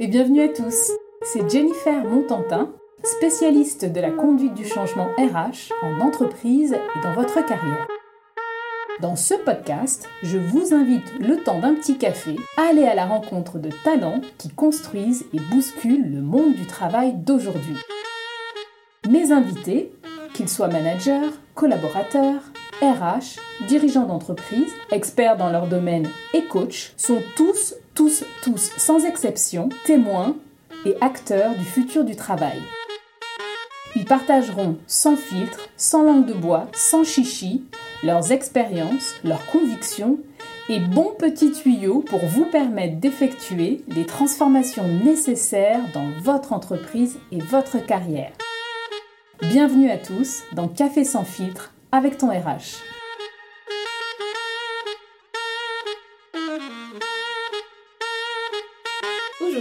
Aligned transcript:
et 0.00 0.06
bienvenue 0.06 0.42
à 0.42 0.48
tous. 0.48 0.92
C'est 1.22 1.50
Jennifer 1.50 2.04
Montantin, 2.04 2.70
spécialiste 3.02 3.84
de 3.84 4.00
la 4.00 4.10
conduite 4.10 4.54
du 4.54 4.64
changement 4.64 5.08
RH 5.18 5.72
en 5.82 6.00
entreprise 6.00 6.72
et 6.72 7.02
dans 7.02 7.14
votre 7.14 7.44
carrière. 7.44 7.88
Dans 9.00 9.16
ce 9.16 9.34
podcast, 9.34 10.08
je 10.22 10.38
vous 10.38 10.72
invite 10.72 11.18
le 11.18 11.42
temps 11.42 11.58
d'un 11.58 11.74
petit 11.74 11.98
café 11.98 12.36
à 12.56 12.68
aller 12.70 12.84
à 12.84 12.94
la 12.94 13.06
rencontre 13.06 13.58
de 13.58 13.70
talents 13.82 14.20
qui 14.38 14.50
construisent 14.50 15.26
et 15.32 15.40
bousculent 15.50 16.12
le 16.12 16.22
monde 16.22 16.54
du 16.54 16.66
travail 16.66 17.14
d'aujourd'hui. 17.14 17.76
Mes 19.08 19.32
invités, 19.32 19.92
qu'ils 20.32 20.48
soient 20.48 20.68
managers, 20.68 21.30
collaborateurs, 21.56 22.42
RH, 22.80 23.40
dirigeants 23.66 24.06
d'entreprise, 24.06 24.72
experts 24.92 25.36
dans 25.36 25.50
leur 25.50 25.66
domaine 25.66 26.08
et 26.34 26.44
coachs, 26.44 26.92
sont 26.96 27.22
tous, 27.36 27.74
tous, 27.98 28.22
tous, 28.44 28.70
sans 28.76 29.04
exception, 29.04 29.70
témoins 29.84 30.36
et 30.86 30.94
acteurs 31.00 31.56
du 31.56 31.64
futur 31.64 32.04
du 32.04 32.14
travail. 32.14 32.62
Ils 33.96 34.04
partageront 34.04 34.76
sans 34.86 35.16
filtre, 35.16 35.68
sans 35.76 36.04
langue 36.04 36.24
de 36.24 36.32
bois, 36.32 36.68
sans 36.74 37.02
chichi, 37.02 37.64
leurs 38.04 38.30
expériences, 38.30 39.16
leurs 39.24 39.44
convictions 39.46 40.20
et 40.68 40.78
bons 40.78 41.12
petits 41.18 41.50
tuyaux 41.50 42.04
pour 42.06 42.20
vous 42.20 42.44
permettre 42.44 43.00
d'effectuer 43.00 43.82
les 43.88 44.06
transformations 44.06 44.86
nécessaires 44.86 45.82
dans 45.92 46.08
votre 46.22 46.52
entreprise 46.52 47.18
et 47.32 47.40
votre 47.40 47.84
carrière. 47.84 48.30
Bienvenue 49.40 49.90
à 49.90 49.98
tous 49.98 50.44
dans 50.52 50.68
Café 50.68 51.02
sans 51.02 51.24
filtre 51.24 51.74
avec 51.90 52.16
ton 52.16 52.28
RH. 52.28 52.97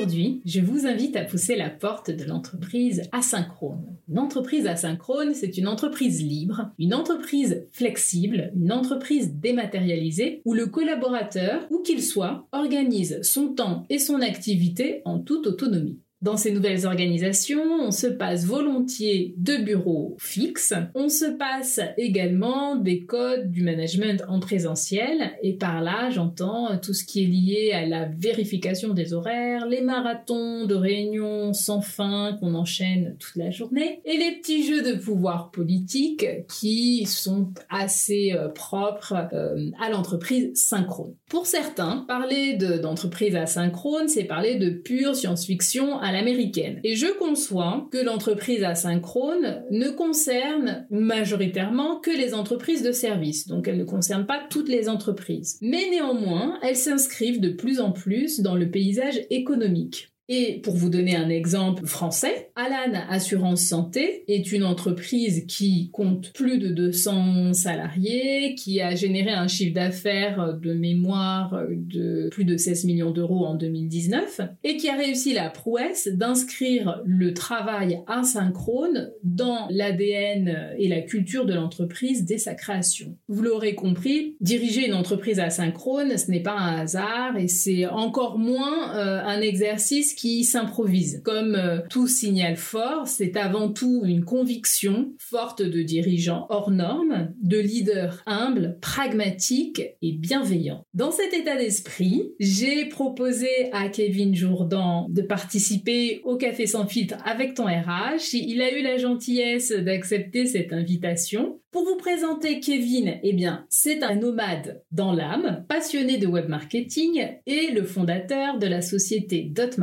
Aujourd'hui, 0.08 0.42
je 0.46 0.62
vous 0.62 0.88
invite 0.88 1.18
à 1.18 1.26
pousser 1.26 1.58
la 1.58 1.70
porte 1.70 2.12
de 2.12 2.24
l'entreprise 2.24 3.02
asynchrone. 3.12 3.98
Une 4.08 4.20
entreprise 4.20 4.66
asynchrone, 4.66 5.34
c'est 5.34 5.58
une 5.58 5.68
entreprise 5.68 6.24
libre, 6.24 6.72
une 6.80 6.94
entreprise 6.94 7.68
flexible, 7.74 8.54
une 8.56 8.72
entreprise 8.72 9.34
dématérialisée 9.34 10.42
où 10.46 10.54
le 10.54 10.68
collaborateur, 10.68 11.68
où 11.72 11.80
qu'il 11.80 12.02
soit, 12.02 12.48
organise 12.54 13.22
son 13.22 13.50
temps 13.50 13.86
et 13.90 14.00
son 14.00 14.22
activité 14.22 15.02
en 15.04 15.20
toute 15.20 15.46
autonomie. 15.46 16.00
Dans 16.24 16.36
ces 16.36 16.52
nouvelles 16.52 16.88
organisations, 16.88 17.62
on 17.80 17.92
se 17.92 18.08
passe 18.08 18.44
volontiers 18.44 19.36
de 19.38 19.58
bureaux 19.58 20.16
fixes, 20.20 20.74
on 20.96 21.10
se 21.10 21.26
passe 21.26 21.80
également 21.96 22.76
des 22.76 23.06
codes 23.06 23.52
du 23.52 23.62
management 23.62 24.24
en 24.28 24.40
présentiel, 24.40 25.34
et 25.44 25.54
par 25.54 25.84
là 25.84 26.10
j'entends 26.10 26.76
tout 26.80 26.96
ce 26.96 27.06
qui 27.06 27.24
est 27.24 27.28
lié 27.28 27.72
à 27.72 27.86
la 27.86 28.06
vérification 28.06 28.96
des 28.96 29.14
horaires, 29.14 29.68
les 29.68 29.82
marathons 29.82 30.66
de 30.66 30.74
réunions 30.74 31.54
sans 31.54 31.82
fin 31.82 32.36
qu'on 32.40 32.56
enchaîne 32.56 33.16
toute 33.20 33.36
la 33.36 33.52
journée, 33.52 34.02
et 34.04 34.18
les 34.18 34.40
petits 34.40 34.66
jeux 34.66 34.82
de 34.82 34.98
pouvoir 34.98 35.52
politique 35.52 36.26
qui 36.50 37.06
sont 37.06 37.54
assez 37.70 38.34
euh, 38.34 38.50
propres 38.50 39.14
euh, 39.34 39.70
à 39.80 39.92
l'entreprise 39.92 40.50
synchrone. 40.56 41.14
Pour 41.30 41.46
certains, 41.46 42.06
parler 42.08 42.56
d'entreprise 42.56 43.36
asynchrone, 43.36 44.08
c'est 44.08 44.24
parler 44.24 44.56
de 44.56 44.72
pure 44.72 45.16
science-fiction 45.16 46.07
l'américaine. 46.12 46.80
Et 46.84 46.96
je 46.96 47.08
conçois 47.18 47.88
que 47.92 47.98
l'entreprise 47.98 48.64
asynchrone 48.64 49.64
ne 49.72 49.90
concerne 49.90 50.88
majoritairement 50.90 52.00
que 52.00 52.12
les 52.12 52.34
entreprises 52.34 52.84
de 52.84 52.92
services, 52.92 53.48
donc 53.48 53.68
elle 53.68 53.78
ne 53.78 53.84
concerne 53.84 54.26
pas 54.26 54.42
toutes 54.50 54.70
les 54.70 54.90
entreprises. 54.90 55.58
Mais 55.62 55.90
néanmoins, 55.90 56.60
elles 56.62 56.76
s'inscrivent 56.76 57.42
de 57.42 57.50
plus 57.50 57.80
en 57.80 57.92
plus 57.92 58.42
dans 58.42 58.56
le 58.56 58.70
paysage 58.70 59.22
économique. 59.30 60.10
Et 60.30 60.60
pour 60.62 60.76
vous 60.76 60.90
donner 60.90 61.16
un 61.16 61.30
exemple 61.30 61.86
français, 61.86 62.50
Alan 62.56 63.00
Assurance 63.10 63.62
Santé 63.62 64.26
est 64.28 64.52
une 64.52 64.66
entreprise 64.66 65.46
qui 65.48 65.90
compte 65.92 66.34
plus 66.34 66.58
de 66.58 66.68
200 66.68 67.54
salariés, 67.54 68.56
qui 68.56 68.82
a 68.82 68.94
généré 68.94 69.32
un 69.32 69.48
chiffre 69.48 69.74
d'affaires 69.74 70.58
de 70.62 70.74
mémoire 70.74 71.64
de 71.70 72.28
plus 72.30 72.44
de 72.44 72.58
16 72.58 72.84
millions 72.86 73.12
d'euros 73.12 73.46
en 73.46 73.56
2019 73.56 74.42
et 74.66 74.76
qui 74.76 74.90
a 74.90 74.98
réussi 74.98 75.34
la 75.34 75.50
prouesse 75.50 76.10
d'inscrire 76.10 77.02
le 77.06 77.34
travail 77.34 78.02
asynchrone 78.08 79.12
dans 79.24 79.68
l'ADN 79.70 80.74
et 80.78 80.90
la 80.90 81.02
culture 81.02 81.46
de 81.46 81.54
l'entreprise 81.54 82.26
dès 82.26 82.38
sa 82.38 82.54
création. 82.54 83.16
Vous 83.30 83.44
l'aurez 83.44 83.76
compris, 83.76 84.36
diriger 84.42 84.88
une 84.88 84.94
entreprise 84.94 85.40
asynchrone, 85.40 86.18
ce 86.18 86.30
n'est 86.32 86.44
pas 86.44 86.58
un 86.58 86.80
hasard 86.80 87.38
et 87.38 87.48
c'est 87.48 87.86
encore 87.86 88.38
moins 88.38 88.94
euh, 88.98 89.22
un 89.24 89.40
exercice 89.40 90.17
qui 90.18 90.44
s'improvise. 90.44 91.22
Comme 91.24 91.56
euh, 91.56 91.80
tout 91.90 92.08
signal 92.08 92.58
fort, 92.58 93.08
c'est 93.08 93.38
avant 93.38 93.72
tout 93.72 94.02
une 94.04 94.26
conviction 94.26 95.14
forte 95.20 95.62
de 95.62 95.84
dirigeants 95.84 96.48
hors 96.50 96.72
normes, 96.72 97.34
de 97.42 97.60
leaders 97.60 98.24
humbles, 98.26 98.80
pragmatiques 98.82 99.82
et 100.02 100.14
bienveillants. 100.14 100.84
Dans 100.94 101.12
cet 101.12 101.34
état 101.34 101.56
d'esprit, 101.56 102.32
j'ai 102.40 102.86
proposé 102.86 103.48
à 103.72 103.90
Kevin 103.90 104.36
Jourdan 104.36 105.06
de 105.10 105.22
participer 105.22 106.22
au 106.24 106.36
Café 106.36 106.66
sans 106.66 106.88
filtre 106.88 107.18
avec 107.24 107.54
ton 107.54 107.66
RH. 107.66 108.34
Il 108.34 108.62
a 108.62 108.76
eu 108.76 108.82
la 108.82 108.98
gentillesse 108.98 109.72
d'accepter 109.72 110.48
cette 110.48 110.74
invitation. 110.74 111.60
Pour 111.72 111.84
vous 111.84 111.98
présenter 111.98 112.60
Kevin, 112.60 113.20
eh 113.22 113.34
bien, 113.34 113.68
c'est 113.70 114.02
un 114.02 114.16
nomade 114.16 114.82
dans 114.92 115.12
l'âme, 115.12 115.66
passionné 115.70 116.18
de 116.18 116.26
web 116.26 116.48
marketing 116.48 117.28
et 117.46 117.72
le 117.72 117.84
fondateur 117.84 118.58
de 118.58 118.66
la 118.66 118.82
société 118.82 119.44
Dot 119.44 119.78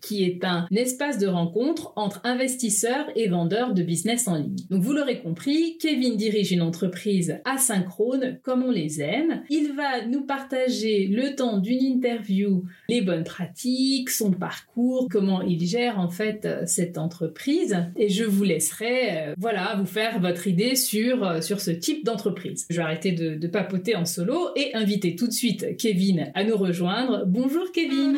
Qui 0.00 0.24
est 0.24 0.44
un 0.44 0.66
espace 0.74 1.18
de 1.18 1.26
rencontre 1.26 1.92
entre 1.96 2.20
investisseurs 2.24 3.06
et 3.14 3.28
vendeurs 3.28 3.74
de 3.74 3.82
business 3.82 4.26
en 4.26 4.36
ligne. 4.36 4.56
Donc, 4.70 4.82
vous 4.82 4.92
l'aurez 4.92 5.20
compris, 5.20 5.78
Kevin 5.78 6.16
dirige 6.16 6.52
une 6.52 6.62
entreprise 6.62 7.38
asynchrone 7.44 8.38
comme 8.42 8.62
on 8.62 8.70
les 8.70 9.00
aime. 9.00 9.42
Il 9.50 9.72
va 9.72 10.06
nous 10.06 10.22
partager 10.22 11.06
le 11.06 11.34
temps 11.34 11.58
d'une 11.58 11.82
interview, 11.82 12.64
les 12.88 13.00
bonnes 13.00 13.24
pratiques, 13.24 14.10
son 14.10 14.32
parcours, 14.32 15.08
comment 15.10 15.42
il 15.42 15.64
gère 15.66 15.98
en 15.98 16.08
fait 16.08 16.48
cette 16.66 16.98
entreprise. 16.98 17.76
Et 17.96 18.08
je 18.08 18.24
vous 18.24 18.44
laisserai, 18.44 19.16
euh, 19.16 19.34
voilà, 19.38 19.76
vous 19.76 19.86
faire 19.86 20.20
votre 20.20 20.46
idée 20.46 20.74
sur 20.74 21.24
euh, 21.24 21.40
sur, 21.40 21.60
ce 21.60 21.70
type 21.70 22.04
d'entreprise. 22.04 22.66
Je 22.70 22.76
vais 22.76 22.82
arrêter 22.82 23.12
de, 23.12 23.34
de 23.36 23.46
papoter 23.46 23.96
en 23.96 24.04
solo 24.04 24.48
et 24.56 24.74
inviter 24.74 25.16
tout 25.16 25.26
de 25.26 25.32
suite 25.32 25.76
Kevin 25.76 26.30
à 26.34 26.44
nous 26.44 26.56
rejoindre. 26.56 27.24
Bonjour 27.26 27.70
Kevin 27.72 28.16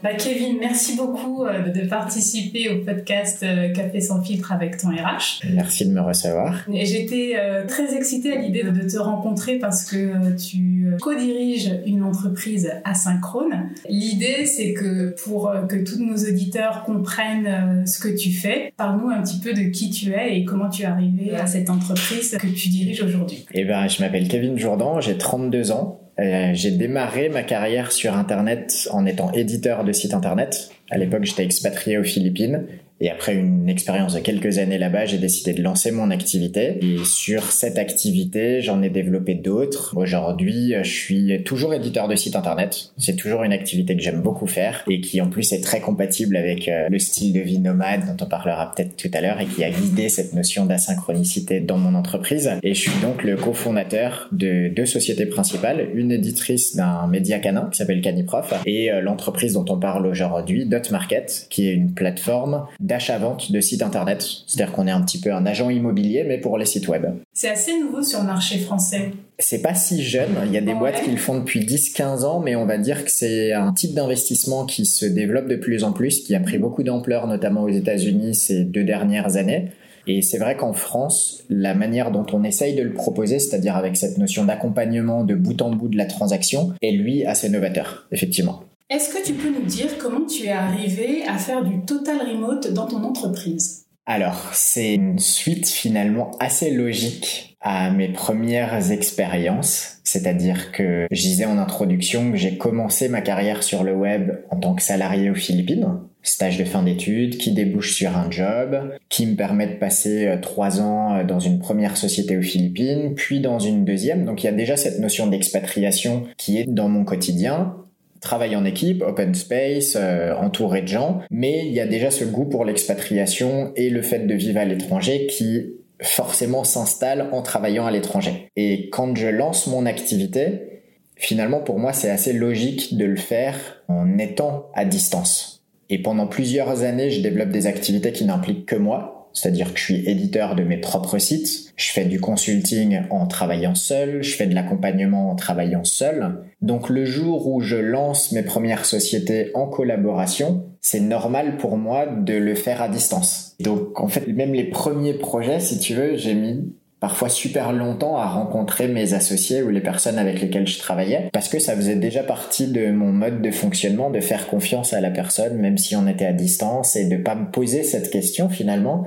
bah, 0.00 0.14
Kevin, 0.14 0.58
merci 0.60 0.96
beaucoup 0.96 1.44
euh, 1.44 1.70
de 1.70 1.88
participer 1.88 2.68
au 2.68 2.84
podcast 2.84 3.42
euh, 3.42 3.72
Café 3.72 4.00
sans 4.00 4.22
filtre 4.22 4.52
avec 4.52 4.76
ton 4.76 4.90
RH. 4.90 5.42
Merci 5.52 5.88
de 5.88 5.92
me 5.92 6.00
recevoir. 6.00 6.54
Et 6.72 6.86
j'étais 6.86 7.32
euh, 7.36 7.66
très 7.66 7.96
excitée 7.96 8.32
à 8.32 8.40
l'idée 8.40 8.62
de 8.62 8.88
te 8.88 8.96
rencontrer 8.96 9.58
parce 9.58 9.84
que 9.84 10.36
tu 10.36 10.86
co-diriges 11.00 11.80
une 11.84 12.04
entreprise 12.04 12.70
asynchrone. 12.84 13.70
L'idée, 13.88 14.46
c'est 14.46 14.72
que 14.72 15.16
pour 15.24 15.52
que 15.68 15.76
tous 15.84 15.98
nos 15.98 16.16
auditeurs 16.16 16.84
comprennent 16.84 17.84
ce 17.84 17.98
que 17.98 18.08
tu 18.08 18.30
fais, 18.30 18.72
parle-nous 18.76 19.10
un 19.10 19.20
petit 19.22 19.40
peu 19.40 19.52
de 19.52 19.68
qui 19.70 19.90
tu 19.90 20.12
es 20.12 20.38
et 20.38 20.44
comment 20.44 20.68
tu 20.68 20.82
es 20.82 20.86
arrivé 20.86 21.34
à 21.34 21.46
cette 21.46 21.70
entreprise 21.70 22.36
que 22.38 22.46
tu 22.46 22.68
diriges 22.68 23.02
aujourd'hui. 23.02 23.46
Eh 23.52 23.64
ben, 23.64 23.88
je 23.88 24.00
m'appelle 24.00 24.28
Kevin 24.28 24.56
Jourdan, 24.56 25.00
j'ai 25.00 25.18
32 25.18 25.72
ans. 25.72 26.07
Euh, 26.20 26.50
j'ai 26.52 26.72
démarré 26.72 27.28
ma 27.28 27.42
carrière 27.42 27.92
sur 27.92 28.16
Internet 28.16 28.88
en 28.92 29.06
étant 29.06 29.30
éditeur 29.32 29.84
de 29.84 29.92
site 29.92 30.14
Internet. 30.14 30.70
À 30.90 30.98
l'époque, 30.98 31.24
j'étais 31.24 31.44
expatrié 31.44 31.98
aux 31.98 32.04
Philippines 32.04 32.66
et 33.00 33.10
après 33.10 33.34
une 33.34 33.68
expérience 33.68 34.14
de 34.14 34.20
quelques 34.20 34.58
années 34.58 34.78
là-bas, 34.78 35.06
j'ai 35.06 35.18
décidé 35.18 35.52
de 35.52 35.62
lancer 35.62 35.90
mon 35.92 36.10
activité. 36.10 36.78
Et 36.82 37.04
sur 37.04 37.52
cette 37.52 37.78
activité, 37.78 38.60
j'en 38.60 38.82
ai 38.82 38.90
développé 38.90 39.34
d'autres. 39.34 39.94
Aujourd'hui, 39.96 40.74
je 40.82 40.90
suis 40.90 41.42
toujours 41.44 41.74
éditeur 41.74 42.08
de 42.08 42.16
site 42.16 42.34
internet. 42.34 42.90
C'est 42.98 43.16
toujours 43.16 43.44
une 43.44 43.52
activité 43.52 43.96
que 43.96 44.02
j'aime 44.02 44.20
beaucoup 44.20 44.46
faire 44.46 44.84
et 44.88 45.00
qui 45.00 45.20
en 45.20 45.28
plus 45.28 45.52
est 45.52 45.60
très 45.60 45.80
compatible 45.80 46.36
avec 46.36 46.68
euh, 46.68 46.88
le 46.88 46.98
style 46.98 47.32
de 47.32 47.40
vie 47.40 47.58
nomade 47.58 48.06
dont 48.06 48.24
on 48.24 48.28
parlera 48.28 48.72
peut-être 48.74 48.96
tout 48.96 49.10
à 49.12 49.20
l'heure 49.20 49.40
et 49.40 49.46
qui 49.46 49.62
a 49.62 49.70
guidé 49.70 50.08
cette 50.08 50.34
notion 50.34 50.66
d'asynchronicité 50.66 51.60
dans 51.60 51.78
mon 51.78 51.94
entreprise. 51.94 52.50
Et 52.62 52.74
je 52.74 52.80
suis 52.80 53.00
donc 53.00 53.22
le 53.22 53.36
cofondateur 53.36 54.28
de 54.32 54.68
deux 54.68 54.86
sociétés 54.86 55.26
principales, 55.26 55.88
une 55.94 56.10
éditrice 56.10 56.74
d'un 56.74 57.06
média 57.06 57.38
canin 57.38 57.68
qui 57.70 57.78
s'appelle 57.78 58.00
Caniprof 58.00 58.54
et 58.66 58.90
euh, 58.90 59.00
l'entreprise 59.00 59.52
dont 59.52 59.66
on 59.68 59.78
parle 59.78 60.06
aujourd'hui, 60.06 60.66
Dot 60.66 60.90
Market, 60.90 61.46
qui 61.50 61.68
est 61.68 61.74
une 61.74 61.92
plateforme 61.92 62.66
d'achat-vente 62.88 63.52
de 63.52 63.60
sites 63.60 63.82
internet. 63.82 64.26
C'est-à-dire 64.46 64.74
qu'on 64.74 64.88
est 64.88 64.92
un 64.92 65.02
petit 65.02 65.20
peu 65.20 65.32
un 65.32 65.46
agent 65.46 65.70
immobilier, 65.70 66.24
mais 66.26 66.38
pour 66.38 66.58
les 66.58 66.64
sites 66.64 66.88
web. 66.88 67.06
C'est 67.32 67.50
assez 67.50 67.78
nouveau 67.78 68.02
sur 68.02 68.20
le 68.20 68.26
marché 68.26 68.58
français. 68.58 69.12
C'est 69.38 69.62
pas 69.62 69.74
si 69.74 70.02
jeune. 70.02 70.34
Il 70.46 70.52
y 70.52 70.58
a 70.58 70.60
des 70.60 70.74
boîtes 70.74 71.02
qui 71.04 71.12
le 71.12 71.16
font 71.16 71.38
depuis 71.38 71.60
10-15 71.60 72.24
ans, 72.24 72.40
mais 72.40 72.56
on 72.56 72.66
va 72.66 72.78
dire 72.78 73.04
que 73.04 73.10
c'est 73.10 73.52
un 73.52 73.72
type 73.72 73.94
d'investissement 73.94 74.66
qui 74.66 74.84
se 74.84 75.06
développe 75.06 75.46
de 75.46 75.54
plus 75.54 75.84
en 75.84 75.92
plus, 75.92 76.20
qui 76.24 76.34
a 76.34 76.40
pris 76.40 76.58
beaucoup 76.58 76.82
d'ampleur, 76.82 77.28
notamment 77.28 77.62
aux 77.62 77.68
États-Unis 77.68 78.34
ces 78.34 78.64
deux 78.64 78.82
dernières 78.82 79.36
années. 79.36 79.68
Et 80.08 80.22
c'est 80.22 80.38
vrai 80.38 80.56
qu'en 80.56 80.72
France, 80.72 81.44
la 81.50 81.74
manière 81.74 82.10
dont 82.10 82.24
on 82.32 82.42
essaye 82.42 82.74
de 82.74 82.82
le 82.82 82.94
proposer, 82.94 83.38
c'est-à-dire 83.38 83.76
avec 83.76 83.94
cette 83.96 84.16
notion 84.16 84.46
d'accompagnement 84.46 85.22
de 85.22 85.34
bout 85.34 85.60
en 85.60 85.70
bout 85.70 85.88
de 85.88 85.98
la 85.98 86.06
transaction, 86.06 86.72
est 86.80 86.92
lui 86.92 87.26
assez 87.26 87.50
novateur, 87.50 88.08
effectivement. 88.10 88.62
Est-ce 88.90 89.12
que 89.12 89.22
tu 89.22 89.34
peux 89.34 89.50
nous 89.50 89.66
dire 89.66 89.98
comment 89.98 90.24
tu 90.24 90.44
es 90.44 90.50
arrivé 90.50 91.22
à 91.28 91.36
faire 91.36 91.62
du 91.62 91.82
total 91.82 92.20
remote 92.20 92.72
dans 92.72 92.86
ton 92.86 93.04
entreprise? 93.04 93.84
Alors, 94.06 94.52
c'est 94.54 94.94
une 94.94 95.18
suite 95.18 95.68
finalement 95.68 96.30
assez 96.40 96.70
logique 96.70 97.58
à 97.60 97.90
mes 97.90 98.08
premières 98.08 98.90
expériences. 98.90 99.98
C'est-à-dire 100.04 100.72
que 100.72 101.06
je 101.10 101.20
disais 101.20 101.44
en 101.44 101.58
introduction 101.58 102.30
que 102.30 102.38
j'ai 102.38 102.56
commencé 102.56 103.10
ma 103.10 103.20
carrière 103.20 103.62
sur 103.62 103.84
le 103.84 103.94
web 103.94 104.30
en 104.50 104.56
tant 104.56 104.74
que 104.74 104.82
salarié 104.82 105.28
aux 105.28 105.34
Philippines. 105.34 105.86
Stage 106.22 106.56
de 106.56 106.64
fin 106.64 106.82
d'études 106.82 107.36
qui 107.36 107.52
débouche 107.52 107.94
sur 107.94 108.16
un 108.16 108.30
job, 108.30 108.90
qui 109.10 109.26
me 109.26 109.36
permet 109.36 109.66
de 109.66 109.74
passer 109.74 110.26
euh, 110.26 110.38
trois 110.40 110.80
ans 110.80 111.14
euh, 111.14 111.24
dans 111.24 111.40
une 111.40 111.58
première 111.58 111.98
société 111.98 112.38
aux 112.38 112.42
Philippines, 112.42 113.14
puis 113.14 113.40
dans 113.40 113.58
une 113.58 113.84
deuxième. 113.84 114.24
Donc 114.24 114.42
il 114.42 114.46
y 114.46 114.50
a 114.50 114.52
déjà 114.52 114.78
cette 114.78 114.98
notion 114.98 115.26
d'expatriation 115.26 116.24
qui 116.38 116.58
est 116.58 116.64
dans 116.64 116.88
mon 116.88 117.04
quotidien 117.04 117.74
travail 118.20 118.56
en 118.56 118.64
équipe, 118.64 119.02
open 119.02 119.34
space, 119.34 119.96
euh, 119.96 120.34
entouré 120.34 120.82
de 120.82 120.88
gens, 120.88 121.20
mais 121.30 121.66
il 121.66 121.72
y 121.72 121.80
a 121.80 121.86
déjà 121.86 122.10
ce 122.10 122.24
goût 122.24 122.44
pour 122.44 122.64
l'expatriation 122.64 123.72
et 123.76 123.90
le 123.90 124.02
fait 124.02 124.26
de 124.26 124.34
vivre 124.34 124.58
à 124.58 124.64
l'étranger 124.64 125.26
qui 125.26 125.74
forcément 126.00 126.64
s'installe 126.64 127.28
en 127.32 127.42
travaillant 127.42 127.86
à 127.86 127.90
l'étranger. 127.90 128.50
Et 128.56 128.88
quand 128.90 129.16
je 129.16 129.28
lance 129.28 129.66
mon 129.66 129.86
activité, 129.86 130.82
finalement 131.16 131.60
pour 131.60 131.78
moi 131.78 131.92
c'est 131.92 132.10
assez 132.10 132.32
logique 132.32 132.96
de 132.96 133.04
le 133.04 133.16
faire 133.16 133.82
en 133.88 134.18
étant 134.18 134.66
à 134.74 134.84
distance. 134.84 135.58
Et 135.90 135.98
pendant 136.02 136.26
plusieurs 136.26 136.82
années, 136.82 137.10
je 137.10 137.22
développe 137.22 137.48
des 137.48 137.66
activités 137.66 138.12
qui 138.12 138.24
n'impliquent 138.24 138.66
que 138.66 138.76
moi, 138.76 139.17
c'est-à-dire 139.32 139.72
que 139.72 139.78
je 139.78 139.84
suis 139.84 140.08
éditeur 140.08 140.54
de 140.54 140.62
mes 140.62 140.78
propres 140.78 141.18
sites, 141.18 141.72
je 141.76 141.90
fais 141.90 142.04
du 142.04 142.20
consulting 142.20 143.02
en 143.10 143.26
travaillant 143.26 143.74
seul, 143.74 144.22
je 144.22 144.36
fais 144.36 144.46
de 144.46 144.54
l'accompagnement 144.54 145.30
en 145.30 145.36
travaillant 145.36 145.84
seul. 145.84 146.44
Donc 146.60 146.88
le 146.88 147.04
jour 147.04 147.46
où 147.48 147.60
je 147.60 147.76
lance 147.76 148.32
mes 148.32 148.42
premières 148.42 148.84
sociétés 148.84 149.50
en 149.54 149.66
collaboration, 149.66 150.64
c'est 150.80 151.00
normal 151.00 151.56
pour 151.56 151.76
moi 151.76 152.06
de 152.06 152.34
le 152.34 152.54
faire 152.54 152.82
à 152.82 152.88
distance. 152.88 153.56
Donc 153.60 154.00
en 154.00 154.08
fait, 154.08 154.26
même 154.26 154.54
les 154.54 154.64
premiers 154.64 155.14
projets, 155.14 155.60
si 155.60 155.78
tu 155.78 155.94
veux, 155.94 156.16
j'ai 156.16 156.34
mis 156.34 156.72
parfois 157.00 157.28
super 157.28 157.72
longtemps 157.72 158.16
à 158.16 158.26
rencontrer 158.26 158.88
mes 158.88 159.14
associés 159.14 159.62
ou 159.62 159.70
les 159.70 159.80
personnes 159.80 160.18
avec 160.18 160.40
lesquelles 160.40 160.66
je 160.66 160.78
travaillais 160.78 161.30
parce 161.32 161.48
que 161.48 161.58
ça 161.58 161.76
faisait 161.76 161.96
déjà 161.96 162.22
partie 162.22 162.66
de 162.66 162.90
mon 162.90 163.12
mode 163.12 163.40
de 163.40 163.50
fonctionnement 163.50 164.10
de 164.10 164.20
faire 164.20 164.48
confiance 164.48 164.92
à 164.92 165.00
la 165.00 165.10
personne 165.10 165.56
même 165.58 165.78
si 165.78 165.94
on 165.96 166.06
était 166.08 166.26
à 166.26 166.32
distance 166.32 166.96
et 166.96 167.08
de 167.08 167.16
pas 167.16 167.34
me 167.34 167.50
poser 167.50 167.82
cette 167.82 168.10
question 168.10 168.48
finalement 168.48 169.06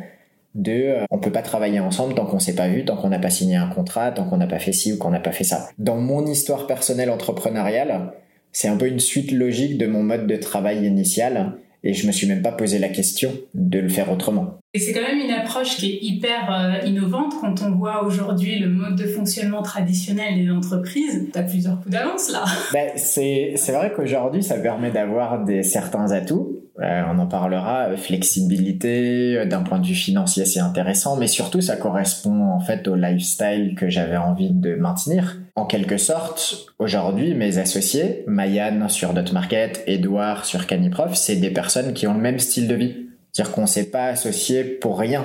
de 0.56 0.72
euh, 0.72 1.06
on 1.12 1.20
peut 1.20 1.32
pas 1.32 1.42
travailler 1.42 1.80
ensemble 1.80 2.14
tant 2.14 2.26
qu'on 2.26 2.40
s'est 2.40 2.56
pas 2.56 2.68
vu, 2.68 2.84
tant 2.84 2.98
qu'on 2.98 3.10
n'a 3.10 3.20
pas 3.20 3.30
signé 3.30 3.56
un 3.56 3.68
contrat, 3.68 4.12
tant 4.12 4.26
qu'on 4.26 4.38
n'a 4.38 4.48
pas 4.48 4.60
fait 4.60 4.74
ci 4.74 4.94
ou 4.94 4.98
qu'on 4.98 5.12
n'a 5.12 5.20
pas 5.20 5.32
fait 5.32 5.44
ça. 5.44 5.70
Dans 5.78 5.96
mon 5.96 6.26
histoire 6.26 6.68
personnelle 6.68 7.10
entrepreneuriale, 7.10 8.12
c'est 8.52 8.68
un 8.68 8.76
peu 8.76 8.88
une 8.88 9.00
suite 9.00 9.32
logique 9.32 9.78
de 9.78 9.88
mon 9.88 10.04
mode 10.04 10.28
de 10.28 10.36
travail 10.36 10.86
initial 10.86 11.54
et 11.84 11.94
je 11.94 12.06
me 12.06 12.12
suis 12.12 12.28
même 12.28 12.42
pas 12.42 12.52
posé 12.52 12.80
la 12.80 12.90
question 12.90 13.34
de 13.54 13.80
le 13.80 13.90
faire 13.90 14.12
autrement. 14.12 14.60
Et 14.74 14.80
c'est 14.80 14.94
quand 14.94 15.02
même 15.02 15.18
une 15.18 15.32
approche 15.32 15.78
qui 15.78 15.92
est 15.92 16.00
hyper 16.02 16.50
euh, 16.52 16.88
innovante 16.88 17.34
quand 17.42 17.62
on 17.62 17.72
voit 17.72 18.04
aujourd'hui 18.04 18.60
le 18.60 18.70
mode 18.70 18.96
de 18.96 19.06
fonctionnement 19.06 19.62
traditionnel 19.62 20.36
des 20.36 20.50
entreprises. 20.50 21.28
Tu 21.34 21.38
as 21.38 21.44
plusieurs 21.44 21.78
coups 21.80 21.92
d'avance 21.92 22.32
là. 22.32 22.46
Ben, 22.72 22.92
c'est, 22.96 23.54
c'est 23.56 23.72
vrai 23.74 23.92
qu'aujourd'hui 23.94 24.44
ça 24.44 24.58
permet 24.60 24.92
d'avoir 24.92 25.44
des 25.44 25.64
certains 25.64 26.12
atouts. 26.12 26.61
Euh, 26.82 27.04
on 27.10 27.20
en 27.20 27.28
parlera, 27.28 27.90
euh, 27.90 27.98
flexibilité, 27.98 29.46
d'un 29.46 29.62
point 29.62 29.80
de 29.80 29.86
vue 29.86 29.96
financier 29.96 30.46
c'est 30.46 30.60
intéressant, 30.60 31.16
mais 31.16 31.28
surtout 31.28 31.62
ça 31.62 31.76
correspond 31.76 32.50
en 32.50 32.60
fait 32.60 32.88
au 32.88 32.96
lifestyle 32.96 33.76
que 33.76 33.90
j'avais 33.90 34.18
envie 34.18 34.50
de 34.50 34.76
maintenir. 34.76 35.40
En 35.56 35.66
quelque 35.66 35.98
sorte, 35.98 36.68
aujourd'hui 36.80 37.36
mes 37.36 37.58
associés, 37.58 38.24
Mayan 38.28 38.90
sur 38.90 39.14
Dotmarket, 39.14 39.84
Edouard 39.88 40.46
sur 40.46 40.66
Caniprof, 40.66 41.14
c'est 41.16 41.36
des 41.36 41.52
personnes 41.52 41.94
qui 41.94 42.08
ont 42.08 42.14
le 42.14 42.22
même 42.22 42.40
style 42.40 42.68
de 42.68 42.76
vie 42.76 42.96
c'est-à-dire 43.32 43.54
qu'on 43.54 43.66
s'est 43.66 43.90
pas 43.90 44.08
associé 44.08 44.64
pour 44.64 45.00
rien. 45.00 45.24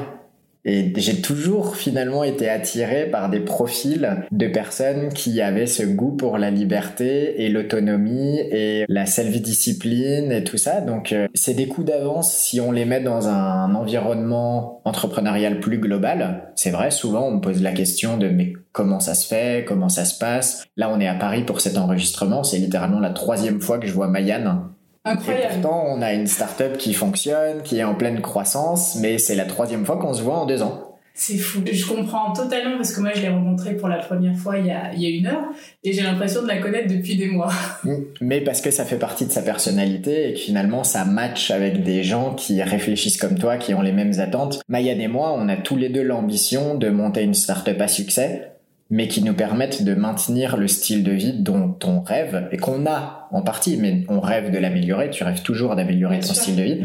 Et 0.69 0.93
j'ai 0.97 1.23
toujours 1.23 1.77
finalement 1.77 2.25
été 2.25 2.49
attiré 2.49 3.07
par 3.07 3.31
des 3.31 3.39
profils 3.39 4.27
de 4.33 4.49
personnes 4.49 5.13
qui 5.13 5.41
avaient 5.41 5.67
ce 5.67 5.85
goût 5.85 6.11
pour 6.11 6.39
la 6.39 6.51
liberté 6.51 7.45
et 7.45 7.49
l'autonomie 7.49 8.41
et 8.51 8.85
la 8.89 9.07
self-discipline 9.07 10.33
et 10.33 10.43
tout 10.43 10.57
ça. 10.57 10.81
Donc 10.81 11.13
euh, 11.13 11.29
c'est 11.35 11.55
des 11.55 11.69
coups 11.69 11.87
d'avance 11.87 12.33
si 12.33 12.61
on 12.61 12.73
les 12.73 12.85
met 12.85 13.01
dans 13.01 13.29
un 13.29 13.77
environnement 13.77 14.81
entrepreneurial 14.85 15.61
plus 15.61 15.79
global. 15.79 16.51
C'est 16.57 16.71
vrai, 16.71 16.91
souvent 16.91 17.29
on 17.29 17.37
me 17.37 17.41
pose 17.41 17.63
la 17.63 17.73
question 17.73 18.17
de 18.17 18.29
mais 18.29 18.53
comment 18.73 18.99
ça 18.99 19.15
se 19.15 19.29
fait, 19.29 19.65
comment 19.65 19.89
ça 19.89 20.05
se 20.05 20.19
passe? 20.19 20.65
Là 20.77 20.91
on 20.93 20.99
est 20.99 21.07
à 21.07 21.15
Paris 21.15 21.45
pour 21.45 21.61
cet 21.61 21.79
enregistrement. 21.79 22.43
C'est 22.43 22.59
littéralement 22.59 22.99
la 22.99 23.11
troisième 23.11 23.61
fois 23.61 23.79
que 23.79 23.87
je 23.87 23.93
vois 23.93 24.09
Mayan 24.09 24.67
Incroyable. 25.07 25.45
Et 25.45 25.61
pourtant, 25.61 25.85
on 25.89 26.03
a 26.03 26.13
une 26.13 26.27
start-up 26.27 26.77
qui 26.77 26.93
fonctionne, 26.93 27.63
qui 27.63 27.79
est 27.79 27.85
en 27.85 27.95
pleine 27.95 28.21
croissance, 28.21 28.97
mais 28.97 29.19
c'est 29.19 29.35
la 29.35 29.45
troisième 29.45 29.87
fois 29.87 29.97
qu'on 29.97 30.13
se 30.13 30.23
voit 30.23 30.37
en 30.37 30.47
deux 30.47 30.63
ans. 30.63 30.87
C'est 31.19 31.39
fou. 31.39 31.63
Je 31.65 31.87
comprends 31.87 32.35
totalement 32.35 32.77
parce 32.77 32.93
que 32.93 33.01
moi, 33.01 33.11
je 33.15 33.23
l'ai 33.23 33.31
rencontrée 33.31 33.75
pour 33.75 33.89
la 33.89 33.97
première 33.97 34.37
fois 34.37 34.59
il 34.59 34.67
y 34.67 34.71
a, 34.71 34.93
il 34.93 35.01
y 35.01 35.07
a 35.07 35.09
une 35.09 35.27
heure 35.27 35.45
et 35.83 35.95
j'ai 35.95 36.03
l'impression 36.03 36.43
de 36.43 36.47
la 36.47 36.59
connaître 36.59 36.95
depuis 36.95 37.17
des 37.17 37.29
mois. 37.29 37.53
Mm. 37.85 38.05
Mais 38.21 38.41
parce 38.41 38.63
que 38.63 38.71
ça 38.71 38.85
fait 38.85 38.99
partie 38.99 39.27
de 39.27 39.31
sa 39.31 39.43
personnalité 39.43 40.31
et 40.31 40.33
que 40.33 40.39
finalement, 40.41 40.83
ça 40.83 41.05
match 41.05 41.51
avec 41.51 41.85
des 41.85 42.03
gens 42.03 42.35
qui 42.35 42.61
réfléchissent 42.63 43.19
comme 43.19 43.39
toi, 43.39 43.59
qui 43.59 43.75
ont 43.75 43.83
les 43.83 43.93
mêmes 43.93 44.19
attentes. 44.19 44.61
Maya 44.69 44.95
et 44.95 45.09
moi, 45.09 45.35
on 45.37 45.49
a 45.49 45.57
tous 45.57 45.77
les 45.77 45.89
deux 45.89 46.03
l'ambition 46.03 46.75
de 46.75 46.89
monter 46.89 47.23
une 47.23 47.35
start-up 47.35 47.81
à 47.81 47.87
succès 47.87 48.56
mais 48.89 49.09
qui 49.09 49.23
nous 49.23 49.35
permettent 49.35 49.83
de 49.83 49.95
maintenir 49.95 50.57
le 50.57 50.69
style 50.69 51.03
de 51.03 51.13
vie 51.13 51.33
dont 51.33 51.77
on 51.85 52.01
rêve 52.01 52.49
et 52.53 52.57
qu'on 52.57 52.87
a 52.87 53.29
en 53.33 53.43
partie, 53.43 53.77
mais 53.77 54.05
on 54.09 54.21
rêve 54.21 54.53
de 54.53 54.59
l'améliorer, 54.59 55.11
tu 55.11 55.25
rêves 55.25 55.43
toujours 55.43 55.75
d'améliorer 55.75 56.21
ton 56.21 56.35
style 56.35 56.57
de 56.57 56.63
vie. 56.63 56.85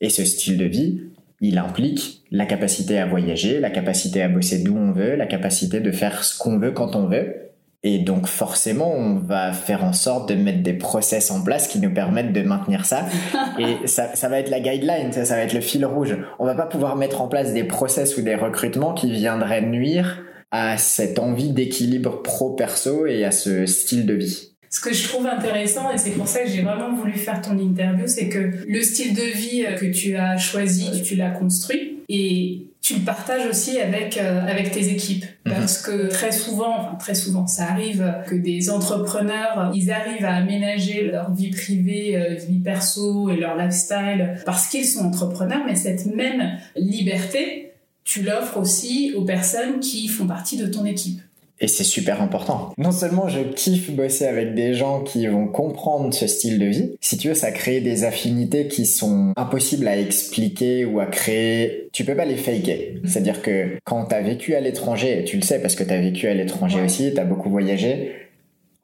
Et 0.00 0.08
ce 0.08 0.24
style 0.24 0.56
de 0.56 0.64
vie, 0.64 1.02
il 1.40 1.58
implique 1.58 2.22
la 2.30 2.46
capacité 2.46 2.98
à 2.98 3.06
voyager, 3.06 3.60
la 3.60 3.70
capacité 3.70 4.22
à 4.22 4.28
bosser 4.28 4.62
d'où 4.62 4.76
on 4.76 4.92
veut, 4.92 5.14
la 5.16 5.26
capacité 5.26 5.80
de 5.80 5.90
faire 5.90 6.24
ce 6.24 6.38
qu'on 6.38 6.58
veut 6.58 6.72
quand 6.72 6.96
on 6.96 7.06
veut. 7.06 7.36
Et 7.84 7.98
donc 7.98 8.28
forcément, 8.28 8.94
on 8.94 9.16
va 9.16 9.52
faire 9.52 9.84
en 9.84 9.92
sorte 9.92 10.28
de 10.28 10.36
mettre 10.36 10.62
des 10.62 10.72
process 10.72 11.32
en 11.32 11.42
place 11.42 11.66
qui 11.66 11.80
nous 11.80 11.92
permettent 11.92 12.32
de 12.32 12.42
maintenir 12.42 12.86
ça. 12.86 13.06
Et 13.58 13.88
ça, 13.88 14.14
ça 14.14 14.28
va 14.28 14.38
être 14.38 14.50
la 14.50 14.60
guideline, 14.60 15.12
ça, 15.12 15.24
ça 15.24 15.34
va 15.34 15.42
être 15.42 15.52
le 15.52 15.60
fil 15.60 15.84
rouge. 15.84 16.16
On 16.38 16.46
va 16.46 16.54
pas 16.54 16.66
pouvoir 16.66 16.94
mettre 16.96 17.20
en 17.20 17.28
place 17.28 17.52
des 17.52 17.64
process 17.64 18.16
ou 18.16 18.22
des 18.22 18.36
recrutements 18.36 18.94
qui 18.94 19.10
viendraient 19.10 19.62
nuire 19.62 20.22
à 20.52 20.78
cette 20.78 21.18
envie 21.18 21.50
d'équilibre 21.50 22.22
pro-perso 22.22 23.06
et 23.06 23.24
à 23.24 23.32
ce 23.32 23.66
style 23.66 24.06
de 24.06 24.14
vie. 24.14 24.50
Ce 24.70 24.80
que 24.80 24.92
je 24.94 25.06
trouve 25.06 25.26
intéressant, 25.26 25.92
et 25.92 25.98
c'est 25.98 26.12
pour 26.12 26.28
ça 26.28 26.40
que 26.40 26.48
j'ai 26.48 26.62
vraiment 26.62 26.94
voulu 26.94 27.12
faire 27.14 27.42
ton 27.42 27.58
interview, 27.58 28.06
c'est 28.06 28.28
que 28.28 28.52
le 28.66 28.80
style 28.80 29.14
de 29.14 29.22
vie 29.22 29.66
que 29.78 29.86
tu 29.86 30.16
as 30.16 30.38
choisi, 30.38 31.02
tu 31.02 31.14
l'as 31.14 31.30
construit, 31.30 31.98
et 32.08 32.66
tu 32.82 32.94
le 32.94 33.00
partages 33.00 33.46
aussi 33.46 33.78
avec 33.78 34.18
euh, 34.18 34.40
avec 34.46 34.72
tes 34.72 34.88
équipes 34.88 35.24
mhm. 35.46 35.52
parce 35.54 35.80
que 35.80 36.08
très 36.08 36.32
souvent 36.32 36.76
enfin 36.78 36.96
très 36.96 37.14
souvent 37.14 37.46
ça 37.46 37.68
arrive 37.68 38.04
que 38.28 38.34
des 38.34 38.70
entrepreneurs 38.70 39.70
ils 39.72 39.90
arrivent 39.92 40.24
à 40.24 40.34
aménager 40.34 41.04
leur 41.04 41.32
vie 41.32 41.50
privée 41.50 42.16
euh, 42.16 42.34
vie 42.34 42.58
perso 42.58 43.30
et 43.30 43.36
leur 43.36 43.56
lifestyle 43.56 44.34
parce 44.44 44.66
qu'ils 44.66 44.84
sont 44.84 45.04
entrepreneurs 45.04 45.62
mais 45.64 45.76
cette 45.76 46.06
même 46.06 46.58
liberté 46.74 47.61
tu 48.04 48.22
l'offres 48.22 48.58
aussi 48.58 49.12
aux 49.16 49.24
personnes 49.24 49.80
qui 49.80 50.08
font 50.08 50.26
partie 50.26 50.56
de 50.56 50.66
ton 50.66 50.84
équipe. 50.84 51.20
Et 51.60 51.68
c'est 51.68 51.84
super 51.84 52.20
important. 52.20 52.72
Non 52.76 52.90
seulement 52.90 53.28
je 53.28 53.40
kiffe 53.40 53.92
bosser 53.92 54.26
avec 54.26 54.56
des 54.56 54.74
gens 54.74 55.02
qui 55.04 55.28
vont 55.28 55.46
comprendre 55.46 56.12
ce 56.12 56.26
style 56.26 56.58
de 56.58 56.66
vie, 56.66 56.90
si 57.00 57.16
tu 57.16 57.28
veux, 57.28 57.34
ça 57.34 57.52
crée 57.52 57.80
des 57.80 58.02
affinités 58.02 58.66
qui 58.66 58.84
sont 58.84 59.32
impossibles 59.36 59.86
à 59.86 59.96
expliquer 59.96 60.84
ou 60.84 60.98
à 60.98 61.06
créer. 61.06 61.88
Tu 61.92 62.04
peux 62.04 62.16
pas 62.16 62.24
les 62.24 62.36
faker. 62.36 63.00
C'est-à-dire 63.04 63.42
que 63.42 63.78
quand 63.84 64.06
t'as 64.06 64.22
vécu 64.22 64.56
à 64.56 64.60
l'étranger, 64.60 65.22
tu 65.24 65.36
le 65.36 65.42
sais 65.42 65.60
parce 65.60 65.76
que 65.76 65.84
t'as 65.84 66.00
vécu 66.00 66.26
à 66.26 66.34
l'étranger 66.34 66.80
aussi, 66.80 67.12
t'as 67.14 67.24
beaucoup 67.24 67.48
voyagé, 67.48 68.10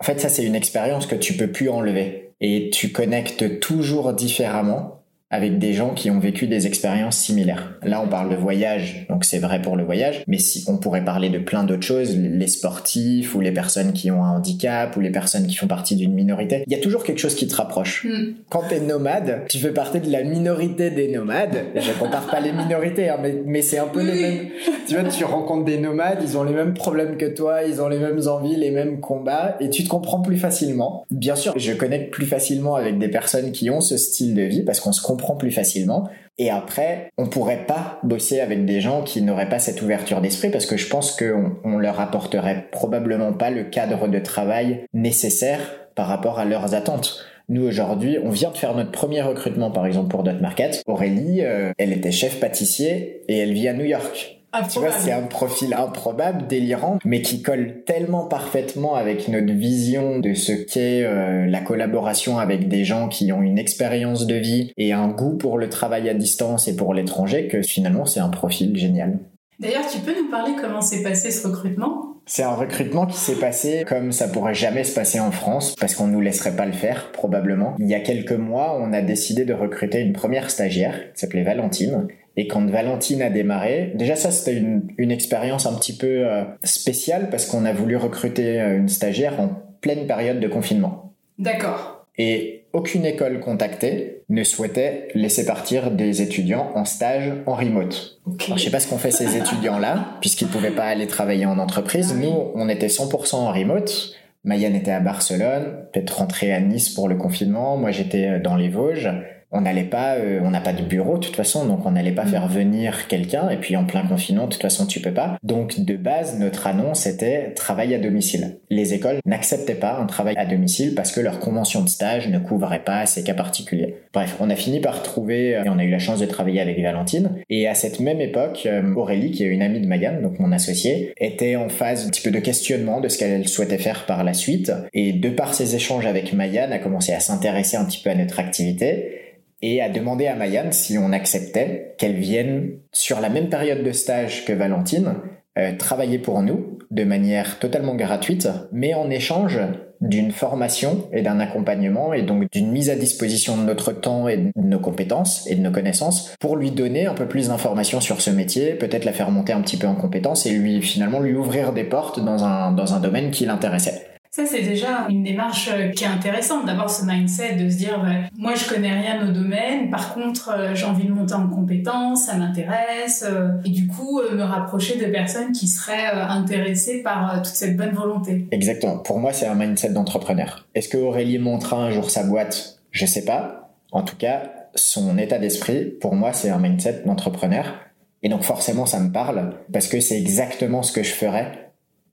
en 0.01 0.05
fait, 0.05 0.21
ça, 0.21 0.29
c'est 0.29 0.45
une 0.45 0.55
expérience 0.55 1.07
que 1.07 1.17
tu 1.17 1.35
peux 1.35 1.49
plus 1.49 1.69
enlever. 1.69 2.31
Et 2.41 2.71
tu 2.71 2.93
connectes 2.93 3.59
toujours 3.59 4.13
différemment 4.13 4.98
avec 5.30 5.58
des 5.58 5.75
gens 5.75 5.92
qui 5.92 6.11
ont 6.11 6.18
vécu 6.18 6.47
des 6.47 6.66
expériences 6.66 7.18
similaires. 7.18 7.78
Là, 7.82 8.00
on 8.02 8.08
parle 8.08 8.30
de 8.30 8.37
voyage, 8.37 9.06
donc 9.11 9.25
c'est 9.25 9.38
vrai 9.38 9.61
pour 9.61 9.76
le 9.76 9.85
voyage, 9.85 10.23
mais 10.26 10.38
si 10.38 10.64
on 10.68 10.78
pourrait 10.78 11.04
parler 11.04 11.28
de 11.28 11.38
plein 11.38 11.64
d'autres 11.64 11.82
choses, 11.82 12.16
les 12.16 12.47
sportifs 12.47 13.35
ou 13.35 13.40
les 13.40 13.52
personnes 13.52 13.92
qui 13.92 14.11
ont 14.11 14.25
un 14.25 14.37
handicap 14.37 14.97
ou 14.97 15.00
les 15.00 15.11
personnes 15.11 15.47
qui 15.47 15.56
font 15.56 15.66
partie 15.66 15.97
d'une 15.97 16.14
minorité, 16.14 16.64
il 16.66 16.73
y 16.73 16.76
a 16.76 16.80
toujours 16.80 17.04
quelque 17.04 17.18
chose 17.18 17.35
qui 17.35 17.47
te 17.47 17.54
rapproche. 17.54 18.06
Mm. 18.06 18.35
Quand 18.49 18.62
t'es 18.68 18.80
nomade, 18.80 19.42
tu 19.49 19.58
fais 19.58 19.73
partie 19.73 20.00
de 20.00 20.11
la 20.11 20.25
minorité 20.25 20.90
des 20.90 21.08
nomades. 21.08 21.64
Je 21.75 21.92
compare 21.99 22.26
pas 22.26 22.40
les 22.40 22.52
minorités, 22.52 23.11
hein, 23.11 23.18
mais, 23.20 23.35
mais 23.44 23.61
c'est 23.61 23.78
un 23.78 23.88
peu 23.88 24.02
les 24.02 24.20
mêmes. 24.20 24.49
Tu 24.87 24.94
vois, 24.94 25.04
tu 25.04 25.25
rencontres 25.25 25.66
des 25.66 25.78
nomades, 25.78 26.20
ils 26.23 26.38
ont 26.38 26.44
les 26.44 26.54
mêmes 26.54 26.73
problèmes 26.73 27.18
que 27.18 27.26
toi, 27.26 27.64
ils 27.64 27.82
ont 27.82 27.88
les 27.88 27.99
mêmes 27.99 28.20
envies, 28.26 28.56
les 28.56 28.70
mêmes 28.70 29.00
combats, 29.00 29.56
et 29.61 29.68
tu 29.68 29.85
te 29.85 29.88
comprends 29.88 30.23
plus 30.23 30.38
facilement. 30.38 31.04
Bien 31.11 31.37
sûr, 31.37 31.52
je 31.56 31.73
connecte 31.73 32.12
plus 32.12 32.25
facilement 32.25 32.76
avec 32.76 32.99
des 32.99 33.08
personnes 33.08 33.52
qui 33.52 33.68
ont 33.68 33.82
ce 33.82 33.99
style 33.99 34.35
de 34.35 34.42
vie 34.42 34.62
parce 34.62 34.80
qu'on 34.80 34.92
se 34.92 35.02
comprend 35.02 35.18
plus 35.39 35.51
facilement. 35.51 36.09
Et 36.39 36.51
après, 36.51 37.11
on 37.19 37.27
pourrait 37.27 37.67
pas 37.67 37.99
bosser 38.05 38.41
avec 38.41 38.65
des 38.65 38.81
gens 38.81 39.03
qui 39.03 39.23
n'auraient 39.23 39.49
pas 39.49 39.59
cette 39.59 39.83
ouverture 39.83 40.21
d'esprit 40.21 40.51
parce 40.51 40.67
que 40.67 40.77
je 40.77 40.89
pense 40.89 41.17
qu'on 41.17 41.57
on 41.65 41.79
leur 41.79 42.01
apporterait 42.01 42.69
probablement 42.71 43.33
pas 43.33 43.51
le 43.51 43.65
cadre 43.65 44.07
de 44.07 44.19
travail 44.21 44.87
nécessaire 44.95 45.61
par 45.97 46.07
rapport 46.07 46.39
à 46.39 46.45
leurs 46.45 46.75
attentes. 46.75 47.25
Nous 47.49 47.67
aujourd'hui, 47.67 48.19
on 48.23 48.31
vient 48.31 48.51
de 48.51 48.57
faire 48.57 48.75
notre 48.75 48.93
premier 48.93 49.21
recrutement 49.23 49.71
par 49.71 49.87
exemple 49.87 50.09
pour 50.09 50.23
Dot 50.23 50.41
Market. 50.41 50.83
Aurélie, 50.87 51.43
euh, 51.43 51.73
elle 51.79 51.93
était 51.93 52.13
chef 52.13 52.39
pâtissier 52.39 53.23
et 53.27 53.39
elle 53.39 53.53
vit 53.53 53.69
à 53.69 53.73
New 53.73 53.87
York. 53.87 54.38
Tu 54.71 54.78
vois, 54.78 54.93
c'est 54.93 55.12
un 55.12 55.23
profil 55.23 55.75
improbable, 55.75 56.47
délirant, 56.47 56.99
mais 57.05 57.21
qui 57.21 57.43
colle 57.43 57.83
tellement 57.85 58.25
parfaitement 58.26 58.95
avec 58.95 59.28
notre 59.28 59.52
vision 59.52 60.19
de 60.19 60.35
ce 60.35 60.52
qu'est 60.52 61.05
euh, 61.05 61.47
la 61.47 61.61
collaboration 61.61 62.38
avec 62.38 62.69
des 62.69 62.85
gens 62.85 63.09
qui 63.09 63.31
ont 63.33 63.43
une 63.43 63.59
expérience 63.59 64.26
de 64.26 64.37
vie 64.37 64.73
et 64.76 64.93
un 64.93 65.09
goût 65.09 65.37
pour 65.37 65.59
le 65.59 65.69
travail 65.69 66.09
à 66.09 66.14
distance 66.14 66.67
et 66.67 66.76
pour 66.76 66.95
l'étranger 66.95 67.47
que 67.47 67.62
finalement 67.62 68.07
c'est 68.07 68.21
un 68.21 68.31
profil 68.31 68.76
génial. 68.76 69.19
D'ailleurs, 69.61 69.87
tu 69.90 69.99
peux 69.99 70.14
nous 70.17 70.31
parler 70.31 70.52
comment 70.61 70.81
s'est 70.81 71.02
passé 71.02 71.31
ce 71.31 71.47
recrutement? 71.47 72.09
C'est 72.26 72.43
un 72.43 72.55
recrutement 72.55 73.07
qui 73.07 73.17
s'est 73.17 73.40
passé 73.40 73.85
comme 73.88 74.12
ça 74.12 74.28
pourrait 74.28 74.55
jamais 74.55 74.85
se 74.85 74.95
passer 74.95 75.19
en 75.19 75.31
France, 75.31 75.75
parce 75.81 75.95
qu'on 75.95 76.07
nous 76.07 76.21
laisserait 76.21 76.55
pas 76.55 76.67
le 76.67 76.73
faire, 76.73 77.11
probablement. 77.11 77.75
Il 77.78 77.88
y 77.88 77.95
a 77.95 78.00
quelques 78.00 78.33
mois, 78.33 78.78
on 78.78 78.93
a 78.93 79.00
décidé 79.00 79.47
de 79.47 79.55
recruter 79.55 80.00
une 80.00 80.12
première 80.12 80.50
stagiaire, 80.50 81.12
qui 81.14 81.21
s'appelait 81.21 81.43
Valentine. 81.43 82.07
Et 82.38 82.47
quand 82.47 82.64
Valentine 82.71 83.21
a 83.21 83.30
démarré, 83.30 83.90
déjà 83.97 84.14
ça 84.14 84.30
c'était 84.30 84.57
une, 84.57 84.83
une 84.97 85.11
expérience 85.11 85.66
un 85.66 85.75
petit 85.75 85.97
peu 85.97 86.25
euh, 86.25 86.45
spéciale 86.62 87.30
parce 87.30 87.47
qu'on 87.47 87.64
a 87.64 87.73
voulu 87.73 87.97
recruter 87.97 88.61
euh, 88.61 88.78
une 88.78 88.88
stagiaire 88.88 89.40
en 89.40 89.50
pleine 89.80 90.07
période 90.07 90.38
de 90.38 90.47
confinement. 90.47 91.14
D'accord. 91.40 92.07
Et 92.16 92.66
aucune 92.73 93.04
école 93.04 93.40
contactée 93.40 94.23
ne 94.28 94.45
souhaitait 94.45 95.09
laisser 95.16 95.47
partir 95.47 95.90
des 95.90 96.23
étudiants 96.23 96.71
en 96.76 96.85
stage 96.85 97.33
en 97.47 97.54
remote. 97.54 98.21
Okay. 98.25 98.47
Alors, 98.47 98.59
je 98.59 98.64
sais 98.64 98.71
pas 98.71 98.78
ce 98.78 98.88
qu'ont 98.88 98.99
fait 98.99 99.11
ces 99.11 99.37
étudiants-là, 99.37 100.07
puisqu'ils 100.21 100.49
pouvaient 100.49 100.71
pas 100.71 100.85
aller 100.85 101.09
travailler 101.09 101.47
en 101.47 101.59
entreprise. 101.59 102.14
Nous, 102.14 102.52
on 102.54 102.68
était 102.68 102.87
100% 102.87 103.35
en 103.35 103.52
remote. 103.52 104.14
Mayan 104.45 104.75
était 104.75 104.92
à 104.92 105.00
Barcelone, 105.00 105.87
peut-être 105.92 106.18
rentrée 106.18 106.52
à 106.52 106.61
Nice 106.61 106.90
pour 106.90 107.09
le 107.09 107.16
confinement. 107.16 107.76
Moi, 107.76 107.90
j'étais 107.90 108.26
euh, 108.26 108.40
dans 108.40 108.54
les 108.54 108.68
Vosges 108.68 109.11
on 109.50 109.62
n'allait 109.62 109.85
pas, 109.85 110.17
euh, 110.17 110.40
on 110.43 110.50
n'a 110.50 110.61
pas 110.61 110.73
de 110.73 110.83
bureau 110.83 111.17
de 111.17 111.25
toute 111.25 111.37
façon, 111.37 111.67
donc 111.67 111.87
on 111.87 111.93
n'allait 111.93 112.12
pas 112.12 112.25
mm. 112.25 112.28
faire 112.28 112.49
venir 112.49 113.09
quelqu'un. 113.09 113.49
Et 113.49 113.57
puis 113.57 113.76
en 113.76 113.85
plein 113.85 114.07
confinement, 114.07 114.47
de 114.47 114.52
toute 114.52 114.62
façon, 114.62 114.87
tu 114.87 115.00
peux 115.00 115.12
pas. 115.12 115.38
Donc 115.43 115.81
de 115.81 115.97
base, 115.97 116.38
notre 116.38 116.67
annonce 116.67 117.07
était 117.07 117.52
travail 117.55 117.95
à 117.95 117.99
domicile. 117.99 118.59
Les 118.71 118.95
écoles 118.95 119.21
n'acceptaient 119.25 119.75
pas 119.75 119.97
un 119.99 120.07
travail 120.07 120.35
à 120.37 120.45
domicile 120.45 120.95
parce 120.95 121.12
que 121.12 121.21
leur 121.21 121.38
convention 121.38 121.83
de 121.83 121.88
stage 121.88 122.28
ne 122.28 122.38
couvrait 122.38 122.85
pas 122.85 123.07
ces 123.07 123.25
cas 123.25 123.35
particuliers. 123.35 123.97
Bref, 124.12 124.37
on 124.40 124.50
a 124.50 124.57
fini 124.57 124.81
par 124.81 125.02
trouver 125.02 125.57
euh, 125.57 125.64
et 125.64 125.69
on 125.69 125.78
a 125.78 125.85
eu 125.85 125.90
la 125.90 125.99
chance 125.99 126.21
de 126.21 126.26
travailler 126.26 126.61
avec 126.61 126.81
Valentine. 126.81 127.31
Et 127.49 127.67
à 127.67 127.75
cette 127.75 128.00
même 128.00 128.21
époque, 128.21 128.64
euh, 128.67 128.95
Aurélie, 128.95 129.31
qui 129.31 129.45
est 129.45 129.49
une 129.49 129.62
amie 129.62 129.81
de 129.81 129.87
Mayan, 129.87 130.21
donc 130.21 130.38
mon 130.38 130.52
associé, 130.52 131.12
était 131.19 131.57
en 131.57 131.69
phase 131.69 132.07
un 132.07 132.11
petit 132.11 132.23
peu 132.23 132.31
de 132.31 132.40
questionnement 132.40 133.00
de 133.00 133.09
ce 133.09 133.17
qu'elle 133.17 133.49
souhaitait 133.49 133.78
faire 133.78 134.05
par 134.05 134.25
la 134.25 134.35
suite. 134.35 134.73
Et 134.93 135.12
de 135.12 135.31
par 135.31 135.55
ses 135.55 135.75
échanges 135.75 136.07
avec 136.07 136.33
Mayan, 136.35 136.71
a 136.71 136.78
commencé 136.78 137.12
à 137.12 137.21
s'intéresser 137.21 137.76
un 137.76 137.85
petit 137.85 138.02
peu 138.02 138.11
à 138.11 138.14
notre 138.14 138.38
activité 138.40 139.27
et 139.62 139.81
a 139.81 139.88
demandé 139.88 140.27
à 140.27 140.35
Mayan 140.35 140.71
si 140.71 140.99
on 140.99 141.12
acceptait 141.12 141.95
qu'elle 141.99 142.17
vienne 142.17 142.79
sur 142.93 143.21
la 143.21 143.29
même 143.29 143.49
période 143.49 143.83
de 143.83 143.93
stage 143.93 144.45
que 144.45 144.53
Valentine 144.53 145.15
euh, 145.59 145.77
travailler 145.77 146.19
pour 146.19 146.43
nous 146.43 146.79
de 146.91 147.05
manière 147.05 147.59
totalement 147.59 147.97
gratuite, 147.97 148.49
mais 148.73 148.95
en 148.95 149.11
échange 149.11 149.59
d'une 150.00 150.31
formation 150.31 151.09
et 151.12 151.23
d'un 151.23 151.41
accompagnement 151.41 152.12
et 152.12 152.23
donc 152.23 152.50
d'une 152.53 152.71
mise 152.71 152.88
à 152.88 152.95
disposition 152.95 153.57
de 153.57 153.62
notre 153.62 153.93
temps 153.93 154.29
et 154.29 154.37
de 154.37 154.53
nos 154.55 154.79
compétences 154.79 155.47
et 155.49 155.57
de 155.57 155.61
nos 155.61 155.73
connaissances 155.73 156.35
pour 156.38 156.57
lui 156.57 156.71
donner 156.71 157.07
un 157.07 157.15
peu 157.15 157.27
plus 157.27 157.49
d'informations 157.49 158.00
sur 158.00 158.21
ce 158.21 158.31
métier, 158.31 158.75
peut-être 158.75 159.05
la 159.05 159.12
faire 159.12 159.31
monter 159.31 159.53
un 159.53 159.61
petit 159.61 159.77
peu 159.77 159.88
en 159.88 159.97
compétences 159.97 160.47
et 160.47 160.50
lui 160.50 160.81
finalement 160.83 161.19
lui 161.19 161.35
ouvrir 161.35 161.73
des 161.73 161.85
portes 161.85 162.25
dans 162.25 162.45
un, 162.45 162.71
dans 162.71 162.95
un 162.95 163.00
domaine 163.00 163.33
qui 163.33 163.45
l'intéressait. 163.45 164.08
Ça, 164.30 164.44
c'est 164.44 164.62
déjà 164.62 165.06
une 165.08 165.23
démarche 165.23 165.70
euh, 165.73 165.88
qui 165.88 166.04
est 166.04 166.08
intéressante 166.08 166.66
d'avoir 166.66 166.90
ce 166.90 167.04
mindset 167.04 167.56
de 167.56 167.70
se 167.70 167.76
dire 167.76 167.99
bah, 168.00 168.28
moi 168.37 168.54
je 168.54 168.68
connais 168.68 168.92
rien 168.92 169.26
au 169.26 169.32
domaine, 169.32 169.90
par 169.90 170.14
contre 170.14 170.50
euh, 170.50 170.75
j'ai 170.75 170.85
envie 170.85 171.06
de 171.06 171.12
monter 171.12 171.35
en 171.35 171.49
compétence, 171.49 172.26
ça 172.26 172.37
m'intéresse 172.37 173.25
euh, 173.26 173.49
et 173.64 173.70
du 173.70 173.87
coup 173.87 174.20
me 174.20 174.42
rapprocher 174.42 174.99
de 174.99 175.06
personnes 175.11 175.52
qui 175.52 175.66
seraient 175.66 176.11
intéressées 176.11 177.02
par 177.02 177.40
toute 177.42 177.54
cette 177.54 177.76
bonne 177.76 177.94
volonté. 177.94 178.47
Exactement. 178.50 178.99
Pour 178.99 179.18
moi, 179.18 179.32
c'est 179.32 179.47
un 179.47 179.54
mindset 179.54 179.90
d'entrepreneur. 179.90 180.66
Est-ce 180.75 180.88
que 180.88 180.99
Aurélie 180.99 181.38
montera 181.38 181.76
un 181.78 181.90
jour 181.90 182.11
sa 182.11 182.23
boîte? 182.23 182.80
Je 182.90 183.06
sais 183.06 183.25
pas. 183.25 183.70
En 183.92 184.02
tout 184.02 184.16
cas, 184.16 184.42
son 184.75 185.16
état 185.16 185.38
d'esprit, 185.38 185.87
pour 186.00 186.14
moi, 186.14 186.32
c'est 186.32 186.50
un 186.50 186.58
mindset 186.58 187.02
d'entrepreneur. 187.06 187.75
Et 188.23 188.28
donc 188.28 188.42
forcément, 188.42 188.85
ça 188.85 189.00
me 189.00 189.11
parle 189.11 189.54
parce 189.73 189.88
que 189.88 190.00
c'est 190.00 190.18
exactement 190.18 190.82
ce 190.82 190.92
que 190.92 191.02
je 191.02 191.12
ferais 191.12 191.68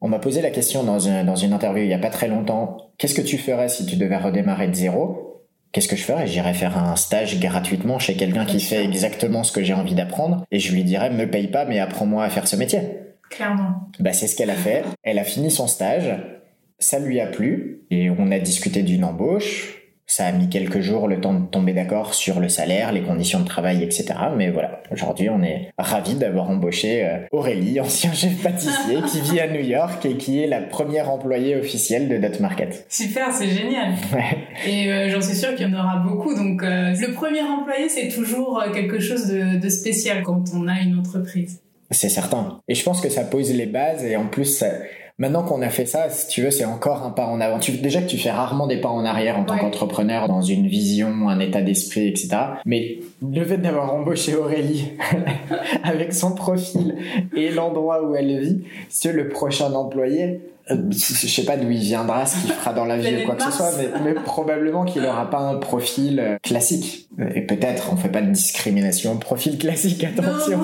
on 0.06 0.08
m'a 0.08 0.20
posé 0.20 0.44
la 0.44 0.52
question 0.52 0.84
dans 0.84 1.00
une, 1.00 1.52
interview 1.52 1.82
il 1.82 1.88
n'y 1.88 1.94
a 1.96 1.98
pas 1.98 2.12
très 2.12 2.28
longtemps, 2.28 2.92
qu'est-ce 3.00 3.16
que 3.16 3.24
tu 3.24 3.40
ferais 3.40 3.70
si 3.70 3.88
tu 3.88 3.96
devais 3.96 4.18
redémarrer 4.18 4.68
de 4.68 4.76
zéro? 4.76 5.44
Qu'est-ce 5.72 5.88
que 5.88 5.96
je 5.96 6.04
ferais? 6.04 6.28
J'irais 6.28 6.54
faire 6.54 6.78
un 6.78 6.96
stage 6.96 7.40
gratuitement 7.40 7.98
chez 7.98 8.14
quelqu'un 8.14 8.46
qui 8.46 8.60
fait 8.60 8.84
exactement 8.84 9.44
ce 9.44 9.52
que 9.52 9.64
j'ai 9.64 9.74
envie 9.74 9.96
d'apprendre 9.96 10.46
et 10.52 10.60
je 10.60 10.72
lui 10.74 10.84
dirais 10.84 11.10
me 11.10 11.28
paye 11.28 11.48
pas 11.48 11.66
mais 11.66 11.80
apprends-moi 11.80 12.24
à 12.24 12.30
faire 12.30 12.48
ce 12.48 12.56
métier. 12.56 12.82
Clairement. 13.32 13.90
Bah 14.00 14.14
c'est 14.14 14.28
ce 14.28 14.36
qu'elle 14.36 14.52
a 14.52 14.56
fait. 14.56 14.84
Elle 15.02 15.18
a 15.18 15.24
fini 15.24 15.50
son 15.50 15.66
stage, 15.66 16.14
ça 16.78 17.00
lui 17.00 17.20
a 17.20 17.26
plu 17.26 17.82
et 17.90 18.12
on 18.12 18.30
a 18.30 18.38
discuté 18.38 18.84
d'une 18.84 19.06
embauche. 19.06 19.85
Ça 20.08 20.28
a 20.28 20.32
mis 20.32 20.50
quelques 20.50 20.82
jours 20.82 21.08
le 21.08 21.20
temps 21.20 21.34
de 21.34 21.46
tomber 21.48 21.74
d'accord 21.74 22.14
sur 22.14 22.40
le 22.40 22.48
salaire, 22.48 22.92
les 22.92 23.02
conditions 23.02 23.40
de 23.40 23.46
travail, 23.46 23.84
etc. 23.84 24.06
Mais 24.38 24.52
voilà, 24.52 24.84
aujourd'hui, 24.92 25.30
on 25.30 25.42
est 25.42 25.72
ravis 25.80 26.14
d'avoir 26.14 26.50
embauché 26.50 27.04
euh, 27.06 27.18
Aurélie, 27.32 27.80
ancien 27.82 28.14
chef 28.14 28.42
pâtissier, 28.44 28.98
qui 29.10 29.22
vit 29.22 29.40
à 29.40 29.48
New 29.48 29.62
York 29.62 30.06
et 30.06 30.18
qui 30.18 30.42
est 30.42 30.48
la 30.48 30.62
première 30.62 31.10
employée 31.10 31.56
officielle 31.56 32.08
de 32.08 32.18
Dot 32.18 32.40
Market. 32.40 32.86
Super, 32.88 33.32
c'est 33.32 33.50
génial. 33.50 33.94
Et 34.68 34.92
euh, 34.92 35.10
j'en 35.10 35.22
suis 35.22 35.36
sûre 35.36 35.56
qu'il 35.56 35.68
y 35.68 35.76
en 35.76 35.80
aura 35.80 35.98
beaucoup. 35.98 36.36
Donc, 36.36 36.62
euh, 36.62 36.94
le 36.94 37.14
premier 37.14 37.42
employé, 37.42 37.90
c'est 37.90 38.10
toujours 38.10 38.64
quelque 38.74 39.00
chose 39.00 39.28
de, 39.28 39.60
de 39.60 39.70
spécial 39.70 40.22
quand 40.22 40.44
on 40.54 40.68
a 40.68 40.82
une 40.82 41.00
entreprise. 41.00 41.62
C'est 41.90 42.10
certain. 42.10 42.62
Et 42.68 42.76
je 42.76 42.84
pense 42.84 43.02
que 43.02 43.10
ça 43.10 43.24
pose 43.24 43.52
les 43.54 43.66
bases 43.66 44.04
et 44.04 44.16
en 44.16 44.28
plus, 44.28 44.46
ça 44.46 44.68
Maintenant 45.18 45.44
qu'on 45.44 45.62
a 45.62 45.70
fait 45.70 45.86
ça, 45.86 46.10
si 46.10 46.28
tu 46.28 46.42
veux, 46.42 46.52
c'est 46.52 46.66
encore 46.66 47.04
un 47.04 47.12
pas 47.12 47.26
en 47.28 47.40
avant. 47.40 47.58
déjà 47.58 48.02
que 48.02 48.08
tu 48.08 48.18
fais 48.18 48.32
rarement 48.32 48.68
des 48.68 48.82
pas 48.82 48.90
en 48.90 49.06
arrière 49.06 49.40
en 49.40 49.46
tant 49.46 49.58
qu'entrepreneur 49.58 50.28
dans 50.28 50.42
une 50.42 50.68
vision, 50.68 51.30
un 51.30 51.40
état 51.40 51.62
d'esprit, 51.62 52.08
etc. 52.08 52.36
Mais 52.66 53.00
le 53.22 53.46
fait 53.46 53.58
d'avoir 53.58 53.94
embauché 53.94 54.36
Aurélie 54.36 54.92
avec 55.84 56.14
son 56.14 56.36
profil 56.36 56.98
et 57.34 57.50
l'endroit 57.52 58.04
où 58.04 58.14
elle 58.14 58.42
vit, 58.42 58.66
c'est 58.90 59.14
le 59.14 59.30
prochain 59.30 59.72
employé, 59.74 60.42
je 60.70 61.28
sais 61.28 61.46
pas 61.46 61.58
d'où 61.58 61.70
il 61.70 61.80
viendra, 61.80 62.26
ce 62.26 62.42
qu'il 62.42 62.52
fera 62.52 62.74
dans 62.74 62.86
la 62.86 62.98
vie 63.00 63.24
ou 63.24 63.26
quoi 63.26 63.36
que 63.36 63.44
ce 63.44 63.52
soit, 63.52 63.72
mais, 64.04 64.14
probablement 64.14 64.86
qu'il 64.86 65.02
n'aura 65.04 65.30
pas 65.30 65.40
un 65.40 65.58
profil 65.58 66.20
euh, 66.20 66.38
classique. 66.42 67.08
Et 67.36 67.42
peut-être, 67.42 67.92
on 67.94 67.96
fait 67.96 68.10
pas 68.10 68.22
de 68.22 68.32
discrimination, 68.32 69.18
profil 69.18 69.58
classique, 69.58 70.04
attention. 70.04 70.60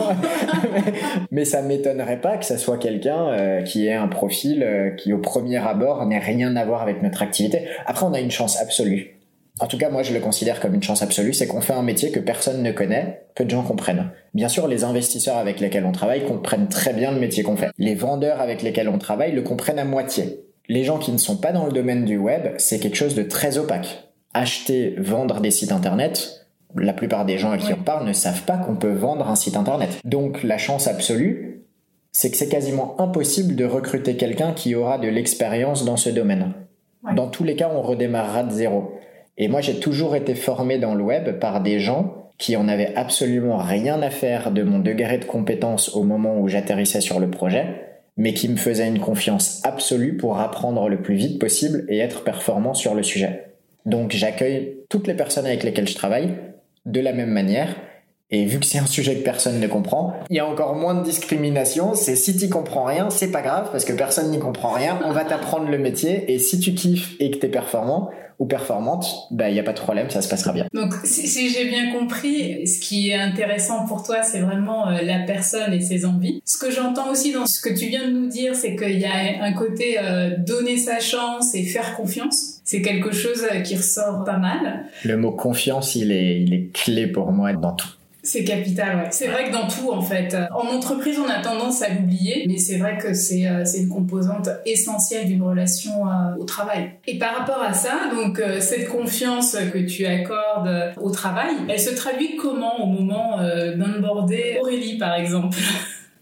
mais, 1.32 1.46
ça 1.46 1.62
m'étonnerait 1.62 2.22
pas 2.22 2.38
que 2.38 2.46
ça 2.46 2.58
soit 2.58 2.78
quelqu'un 2.78 3.28
euh, 3.30 3.62
qui 3.62 3.88
ait 3.88 3.94
un 3.94 4.08
profil 4.08 4.66
qui, 4.98 5.14
au 5.14 5.20
premier 5.20 5.58
abord, 5.58 6.06
n'ait 6.06 6.20
rien 6.20 6.56
à 6.56 6.66
voir 6.66 6.82
avec 6.82 7.04
notre 7.04 7.22
activité. 7.22 7.68
Après, 7.86 8.06
on 8.06 8.14
a 8.14 8.20
une 8.20 8.32
chance 8.32 8.60
absolue 8.60 9.21
en 9.60 9.68
tout 9.68 9.78
cas, 9.78 9.90
moi, 9.90 10.02
je 10.02 10.14
le 10.14 10.20
considère 10.20 10.60
comme 10.60 10.74
une 10.74 10.84
chance 10.84 11.02
absolue, 11.02 11.34
c'est 11.34 11.48
qu'on 11.48 11.62
fait 11.62 11.74
un 11.74 11.84
métier 11.84 12.12
que 12.12 12.20
personne 12.20 12.64
ne 12.64 12.72
connaît, 12.72 13.26
peu 13.36 13.46
de 13.46 13.50
gens 13.50 13.64
comprennent. 13.64 14.12
Bien 14.34 14.48
sûr, 14.48 14.68
les 14.68 14.84
investisseurs 14.84 15.38
avec 15.38 15.60
lesquels 15.60 15.86
on 15.86 15.92
travaille 15.92 16.26
comprennent 16.26 16.68
très 16.68 16.94
bien 16.94 17.12
le 17.12 17.20
métier 17.20 17.44
qu'on 17.44 17.58
fait. 17.58 17.72
Les 17.78 17.96
vendeurs 17.96 18.40
avec 18.40 18.62
lesquels 18.62 18.90
on 18.90 18.98
travaille 18.98 19.34
le 19.34 19.42
comprennent 19.42 19.80
à 19.80 19.86
moitié. 19.86 20.46
Les 20.68 20.84
gens 20.84 21.00
qui 21.00 21.12
ne 21.12 21.18
sont 21.18 21.38
pas 21.38 21.52
dans 21.52 21.66
le 21.66 21.74
domaine 21.74 22.06
du 22.06 22.18
web, 22.18 22.54
c'est 22.58 22.80
quelque 22.80 22.96
chose 22.96 23.16
de 23.16 23.24
très 23.24 23.58
opaque. 23.58 24.10
Acheter, 24.34 24.96
vendre 24.98 25.42
des 25.42 25.52
sites 25.52 25.74
internet, 25.74 26.48
la 26.76 26.94
plupart 26.94 27.26
des 27.26 27.38
gens 27.38 27.52
à 27.52 27.58
qui 27.58 27.74
on 27.74 27.84
parle 27.84 28.08
ne 28.08 28.14
savent 28.14 28.44
pas 28.44 28.58
qu'on 28.58 28.78
peut 28.78 28.94
vendre 28.94 29.28
un 29.28 29.36
site 29.36 29.58
internet. 29.58 30.00
Donc, 30.06 30.44
la 30.44 30.58
chance 30.58 30.88
absolue, 30.88 31.66
c'est 32.14 32.32
que 32.32 32.38
c'est 32.38 32.50
quasiment 32.50 33.00
impossible 33.00 33.56
de 33.56 33.66
recruter 33.66 34.16
quelqu'un 34.16 34.54
qui 34.54 34.76
aura 34.76 34.98
de 34.98 35.10
l'expérience 35.10 35.84
dans 35.84 35.98
ce 35.98 36.10
domaine. 36.10 36.54
Dans 37.16 37.28
tous 37.28 37.44
les 37.44 37.56
cas, 37.56 37.70
on 37.74 37.82
redémarrera 37.82 38.44
de 38.44 38.52
zéro. 38.52 38.94
Et 39.38 39.48
moi, 39.48 39.62
j'ai 39.62 39.80
toujours 39.80 40.16
été 40.16 40.36
formé 40.36 40.78
dans 40.78 40.94
le 40.94 41.04
web 41.04 41.40
par 41.40 41.62
des 41.62 41.80
gens 41.80 42.30
qui 42.38 42.56
en 42.56 42.68
avaient 42.68 42.94
absolument 42.96 43.58
rien 43.58 44.02
à 44.02 44.10
faire 44.10 44.52
de 44.52 44.64
mon 44.64 44.80
degré 44.80 45.20
de 45.20 45.26
compétence 45.26 45.96
au 45.96 46.04
moment 46.04 46.40
où 46.40 46.48
j'atterrissais 46.48 47.02
sur 47.02 47.20
le 47.20 47.30
projet, 47.30 47.66
mais 48.18 48.34
qui 48.34 48.50
me 48.50 48.58
faisaient 48.58 48.88
une 48.88 49.00
confiance 49.00 49.62
absolue 49.64 50.18
pour 50.18 50.40
apprendre 50.40 50.90
le 50.90 51.02
plus 51.02 51.16
vite 51.16 51.40
possible 51.40 51.86
et 51.88 52.00
être 52.00 52.24
performant 52.24 52.74
sur 52.74 52.96
le 52.96 53.04
sujet. 53.04 53.54
Donc 53.86 54.12
j'accueille 54.12 54.78
toutes 54.90 55.08
les 55.08 55.14
personnes 55.14 55.46
avec 55.46 55.64
lesquelles 55.64 55.88
je 55.88 55.96
travaille 55.96 56.34
de 56.86 57.00
la 57.00 57.14
même 57.14 57.30
manière 57.30 57.76
Et 58.32 58.46
vu 58.46 58.60
que 58.60 58.66
c'est 58.66 58.80
un 58.80 58.88
sujet 58.88 59.18
que 59.18 59.24
personne 59.24 59.60
ne 59.60 59.68
comprend, 59.68 60.14
il 60.30 60.38
y 60.38 60.40
a 60.40 60.48
encore 60.48 60.76
moins 60.76 60.96
de 60.96 61.04
discrimination. 61.04 61.94
C'est 61.94 62.16
si 62.16 62.38
tu 62.38 62.50
comprends 62.50 62.86
rien, 62.86 63.10
c'est 63.10 63.32
pas 63.32 63.42
grave 63.42 63.70
parce 63.72 63.86
que 63.86 63.94
personne 63.94 64.32
n'y 64.32 64.40
comprend 64.40 64.72
rien. 64.72 65.00
On 65.06 65.12
va 65.12 65.26
t'apprendre 65.26 65.70
le 65.70 65.78
métier 65.78 66.32
et 66.32 66.40
si 66.40 66.60
tu 66.60 66.74
kiffes 66.74 67.16
et 67.20 67.30
que 67.30 67.38
t'es 67.38 67.50
performant 67.50 68.10
ou 68.42 68.46
performante, 68.48 69.28
bah 69.30 69.52
il 69.52 69.56
y 69.56 69.60
a 69.60 69.64
pas 69.64 69.72
de 69.72 69.80
problème, 69.80 70.10
ça 70.10 70.24
se 70.24 70.28
passera 70.28 70.52
bien. 70.52 70.66
Donc 70.74 70.96
si, 71.04 71.52
j'ai 71.52 71.66
bien 71.66 71.92
compris, 71.92 72.66
ce 72.66 72.80
qui 72.80 73.12
est 73.12 73.16
intéressant 73.16 73.86
pour 73.86 74.02
toi, 74.02 74.24
c'est 74.24 74.40
vraiment 74.40 74.90
euh, 74.90 75.04
la 75.04 75.20
personne 75.20 75.72
et 75.74 75.80
ses 75.80 76.08
envies. 76.08 76.42
Ce 76.44 76.58
que 76.58 76.72
j'entends 76.72 77.12
aussi 77.12 77.34
dans 77.34 77.46
ce 77.46 77.62
que 77.62 77.70
tu 77.70 77.86
viens 77.86 78.08
de 78.08 78.12
nous 78.12 78.30
dire, 78.30 78.56
c'est 78.56 78.76
qu'il 78.76 78.98
y 78.98 79.06
a 79.06 79.44
un 79.44 79.54
côté 79.54 80.00
euh, 80.00 80.32
donner 80.40 80.78
sa 80.78 81.00
chance 81.00 81.54
et 81.54 81.64
faire 81.64 81.96
confiance. 81.96 82.62
C'est 82.66 82.82
quelque 82.82 83.12
chose 83.12 83.44
euh, 83.44 83.60
qui 83.60 83.76
ressort 83.76 84.24
pas 84.24 84.38
mal. 84.38 84.86
Le 85.06 85.18
mot 85.18 85.34
confiance, 85.34 85.94
il 85.94 86.12
est, 86.12 86.42
il 86.42 86.52
est 86.56 86.74
clé 86.74 87.06
pour 87.06 87.32
moi 87.32 87.54
dans 87.54 87.74
tout. 87.74 87.92
C'est 88.24 88.44
capital, 88.44 88.98
ouais. 88.98 89.08
C'est 89.10 89.28
vrai 89.28 89.46
que 89.46 89.52
dans 89.52 89.68
tout, 89.68 89.92
en 89.92 90.02
fait. 90.02 90.36
En 90.52 90.68
entreprise, 90.68 91.18
on 91.20 91.30
a 91.30 91.42
tendance 91.42 91.82
à 91.82 91.90
l'oublier, 91.90 92.46
mais 92.48 92.58
c'est 92.58 92.78
vrai 92.78 92.98
que 92.98 93.14
c'est 93.14 93.48
euh, 93.48 93.64
une 93.78 93.90
composante 93.90 94.50
essentielle 94.66 95.28
d'une 95.28 95.42
relation 95.42 96.08
euh, 96.08 96.36
au 96.40 96.44
travail. 96.44 96.92
Et 97.08 97.18
par 97.18 97.36
rapport 97.36 97.62
à 97.62 97.74
ça, 97.74 98.12
donc 98.14 98.40
euh, 98.40 98.60
cette 98.60 98.90
confiance 98.90 99.58
que 99.74 99.80
tu 99.80 100.06
accordes 100.06 100.70
au 101.02 101.10
travail, 101.10 101.52
elle 101.68 101.80
se 101.80 101.96
traduit 101.96 102.36
comment 102.36 102.84
au 102.84 102.86
moment 102.86 103.38
d'onboarder 103.76 104.58
Aurélie, 104.62 104.98
par 104.98 105.16
exemple? 105.16 105.58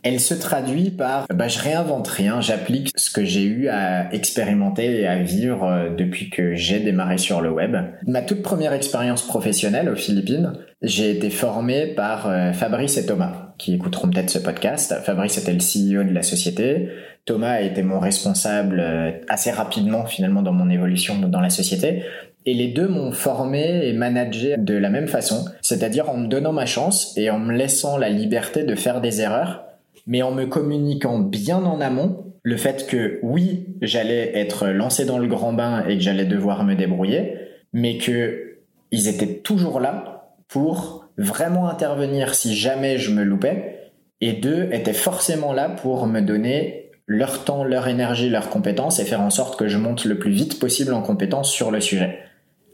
Elle 0.04 0.20
se 0.20 0.34
traduit 0.34 0.92
par, 0.92 1.26
bah, 1.34 1.48
je 1.48 1.60
réinvente 1.60 2.08
rien, 2.08 2.42
j'applique 2.42 2.92
ce 2.96 3.12
que 3.12 3.26
j'ai 3.26 3.44
eu 3.44 3.68
à 3.68 4.14
expérimenter 4.14 5.02
et 5.02 5.08
à 5.08 5.20
vivre 5.20 5.90
depuis 5.98 6.30
que 6.30 6.56
j'ai 6.56 6.80
démarré 6.80 7.18
sur 7.18 7.42
le 7.42 7.52
web. 7.52 7.76
Ma 8.08 8.22
toute 8.22 8.42
première 8.42 8.74
expérience 8.74 9.22
professionnelle 9.24 9.90
aux 9.90 9.96
Philippines, 9.96 10.54
j'ai 10.82 11.12
été 11.12 11.30
formé 11.30 11.88
par 11.88 12.30
euh, 12.30 12.54
Fabrice 12.54 12.98
et 12.98 13.06
Thomas, 13.06 13.54
qui 13.58 13.74
écouteront 13.74 14.10
peut-être 14.10 14.30
ce 14.30 14.40
podcast. 14.40 14.96
Fabrice 15.04 15.38
était 15.38 15.52
le 15.52 15.60
CEO 15.60 16.04
de 16.08 16.14
la 16.14 16.24
société. 16.24 16.90
Thomas 17.26 17.52
a 17.52 17.62
été 17.62 17.84
mon 17.84 18.00
responsable 18.00 18.80
euh, 18.80 19.12
assez 19.28 19.52
rapidement 19.52 20.06
finalement 20.06 20.42
dans 20.42 20.54
mon 20.54 20.70
évolution 20.70 21.20
dans 21.20 21.42
la 21.42 21.50
société. 21.50 22.04
Et 22.46 22.54
les 22.54 22.70
deux 22.70 22.88
m'ont 22.88 23.12
formé 23.12 23.88
et 23.88 23.94
managé 23.94 24.56
de 24.58 24.74
la 24.76 24.90
même 24.90 25.10
façon, 25.10 25.44
c'est-à-dire 25.62 26.10
en 26.10 26.18
me 26.18 26.28
donnant 26.28 26.54
ma 26.54 26.66
chance 26.66 27.14
et 27.18 27.30
en 27.30 27.38
me 27.38 27.54
laissant 27.54 27.98
la 27.98 28.10
liberté 28.10 28.64
de 28.64 28.76
faire 28.76 29.02
des 29.02 29.20
erreurs, 29.20 29.66
mais 30.10 30.24
en 30.24 30.32
me 30.32 30.48
communiquant 30.48 31.20
bien 31.20 31.64
en 31.64 31.80
amont 31.80 32.26
le 32.42 32.58
fait 32.58 32.88
que 32.88 33.20
oui, 33.22 33.68
j'allais 33.82 34.36
être 34.36 34.68
lancé 34.68 35.06
dans 35.06 35.20
le 35.20 35.28
grand 35.28 35.54
bain 35.54 35.86
et 35.88 35.98
que 35.98 36.04
j'allais 36.04 36.26
devoir 36.26 36.64
me 36.64 36.74
débrouiller, 36.74 37.36
mais 37.74 38.00
que 38.00 38.58
ils 38.92 39.08
étaient 39.08 39.36
toujours 39.36 39.80
là 39.80 40.34
pour 40.48 41.06
vraiment 41.18 41.70
intervenir 41.70 42.34
si 42.34 42.56
jamais 42.56 42.98
je 42.98 43.12
me 43.12 43.24
loupais, 43.24 43.92
et 44.20 44.34
deux 44.34 44.68
étaient 44.72 44.94
forcément 44.94 45.54
là 45.54 45.70
pour 45.70 46.08
me 46.08 46.22
donner 46.22 46.90
leur 47.06 47.44
temps, 47.44 47.64
leur 47.64 47.88
énergie, 47.88 48.30
leurs 48.30 48.50
compétences 48.50 49.00
et 49.00 49.06
faire 49.06 49.22
en 49.22 49.30
sorte 49.30 49.60
que 49.60 49.68
je 49.68 49.78
monte 49.78 50.06
le 50.06 50.18
plus 50.18 50.32
vite 50.32 50.60
possible 50.60 50.94
en 50.94 51.04
compétences 51.04 51.52
sur 51.52 51.70
le 51.70 51.82
sujet. 51.82 52.18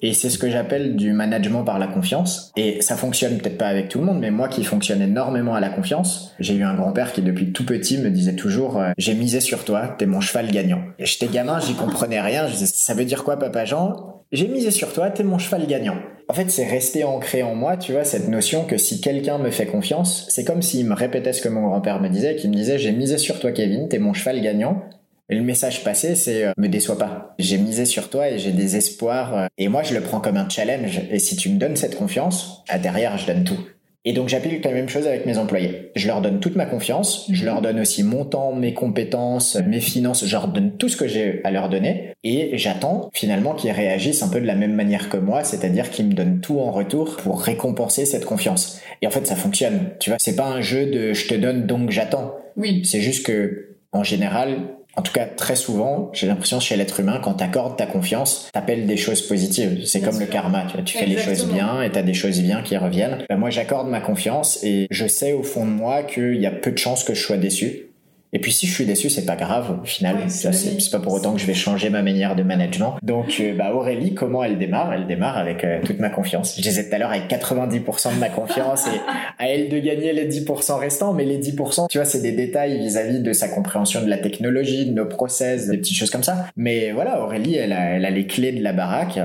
Et 0.06 0.14
c'est 0.14 0.30
ce 0.30 0.38
que 0.38 0.52
j'appelle 0.52 0.96
du 0.96 1.14
management 1.14 1.64
par 1.64 1.80
la 1.80 1.88
confiance. 1.88 2.52
Et 2.56 2.80
ça 2.84 2.96
fonctionne 2.96 3.40
peut-être 3.40 3.58
pas 3.58 3.66
avec 3.66 3.90
tout 3.90 3.98
le 3.98 4.06
monde, 4.06 4.20
mais 4.20 4.30
moi 4.30 4.48
qui 4.48 4.64
fonctionne 4.64 5.02
énormément 5.02 5.56
à 5.56 5.60
la 5.60 5.70
confiance, 5.70 6.36
j'ai 6.40 6.54
eu 6.54 6.62
un 6.62 6.76
grand-père 6.76 7.12
qui 7.12 7.24
depuis 7.24 7.52
tout 7.54 7.66
petit 7.66 7.98
me 7.98 8.12
disait 8.12 8.36
toujours 8.36 8.78
euh, 8.78 8.92
j'ai 9.00 9.16
misé 9.16 9.40
sur 9.40 9.66
toi, 9.66 9.96
t'es 9.98 10.06
mon 10.06 10.22
cheval 10.22 10.52
gagnant. 10.52 10.84
Et 11.00 11.08
j'étais 11.08 11.26
gamin, 11.26 11.60
j'y 11.60 11.74
comprenais 11.74 12.22
rien. 12.22 12.46
Je 12.46 12.54
disais 12.54 12.68
ça 12.68 12.94
veut 12.94 13.04
dire 13.04 13.24
quoi, 13.24 13.40
papa 13.40 13.66
Jean? 13.66 14.22
J'ai 14.32 14.48
misé 14.48 14.70
sur 14.70 14.94
toi, 14.94 15.10
t'es 15.10 15.24
mon 15.24 15.40
cheval 15.40 15.66
gagnant. 15.66 15.98
En 16.30 16.34
fait, 16.36 16.52
c'est 16.52 16.68
resté 16.68 17.04
ancré 17.04 17.42
en 17.42 17.56
moi, 17.56 17.76
tu 17.76 17.94
vois, 17.94 18.04
cette 18.04 18.28
notion 18.28 18.66
que 18.66 18.78
si 18.78 19.02
quelqu'un 19.02 19.40
me 19.40 19.50
fait 19.50 19.66
confiance, 19.66 20.28
c'est 20.30 20.44
comme 20.44 20.62
s'il 20.62 20.86
me 20.86 20.94
répétait 20.94 21.34
ce 21.34 21.42
que 21.42 21.50
mon 21.50 21.68
grand-père 21.68 22.00
me 22.00 22.10
disait, 22.10 22.36
qu'il 22.36 22.52
me 22.52 22.56
disait 22.56 22.78
j'ai 22.78 22.92
misé 22.92 23.18
sur 23.18 23.40
toi, 23.40 23.52
Kevin, 23.52 23.90
t'es 23.90 23.98
mon 23.98 24.14
cheval 24.14 24.40
gagnant. 24.42 24.84
Le 25.28 25.42
message 25.42 25.84
passé, 25.84 26.14
c'est 26.14 26.46
euh, 26.46 26.52
me 26.58 26.68
déçois 26.68 27.00
pas. 27.00 27.34
J'ai 27.40 27.58
misé 27.58 27.86
sur 27.86 28.12
toi 28.12 28.30
et 28.30 28.38
j'ai 28.38 28.52
des 28.52 28.76
espoirs. 28.76 29.36
Euh, 29.36 29.48
et 29.58 29.70
moi, 29.70 29.82
je 29.82 29.96
le 29.96 30.02
prends 30.02 30.20
comme 30.20 30.38
un 30.38 30.48
challenge. 30.48 31.02
Et 31.10 31.18
si 31.18 31.36
tu 31.36 31.50
me 31.50 31.58
donnes 31.58 31.76
cette 31.76 31.98
confiance, 31.98 32.64
à 32.70 32.78
derrière, 32.78 33.18
je 33.18 33.26
donne 33.26 33.44
tout. 33.44 33.60
Et 34.08 34.14
donc 34.14 34.30
j'applique 34.30 34.64
la 34.64 34.72
même 34.72 34.88
chose 34.88 35.08
avec 35.08 35.26
mes 35.26 35.40
employés. 35.40 35.92
Je 35.96 36.06
leur 36.06 36.22
donne 36.22 36.40
toute 36.40 36.56
ma 36.56 36.68
confiance, 36.68 37.26
je 37.32 37.44
leur 37.44 37.64
donne 37.64 37.80
aussi 37.80 38.04
mon 38.04 38.24
temps, 38.24 38.54
mes 38.54 38.76
compétences, 38.76 39.56
mes 39.56 39.82
finances, 39.82 40.28
je 40.28 40.32
leur 40.32 40.48
donne 40.48 40.78
tout 40.78 40.90
ce 40.90 40.96
que 40.96 41.08
j'ai 41.08 41.42
à 41.44 41.50
leur 41.50 41.70
donner 41.70 42.14
et 42.24 42.56
j'attends 42.56 43.10
finalement 43.14 43.56
qu'ils 43.56 43.72
réagissent 43.72 44.22
un 44.22 44.30
peu 44.30 44.40
de 44.40 44.46
la 44.46 44.54
même 44.54 44.76
manière 44.76 45.10
que 45.10 45.18
moi, 45.18 45.44
c'est-à-dire 45.44 45.90
qu'ils 45.90 46.06
me 46.06 46.14
donnent 46.14 46.40
tout 46.40 46.60
en 46.60 46.70
retour 46.70 47.18
pour 47.18 47.42
récompenser 47.42 48.06
cette 48.06 48.26
confiance. 48.26 48.80
Et 49.02 49.08
en 49.08 49.10
fait 49.10 49.26
ça 49.26 49.36
fonctionne, 49.36 49.90
tu 50.00 50.12
vois, 50.12 50.18
c'est 50.20 50.36
pas 50.36 50.46
un 50.46 50.62
jeu 50.62 50.86
de 50.86 51.14
je 51.14 51.28
te 51.28 51.34
donne 51.34 51.66
donc 51.66 51.90
j'attends. 51.90 52.36
Oui. 52.58 52.84
C'est 52.86 53.02
juste 53.02 53.26
que 53.26 53.76
en 53.92 54.04
général, 54.04 54.76
en 54.96 55.02
tout 55.02 55.12
cas, 55.12 55.26
très 55.26 55.56
souvent, 55.56 56.10
j'ai 56.14 56.28
l'impression 56.28 56.60
chez 56.60 56.78
l'être 56.78 57.00
humain, 57.00 57.20
quand 57.22 57.34
t'accordes 57.34 57.78
ta 57.78 57.86
confiance, 57.86 58.50
t'appelles 58.54 58.88
des 58.88 58.98
choses 58.98 59.22
positives. 59.22 59.86
C'est 59.86 60.02
comme 60.02 60.20
le 60.20 60.26
karma, 60.26 60.66
tu, 60.68 60.74
vois, 60.78 60.84
tu 60.84 60.98
fais 60.98 61.06
les 61.06 61.18
choses 61.18 61.46
bien 61.48 61.82
et 61.82 61.92
t'as 61.92 62.02
des 62.02 62.14
choses 62.14 62.40
bien 62.40 62.62
qui 62.62 62.78
reviennent. 62.78 63.26
Ben, 63.30 63.38
moi, 63.38 63.50
j'accorde 63.50 63.90
ma 63.90 64.00
confiance 64.00 64.64
et 64.64 64.88
je 64.90 65.08
sais 65.08 65.34
au 65.34 65.44
fond 65.44 65.66
de 65.66 65.72
moi 65.72 66.04
qu'il 66.04 66.38
y 66.38 66.46
a 66.46 66.52
peu 66.52 66.72
de 66.72 66.78
chances 66.78 67.04
que 67.04 67.14
je 67.14 67.22
sois 67.22 67.38
déçu. 67.38 67.88
Et 68.36 68.40
puis 68.40 68.52
si 68.52 68.68
je 68.68 68.74
suis 68.74 68.86
déçu, 68.86 69.10
c'est 69.10 69.26
pas 69.26 69.38
grave 69.38 69.80
au 69.82 69.86
final. 69.86 70.18
c'est 70.28 70.92
pas 70.92 71.00
pour 71.00 71.14
autant 71.14 71.32
que 71.32 71.40
je 71.40 71.46
vais 71.46 71.54
changer 71.54 71.90
ma 71.90 72.02
manière 72.02 72.36
de 72.36 72.44
management. 72.44 72.98
Donc 73.02 73.38
euh, 73.40 73.56
bah 73.56 73.74
Aurélie, 73.74 74.14
comment 74.14 74.44
elle 74.44 74.58
démarre? 74.58 74.92
Elle 74.92 75.08
démarre 75.08 75.38
avec 75.38 75.64
euh, 75.64 75.80
toute 75.86 76.00
ma 76.00 76.10
confiance. 76.10 76.58
Je 76.58 76.62
disais 76.62 76.90
tout 76.90 76.94
à 76.94 76.98
l'heure 76.98 77.12
avec 77.12 77.30
90% 77.30 78.14
de 78.14 78.20
ma 78.20 78.28
confiance 78.28 78.88
et 78.88 79.00
à 79.40 79.48
elle 79.48 79.70
de 79.70 79.80
gagner 79.80 80.12
les 80.12 80.28
10% 80.28 80.78
restants. 80.78 81.14
Mais 81.14 81.24
les 81.24 81.40
10%, 81.40 81.88
tu 81.88 81.98
vois, 81.98 82.04
c'est 82.04 82.22
des 82.22 82.34
détails 82.34 82.78
vis-à-vis 82.78 83.22
de 83.22 83.32
sa 83.32 83.48
compréhension 83.48 84.02
de 84.02 84.10
la 84.10 84.18
technologie, 84.18 84.86
de 84.86 84.92
nos 84.92 85.06
process, 85.06 85.70
des 85.70 85.78
petites 85.78 85.96
choses 85.96 86.12
comme 86.12 86.24
ça. 86.24 86.48
Mais 86.58 86.92
voilà, 86.92 87.22
Aurélie, 87.24 87.56
elle 87.56 87.72
a, 87.72 87.96
elle 87.96 88.04
a 88.04 88.10
les 88.10 88.28
clés 88.28 88.52
de 88.52 88.62
la 88.62 88.74
baraque 88.74 89.18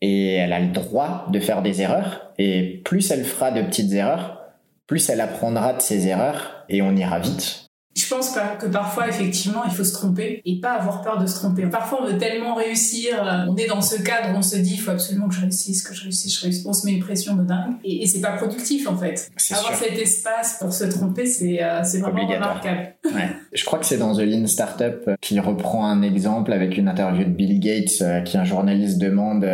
et 0.00 0.36
elle 0.36 0.54
a 0.54 0.60
le 0.60 0.68
droit 0.68 1.26
de 1.30 1.40
faire 1.40 1.60
des 1.60 1.82
erreurs. 1.82 2.32
Et 2.38 2.80
plus 2.86 3.10
elle 3.10 3.24
fera 3.24 3.50
de 3.50 3.60
petites 3.60 3.92
erreurs, 3.92 4.40
plus 4.86 5.10
elle 5.10 5.20
apprendra 5.20 5.74
de 5.74 5.82
ses 5.82 6.08
erreurs 6.08 6.64
et 6.70 6.80
on 6.80 6.96
ira 6.96 7.18
vite 7.18 7.65
je 7.96 8.06
pense 8.08 8.36
que 8.60 8.66
parfois, 8.66 9.08
effectivement, 9.08 9.64
il 9.64 9.70
faut 9.70 9.84
se 9.84 9.94
tromper 9.94 10.42
et 10.44 10.60
pas 10.60 10.72
avoir 10.72 11.00
peur 11.00 11.18
de 11.18 11.26
se 11.26 11.36
tromper. 11.36 11.66
Parfois, 11.66 12.02
on 12.02 12.06
veut 12.06 12.18
tellement 12.18 12.54
réussir, 12.54 13.14
euh, 13.14 13.46
on 13.48 13.56
est 13.56 13.66
dans 13.66 13.80
ce 13.80 14.00
cadre, 14.02 14.36
on 14.36 14.42
se 14.42 14.56
dit, 14.56 14.74
il 14.74 14.80
faut 14.80 14.90
absolument 14.90 15.28
que 15.28 15.34
je 15.34 15.40
réussisse, 15.40 15.82
que 15.82 15.94
je 15.94 16.02
réussisse, 16.02 16.36
je 16.36 16.42
réussisse. 16.42 16.66
On 16.66 16.74
se 16.74 16.84
met 16.84 16.92
une 16.92 17.02
pression 17.02 17.34
de 17.34 17.42
dingue 17.42 17.76
et, 17.84 18.02
et 18.02 18.06
c'est 18.06 18.20
pas 18.20 18.32
productif 18.32 18.86
en 18.86 18.96
fait. 18.98 19.30
Avoir 19.50 19.74
cet 19.74 19.98
espace 19.98 20.58
pour 20.60 20.74
se 20.74 20.84
tromper, 20.84 21.24
c'est 21.24 21.62
euh, 21.62 21.80
vraiment 22.00 22.26
remarquable. 22.26 22.94
Ouais. 23.06 23.30
Je 23.54 23.64
crois 23.64 23.78
que 23.78 23.86
c'est 23.86 23.96
dans 23.96 24.14
The 24.14 24.20
Lean 24.20 24.46
Startup 24.46 25.00
euh, 25.08 25.16
qui 25.22 25.40
reprend 25.40 25.86
un 25.86 26.02
exemple 26.02 26.52
avec 26.52 26.76
une 26.76 26.88
interview 26.88 27.24
de 27.24 27.30
Bill 27.30 27.58
Gates 27.60 28.24
qui 28.24 28.36
un 28.36 28.44
journaliste 28.44 28.98
demande 28.98 29.46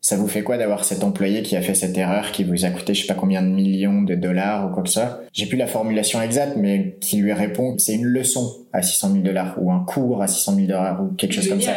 ça 0.00 0.16
vous 0.16 0.28
fait 0.28 0.42
quoi 0.42 0.56
d'avoir 0.56 0.84
cet 0.84 1.04
employé 1.04 1.42
qui 1.42 1.56
a 1.56 1.62
fait 1.62 1.74
cette 1.74 1.96
erreur 1.96 2.32
qui 2.32 2.44
vous 2.44 2.64
a 2.64 2.70
coûté 2.70 2.94
je 2.94 3.02
sais 3.02 3.06
pas 3.06 3.18
combien 3.18 3.42
de 3.42 3.48
millions 3.48 4.02
de 4.02 4.14
dollars 4.14 4.68
ou 4.68 4.74
quoi 4.74 4.82
que 4.82 4.88
ça 4.88 5.20
J'ai 5.32 5.46
plus 5.46 5.58
la 5.58 5.66
formulation 5.66 6.22
exacte, 6.22 6.56
mais 6.56 6.96
qui 7.00 7.16
lui 7.16 7.32
répond 7.32 7.76
c'est 7.78 7.94
une 7.94 8.06
leçon 8.06 8.50
à 8.72 8.82
600 8.82 9.12
000 9.12 9.24
dollars 9.24 9.56
ou 9.60 9.70
un 9.70 9.84
cours 9.84 10.22
à 10.22 10.26
600 10.26 10.54
000 10.54 10.66
dollars 10.68 11.02
ou 11.02 11.14
quelque 11.14 11.34
chose 11.34 11.48
comme 11.48 11.60
ça. 11.60 11.72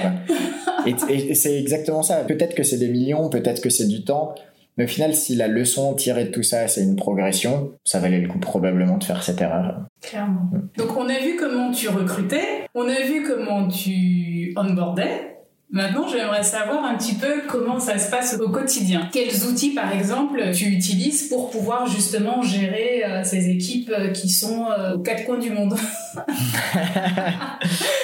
Et, 0.86 0.96
et 1.10 1.34
c'est 1.34 1.58
exactement 1.60 2.04
ça. 2.04 2.18
Peut-être 2.26 2.56
que 2.56 2.64
c'est 2.64 2.78
des 2.78 2.90
millions, 2.90 3.30
peut-être 3.30 3.62
que 3.62 3.70
c'est 3.70 3.88
du 3.88 4.04
temps. 4.04 4.36
Mais 4.78 4.86
au 4.86 4.88
final, 4.88 5.14
si 5.14 5.36
la 5.36 5.48
leçon 5.48 5.94
tirée 5.94 6.26
de 6.26 6.32
tout 6.32 6.44
ça, 6.44 6.68
c'est 6.68 6.82
une 6.82 6.96
progression, 6.96 7.72
ça 7.84 8.00
valait 8.00 8.20
le 8.20 8.28
coup 8.28 8.40
probablement 8.40 8.98
de 8.98 9.04
faire 9.04 9.22
cette 9.24 9.40
erreur. 9.40 9.84
Clairement. 10.02 10.50
Mm. 10.52 10.70
Donc 10.78 10.98
on 10.98 11.08
a 11.08 11.20
vu 11.20 11.36
comment 11.38 11.72
tu 11.72 11.90
recrutais, 11.90 12.68
on 12.74 12.88
a 12.88 13.02
vu 13.02 13.24
comment 13.24 13.68
tu 13.68 14.54
onboardais, 14.56 15.33
Maintenant, 15.74 16.08
j'aimerais 16.08 16.44
savoir 16.44 16.86
un 16.86 16.96
petit 16.96 17.16
peu 17.16 17.42
comment 17.50 17.80
ça 17.80 17.98
se 17.98 18.12
passe 18.12 18.38
au 18.40 18.50
quotidien. 18.50 19.10
Quels 19.12 19.44
outils, 19.44 19.72
par 19.72 19.92
exemple, 19.92 20.40
tu 20.54 20.66
utilises 20.66 21.30
pour 21.30 21.50
pouvoir 21.50 21.88
justement 21.88 22.44
gérer 22.44 23.04
euh, 23.04 23.24
ces 23.24 23.50
équipes 23.50 23.90
euh, 23.90 24.12
qui 24.12 24.30
sont 24.30 24.68
euh, 24.70 24.94
aux 24.94 25.00
quatre 25.00 25.26
coins 25.26 25.40
du 25.40 25.50
monde? 25.50 25.74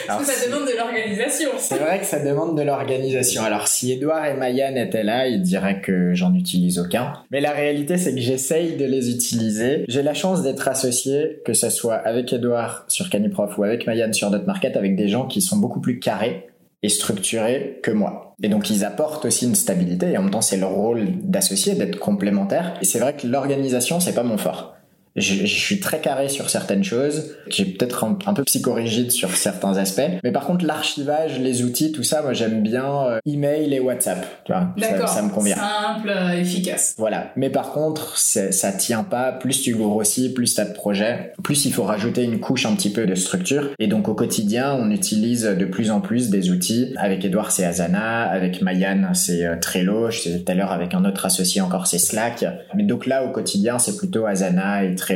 Parce 0.08 0.19
que 0.19 0.25
ça 0.25 0.47
demande 0.47 0.67
de 0.67 0.75
l'organisation. 0.75 1.51
C'est 1.60 1.77
vrai 1.77 1.99
que 1.99 2.05
ça 2.05 2.17
demande 2.25 2.58
de 2.58 2.63
l'organisation. 2.63 3.43
Alors, 3.43 3.67
si 3.67 3.91
Edouard 3.91 4.25
et 4.25 4.34
Mayan 4.34 4.75
étaient 4.75 5.03
là, 5.03 5.27
ils 5.27 5.43
diraient 5.43 5.79
que 5.79 6.15
j'en 6.15 6.34
utilise 6.34 6.79
aucun. 6.79 7.13
Mais 7.29 7.39
la 7.39 7.51
réalité, 7.51 7.97
c'est 7.97 8.15
que 8.15 8.19
j'essaye 8.19 8.77
de 8.77 8.86
les 8.86 9.12
utiliser. 9.12 9.86
J'ai 9.88 10.01
la 10.01 10.15
chance 10.15 10.41
d'être 10.41 10.67
associé, 10.67 11.43
que 11.45 11.53
ce 11.53 11.69
soit 11.69 11.97
avec 11.97 12.34
Edouard 12.34 12.86
sur 12.88 13.12
Caniprof 13.12 13.60
ou 13.60 13.63
avec 13.63 13.86
Mayan 13.86 14.12
sur 14.12 14.32
Market, 14.47 14.75
avec 14.75 14.95
des 14.95 15.08
gens 15.08 15.27
qui 15.27 15.43
sont 15.43 15.58
beaucoup 15.58 15.82
plus 15.82 15.99
carrés 15.99 16.48
et 16.81 16.89
structuré 16.89 17.79
que 17.83 17.91
moi. 17.91 18.35
Et 18.41 18.49
donc 18.49 18.69
ils 18.69 18.85
apportent 18.85 19.25
aussi 19.25 19.45
une 19.45 19.55
stabilité 19.55 20.11
et 20.11 20.17
en 20.17 20.23
même 20.23 20.31
temps 20.31 20.41
c'est 20.41 20.57
leur 20.57 20.71
rôle 20.71 21.07
d'associé, 21.23 21.75
d'être 21.75 21.99
complémentaire. 21.99 22.75
Et 22.81 22.85
c'est 22.85 22.99
vrai 22.99 23.15
que 23.15 23.27
l'organisation 23.27 23.99
c'est 23.99 24.13
pas 24.13 24.23
mon 24.23 24.37
fort. 24.37 24.78
Je, 25.19 25.45
suis 25.45 25.79
très 25.79 25.99
carré 25.99 26.29
sur 26.29 26.49
certaines 26.49 26.84
choses. 26.84 27.36
J'ai 27.47 27.65
peut-être 27.65 28.03
un, 28.03 28.34
peu 28.34 28.43
psychorigide 28.43 29.12
sur 29.12 29.32
certains 29.32 29.77
aspects. 29.77 30.01
Mais 30.23 30.32
par 30.32 30.45
contre, 30.45 30.65
l'archivage, 30.65 31.39
les 31.39 31.63
outils, 31.63 31.91
tout 31.91 32.03
ça, 32.03 32.21
moi 32.21 32.34
j'aime 32.34 32.62
bien 32.62 32.86
euh, 32.86 33.19
email 33.25 33.73
et 33.73 33.79
WhatsApp. 33.79 34.25
Tu 34.45 34.51
vois, 34.51 34.73
ça, 34.79 35.08
ça, 35.08 35.21
me 35.21 35.29
convient. 35.29 35.55
Simple, 35.55 36.10
euh, 36.10 36.32
efficace. 36.32 36.95
Voilà. 36.97 37.32
Mais 37.36 37.49
par 37.49 37.71
contre, 37.71 38.17
ça 38.17 38.71
tient 38.71 39.03
pas. 39.03 39.32
Plus 39.32 39.62
tu 39.62 39.75
grossis, 39.75 40.34
plus 40.34 40.55
t'as 40.55 40.65
de 40.65 40.73
projets, 40.73 41.34
plus 41.43 41.65
il 41.65 41.73
faut 41.73 41.84
rajouter 41.84 42.23
une 42.23 42.39
couche 42.39 42.65
un 42.65 42.75
petit 42.75 42.91
peu 42.91 43.05
de 43.05 43.15
structure. 43.15 43.69
Et 43.79 43.88
donc 43.88 44.08
au 44.08 44.13
quotidien, 44.13 44.73
on 44.73 44.91
utilise 44.91 45.43
de 45.43 45.65
plus 45.65 45.91
en 45.91 46.01
plus 46.01 46.29
des 46.29 46.51
outils. 46.51 46.93
Avec 46.97 47.23
Edouard, 47.25 47.51
c'est 47.51 47.65
Asana. 47.65 48.23
Avec 48.23 48.62
Mayan, 48.62 49.13
c'est 49.13 49.45
euh, 49.45 49.55
Trello. 49.60 50.10
Je 50.12 50.21
disais 50.21 50.39
tout 50.39 50.51
à 50.51 50.55
l'heure 50.55 50.71
avec 50.71 50.93
un 50.93 51.05
autre 51.05 51.25
associé 51.25 51.62
encore, 51.62 51.88
c'est 51.88 51.99
Slack. 51.99 52.45
Mais 52.75 52.84
donc 52.84 53.05
là, 53.05 53.23
au 53.23 53.29
quotidien, 53.29 53.79
c'est 53.79 53.97
plutôt 53.97 54.25
Asana 54.25 54.84
et 54.84 54.95
Trello 54.95 55.09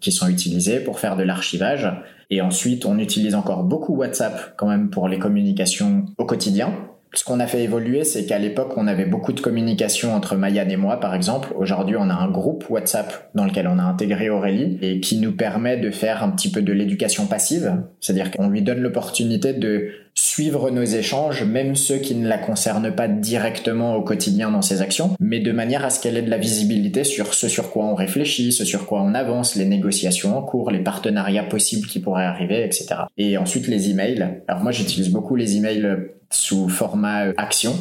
qui 0.00 0.12
sont 0.12 0.28
utilisés 0.28 0.80
pour 0.80 0.98
faire 0.98 1.16
de 1.16 1.22
l'archivage. 1.22 1.88
Et 2.30 2.40
ensuite, 2.40 2.86
on 2.86 2.98
utilise 2.98 3.34
encore 3.34 3.62
beaucoup 3.62 3.94
WhatsApp 3.94 4.54
quand 4.56 4.68
même 4.68 4.90
pour 4.90 5.08
les 5.08 5.18
communications 5.18 6.06
au 6.18 6.24
quotidien. 6.24 6.72
Ce 7.14 7.24
qu'on 7.24 7.40
a 7.40 7.46
fait 7.46 7.62
évoluer, 7.62 8.04
c'est 8.04 8.24
qu'à 8.24 8.38
l'époque, 8.38 8.72
on 8.78 8.86
avait 8.86 9.04
beaucoup 9.04 9.34
de 9.34 9.40
communication 9.40 10.14
entre 10.14 10.34
Mayan 10.34 10.66
et 10.70 10.78
moi, 10.78 10.98
par 10.98 11.14
exemple. 11.14 11.52
Aujourd'hui, 11.58 11.94
on 11.98 12.08
a 12.08 12.14
un 12.14 12.30
groupe 12.30 12.64
WhatsApp 12.70 13.30
dans 13.34 13.44
lequel 13.44 13.68
on 13.68 13.78
a 13.78 13.82
intégré 13.82 14.30
Aurélie 14.30 14.78
et 14.80 14.98
qui 15.00 15.18
nous 15.18 15.32
permet 15.32 15.76
de 15.76 15.90
faire 15.90 16.24
un 16.24 16.30
petit 16.30 16.50
peu 16.50 16.62
de 16.62 16.72
l'éducation 16.72 17.26
passive. 17.26 17.82
C'est-à-dire 18.00 18.30
qu'on 18.30 18.48
lui 18.48 18.62
donne 18.62 18.80
l'opportunité 18.80 19.52
de 19.52 19.90
suivre 20.14 20.70
nos 20.70 20.84
échanges, 20.84 21.42
même 21.42 21.74
ceux 21.74 21.96
qui 21.96 22.14
ne 22.14 22.28
la 22.28 22.38
concernent 22.38 22.94
pas 22.94 23.08
directement 23.08 23.96
au 23.96 24.02
quotidien 24.02 24.50
dans 24.50 24.62
ses 24.62 24.82
actions, 24.82 25.16
mais 25.20 25.40
de 25.40 25.52
manière 25.52 25.84
à 25.84 25.90
ce 25.90 26.00
qu'elle 26.00 26.16
ait 26.16 26.22
de 26.22 26.30
la 26.30 26.38
visibilité 26.38 27.04
sur 27.04 27.34
ce 27.34 27.48
sur 27.48 27.70
quoi 27.70 27.86
on 27.86 27.94
réfléchit, 27.94 28.52
ce 28.52 28.64
sur 28.64 28.86
quoi 28.86 29.02
on 29.02 29.14
avance, 29.14 29.56
les 29.56 29.64
négociations 29.64 30.36
en 30.36 30.42
cours, 30.42 30.70
les 30.70 30.80
partenariats 30.80 31.44
possibles 31.44 31.86
qui 31.86 32.00
pourraient 32.00 32.24
arriver, 32.24 32.64
etc. 32.64 32.88
Et 33.16 33.38
ensuite 33.38 33.68
les 33.68 33.90
emails. 33.90 34.40
Alors 34.48 34.62
moi 34.62 34.72
j'utilise 34.72 35.10
beaucoup 35.10 35.36
les 35.36 35.56
emails 35.56 36.10
sous 36.30 36.68
format 36.68 37.26
euh, 37.26 37.34
action, 37.36 37.74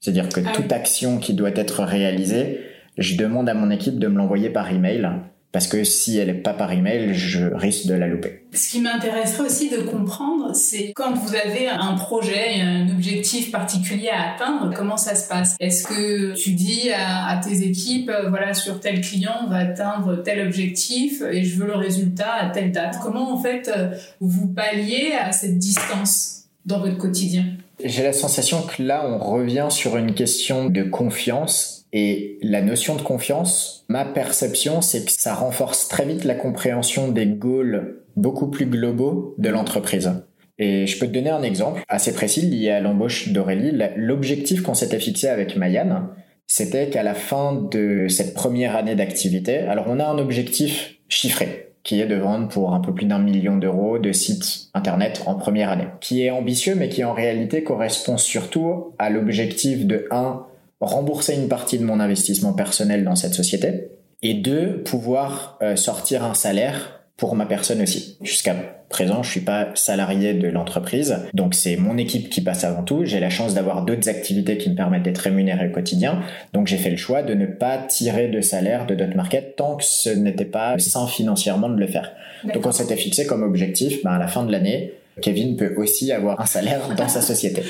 c'est-à-dire 0.00 0.28
que 0.28 0.40
ah 0.46 0.52
toute 0.54 0.72
action 0.72 1.18
qui 1.18 1.34
doit 1.34 1.50
être 1.54 1.82
réalisée, 1.82 2.60
je 2.96 3.16
demande 3.16 3.48
à 3.48 3.54
mon 3.54 3.70
équipe 3.70 3.98
de 3.98 4.06
me 4.06 4.16
l'envoyer 4.16 4.50
par 4.50 4.72
email 4.72 5.08
parce 5.56 5.68
que 5.68 5.84
si 5.84 6.18
elle 6.18 6.26
n'est 6.26 6.34
pas 6.34 6.52
par 6.52 6.70
email, 6.70 7.14
je 7.14 7.46
risque 7.46 7.86
de 7.86 7.94
la 7.94 8.08
louper. 8.08 8.42
Ce 8.52 8.68
qui 8.68 8.78
m'intéresserait 8.82 9.46
aussi 9.46 9.70
de 9.70 9.78
comprendre, 9.78 10.54
c'est 10.54 10.92
quand 10.94 11.14
vous 11.14 11.34
avez 11.34 11.66
un 11.66 11.94
projet, 11.94 12.60
un 12.60 12.90
objectif 12.90 13.50
particulier 13.50 14.10
à 14.10 14.34
atteindre, 14.34 14.70
comment 14.76 14.98
ça 14.98 15.14
se 15.14 15.26
passe? 15.26 15.56
Est-ce 15.58 15.86
que 15.86 16.34
tu 16.34 16.50
dis 16.50 16.90
à, 16.94 17.40
tes 17.42 17.66
équipes, 17.66 18.10
euh, 18.10 18.28
voilà, 18.28 18.52
sur 18.52 18.80
tel 18.80 19.00
client, 19.00 19.32
on 19.46 19.48
va 19.48 19.60
atteindre 19.60 20.22
tel 20.22 20.46
objectif 20.46 21.22
et 21.22 21.42
je 21.42 21.56
veux 21.58 21.66
le 21.66 21.76
résultat 21.76 22.34
à 22.34 22.50
telle 22.50 22.70
date? 22.70 22.98
Comment 23.02 23.32
en 23.32 23.40
fait 23.40 23.72
euh, 23.74 23.96
vous 24.20 24.48
palliez 24.48 25.14
à 25.18 25.32
cette 25.32 25.56
distance 25.56 26.42
dans 26.66 26.80
votre 26.80 26.98
quotidien? 26.98 27.46
J'ai 27.82 28.02
la 28.02 28.12
sensation 28.12 28.60
que 28.60 28.82
là, 28.82 29.06
on 29.08 29.18
revient 29.18 29.68
sur 29.70 29.96
une 29.96 30.12
question 30.12 30.68
de 30.68 30.82
confiance. 30.82 31.75
Et 31.98 32.36
la 32.42 32.60
notion 32.60 32.94
de 32.94 33.00
confiance, 33.00 33.86
ma 33.88 34.04
perception, 34.04 34.82
c'est 34.82 35.06
que 35.06 35.12
ça 35.12 35.32
renforce 35.32 35.88
très 35.88 36.04
vite 36.04 36.24
la 36.24 36.34
compréhension 36.34 37.08
des 37.08 37.24
goals 37.24 38.02
beaucoup 38.16 38.48
plus 38.48 38.66
globaux 38.66 39.34
de 39.38 39.48
l'entreprise. 39.48 40.12
Et 40.58 40.86
je 40.86 40.98
peux 40.98 41.06
te 41.06 41.12
donner 41.12 41.30
un 41.30 41.42
exemple 41.42 41.82
assez 41.88 42.12
précis 42.12 42.42
lié 42.42 42.68
à 42.68 42.80
l'embauche 42.80 43.30
d'Aurélie. 43.30 43.72
L'objectif 43.96 44.62
qu'on 44.62 44.74
s'était 44.74 45.00
fixé 45.00 45.28
avec 45.28 45.56
Mayan, 45.56 46.10
c'était 46.46 46.90
qu'à 46.90 47.02
la 47.02 47.14
fin 47.14 47.54
de 47.54 48.08
cette 48.10 48.34
première 48.34 48.76
année 48.76 48.94
d'activité, 48.94 49.60
alors 49.60 49.86
on 49.88 49.98
a 49.98 50.04
un 50.04 50.18
objectif 50.18 50.98
chiffré 51.08 51.72
qui 51.82 52.02
est 52.02 52.06
de 52.06 52.16
vendre 52.16 52.48
pour 52.48 52.74
un 52.74 52.80
peu 52.80 52.92
plus 52.92 53.06
d'un 53.06 53.20
million 53.20 53.56
d'euros 53.56 53.98
de 53.98 54.12
sites 54.12 54.68
internet 54.74 55.22
en 55.24 55.34
première 55.36 55.70
année, 55.70 55.86
qui 56.02 56.24
est 56.24 56.30
ambitieux 56.30 56.74
mais 56.74 56.90
qui 56.90 57.04
en 57.04 57.14
réalité 57.14 57.62
correspond 57.62 58.18
surtout 58.18 58.92
à 58.98 59.08
l'objectif 59.08 59.86
de 59.86 60.06
1 60.10 60.44
rembourser 60.80 61.34
une 61.34 61.48
partie 61.48 61.78
de 61.78 61.84
mon 61.84 62.00
investissement 62.00 62.52
personnel 62.52 63.04
dans 63.04 63.16
cette 63.16 63.34
société 63.34 63.88
et 64.22 64.34
2 64.34 64.82
pouvoir 64.82 65.58
euh, 65.62 65.76
sortir 65.76 66.24
un 66.24 66.34
salaire 66.34 66.96
pour 67.16 67.34
ma 67.34 67.46
personne 67.46 67.80
aussi. 67.80 68.18
Jusqu'à 68.20 68.54
présent, 68.90 69.22
je 69.22 69.30
suis 69.30 69.40
pas 69.40 69.68
salarié 69.74 70.34
de 70.34 70.48
l'entreprise, 70.48 71.16
donc 71.32 71.54
c'est 71.54 71.76
mon 71.76 71.96
équipe 71.96 72.28
qui 72.28 72.42
passe 72.42 72.62
avant 72.64 72.82
tout. 72.82 73.04
J'ai 73.04 73.20
la 73.20 73.30
chance 73.30 73.54
d'avoir 73.54 73.84
d'autres 73.84 74.08
activités 74.08 74.58
qui 74.58 74.68
me 74.68 74.74
permettent 74.74 75.02
d'être 75.02 75.18
rémunéré 75.18 75.68
au 75.68 75.72
quotidien, 75.72 76.20
donc 76.52 76.66
j'ai 76.66 76.76
fait 76.76 76.90
le 76.90 76.96
choix 76.96 77.22
de 77.22 77.32
ne 77.32 77.46
pas 77.46 77.78
tirer 77.78 78.28
de 78.28 78.40
salaire 78.42 78.86
de 78.86 78.94
Dot 78.94 79.14
Market 79.14 79.56
tant 79.56 79.76
que 79.76 79.84
ce 79.84 80.10
n'était 80.10 80.44
pas 80.44 80.78
sain 80.78 81.06
financièrement 81.06 81.70
de 81.70 81.80
le 81.80 81.86
faire. 81.86 82.12
Donc 82.52 82.66
on 82.66 82.72
s'était 82.72 82.96
fixé 82.96 83.26
comme 83.26 83.42
objectif, 83.42 84.02
ben, 84.04 84.12
à 84.12 84.18
la 84.18 84.28
fin 84.28 84.44
de 84.44 84.52
l'année, 84.52 84.92
Kevin 85.22 85.56
peut 85.56 85.74
aussi 85.76 86.12
avoir 86.12 86.40
un 86.40 86.46
salaire 86.46 86.94
dans 86.96 87.08
sa 87.08 87.22
société. 87.22 87.62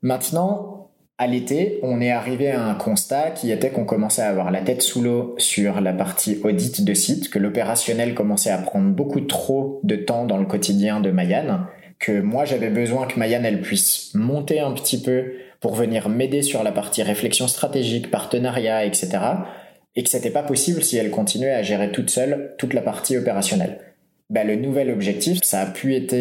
Maintenant, 0.00 0.83
à 1.16 1.28
l'été, 1.28 1.78
on 1.82 2.00
est 2.00 2.10
arrivé 2.10 2.50
à 2.50 2.64
un 2.64 2.74
constat 2.74 3.30
qui 3.30 3.52
était 3.52 3.70
qu'on 3.70 3.84
commençait 3.84 4.22
à 4.22 4.28
avoir 4.28 4.50
la 4.50 4.62
tête 4.62 4.82
sous 4.82 5.00
l'eau 5.00 5.36
sur 5.38 5.80
la 5.80 5.92
partie 5.92 6.40
audit 6.42 6.84
de 6.84 6.94
site, 6.94 7.30
que 7.30 7.38
l'opérationnel 7.38 8.14
commençait 8.14 8.50
à 8.50 8.58
prendre 8.58 8.90
beaucoup 8.90 9.20
trop 9.20 9.80
de 9.84 9.94
temps 9.94 10.24
dans 10.24 10.38
le 10.38 10.46
quotidien 10.46 11.00
de 11.00 11.12
Mayan, 11.12 11.66
que 12.00 12.20
moi 12.20 12.44
j'avais 12.44 12.68
besoin 12.68 13.06
que 13.06 13.18
Mayan 13.18 13.44
elle 13.44 13.60
puisse 13.60 14.12
monter 14.14 14.58
un 14.58 14.72
petit 14.72 15.00
peu 15.00 15.34
pour 15.60 15.74
venir 15.74 16.08
m'aider 16.08 16.42
sur 16.42 16.64
la 16.64 16.72
partie 16.72 17.02
réflexion 17.02 17.46
stratégique, 17.46 18.10
partenariat, 18.10 18.84
etc. 18.84 19.10
Et 19.94 20.02
que 20.02 20.10
c'était 20.10 20.30
pas 20.30 20.42
possible 20.42 20.82
si 20.82 20.96
elle 20.96 21.10
continuait 21.10 21.52
à 21.52 21.62
gérer 21.62 21.92
toute 21.92 22.10
seule 22.10 22.54
toute 22.58 22.74
la 22.74 22.82
partie 22.82 23.16
opérationnelle. 23.16 23.78
Bah, 24.30 24.42
le 24.42 24.56
nouvel 24.56 24.90
objectif, 24.90 25.38
ça 25.42 25.60
a 25.60 25.66
pu 25.66 25.94
être 25.94 26.14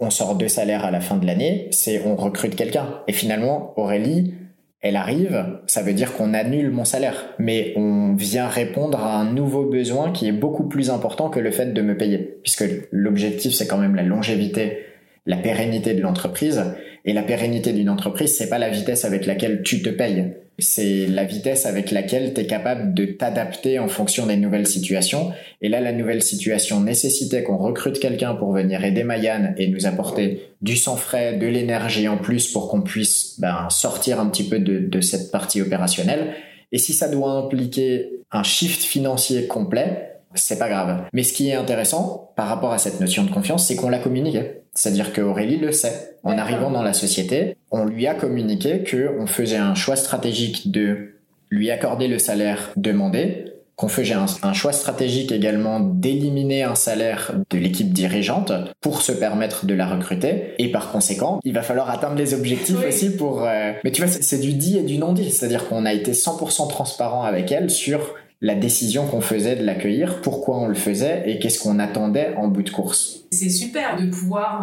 on 0.00 0.10
sort 0.10 0.36
deux 0.36 0.48
salaires 0.48 0.84
à 0.84 0.90
la 0.90 1.00
fin 1.00 1.16
de 1.16 1.26
l'année, 1.26 1.68
c'est 1.72 2.02
on 2.04 2.16
recrute 2.16 2.54
quelqu'un. 2.54 3.00
Et 3.08 3.12
finalement, 3.12 3.72
Aurélie, 3.76 4.34
elle 4.80 4.96
arrive, 4.96 5.44
ça 5.66 5.82
veut 5.82 5.92
dire 5.92 6.12
qu'on 6.14 6.34
annule 6.34 6.70
mon 6.70 6.84
salaire, 6.84 7.34
mais 7.38 7.72
on 7.76 8.14
vient 8.14 8.46
répondre 8.46 9.00
à 9.00 9.18
un 9.18 9.32
nouveau 9.32 9.64
besoin 9.64 10.12
qui 10.12 10.28
est 10.28 10.32
beaucoup 10.32 10.68
plus 10.68 10.90
important 10.90 11.30
que 11.30 11.40
le 11.40 11.50
fait 11.50 11.72
de 11.72 11.82
me 11.82 11.96
payer, 11.96 12.38
puisque 12.42 12.64
l'objectif 12.92 13.54
c'est 13.54 13.66
quand 13.66 13.78
même 13.78 13.96
la 13.96 14.04
longévité, 14.04 14.84
la 15.26 15.36
pérennité 15.36 15.94
de 15.94 16.00
l'entreprise, 16.00 16.62
et 17.04 17.12
la 17.12 17.22
pérennité 17.22 17.72
d'une 17.72 17.90
entreprise 17.90 18.36
c'est 18.36 18.48
pas 18.48 18.58
la 18.58 18.70
vitesse 18.70 19.04
avec 19.04 19.26
laquelle 19.26 19.62
tu 19.62 19.82
te 19.82 19.90
payes, 19.90 20.32
c'est 20.58 21.06
la 21.06 21.24
vitesse 21.24 21.66
avec 21.66 21.92
laquelle 21.92 22.34
tu 22.34 22.40
es 22.40 22.46
capable 22.46 22.92
de 22.92 23.04
t'adapter 23.04 23.78
en 23.78 23.86
fonction 23.86 24.26
des 24.26 24.36
nouvelles 24.36 24.66
situations. 24.66 25.30
Et 25.62 25.68
là, 25.68 25.80
la 25.80 25.92
nouvelle 25.92 26.22
situation 26.22 26.80
nécessitait 26.80 27.44
qu'on 27.44 27.56
recrute 27.56 28.00
quelqu'un 28.00 28.34
pour 28.34 28.52
venir 28.52 28.82
aider 28.84 29.04
Mayan 29.04 29.54
et 29.56 29.68
nous 29.68 29.86
apporter 29.86 30.50
du 30.60 30.76
sang 30.76 30.96
frais, 30.96 31.36
de 31.36 31.46
l'énergie 31.46 32.08
en 32.08 32.16
plus 32.16 32.50
pour 32.50 32.68
qu'on 32.68 32.82
puisse 32.82 33.38
ben, 33.38 33.68
sortir 33.70 34.18
un 34.18 34.26
petit 34.28 34.48
peu 34.48 34.58
de, 34.58 34.80
de 34.80 35.00
cette 35.00 35.30
partie 35.30 35.62
opérationnelle. 35.62 36.34
Et 36.72 36.78
si 36.78 36.92
ça 36.92 37.08
doit 37.08 37.30
impliquer 37.30 38.10
un 38.32 38.42
shift 38.42 38.82
financier 38.82 39.46
complet, 39.46 40.08
c'est 40.34 40.58
pas 40.58 40.68
grave. 40.68 41.04
Mais 41.12 41.22
ce 41.22 41.32
qui 41.32 41.48
est 41.48 41.54
intéressant 41.54 42.32
par 42.36 42.48
rapport 42.48 42.72
à 42.72 42.78
cette 42.78 43.00
notion 43.00 43.24
de 43.24 43.30
confiance, 43.30 43.66
c'est 43.66 43.76
qu'on 43.76 43.88
l'a 43.88 43.98
communiqué. 43.98 44.62
C'est-à-dire 44.78 45.12
qu'Aurélie 45.12 45.56
le 45.56 45.72
sait. 45.72 46.14
En 46.22 46.38
arrivant 46.38 46.70
dans 46.70 46.84
la 46.84 46.92
société, 46.92 47.56
on 47.72 47.84
lui 47.84 48.06
a 48.06 48.14
communiqué 48.14 48.84
qu'on 48.88 49.26
faisait 49.26 49.56
un 49.56 49.74
choix 49.74 49.96
stratégique 49.96 50.70
de 50.70 51.14
lui 51.50 51.72
accorder 51.72 52.06
le 52.06 52.20
salaire 52.20 52.70
demandé, 52.76 53.46
qu'on 53.74 53.88
faisait 53.88 54.14
un, 54.14 54.52
choix 54.52 54.72
stratégique 54.72 55.32
également 55.32 55.80
d'éliminer 55.80 56.62
un 56.62 56.76
salaire 56.76 57.32
de 57.50 57.58
l'équipe 57.58 57.92
dirigeante 57.92 58.52
pour 58.80 59.02
se 59.02 59.10
permettre 59.10 59.66
de 59.66 59.74
la 59.74 59.86
recruter. 59.88 60.54
Et 60.58 60.70
par 60.70 60.92
conséquent, 60.92 61.40
il 61.42 61.54
va 61.54 61.62
falloir 61.62 61.90
atteindre 61.90 62.14
les 62.14 62.32
objectifs 62.32 62.84
aussi 62.86 63.16
pour... 63.16 63.42
Euh, 63.42 63.72
mais 63.82 63.90
tu 63.90 64.00
vois, 64.00 64.10
c'est 64.10 64.38
du 64.38 64.52
dit 64.52 64.78
et 64.78 64.82
du 64.82 64.98
non 64.98 65.12
dit. 65.12 65.32
C'est-à-dire 65.32 65.68
qu'on 65.68 65.86
a 65.86 65.92
été 65.92 66.12
100% 66.12 66.68
transparent 66.68 67.24
avec 67.24 67.50
elle 67.50 67.68
sur 67.68 68.14
la 68.40 68.54
décision 68.54 69.06
qu'on 69.06 69.20
faisait 69.20 69.56
de 69.56 69.64
l'accueillir, 69.64 70.20
pourquoi 70.20 70.58
on 70.58 70.68
le 70.68 70.74
faisait 70.74 71.24
et 71.26 71.40
qu'est-ce 71.40 71.60
qu'on 71.60 71.80
attendait 71.80 72.34
en 72.36 72.46
bout 72.46 72.62
de 72.62 72.70
course. 72.70 73.24
C'est 73.32 73.50
super 73.50 74.00
de 74.00 74.08
pouvoir 74.08 74.62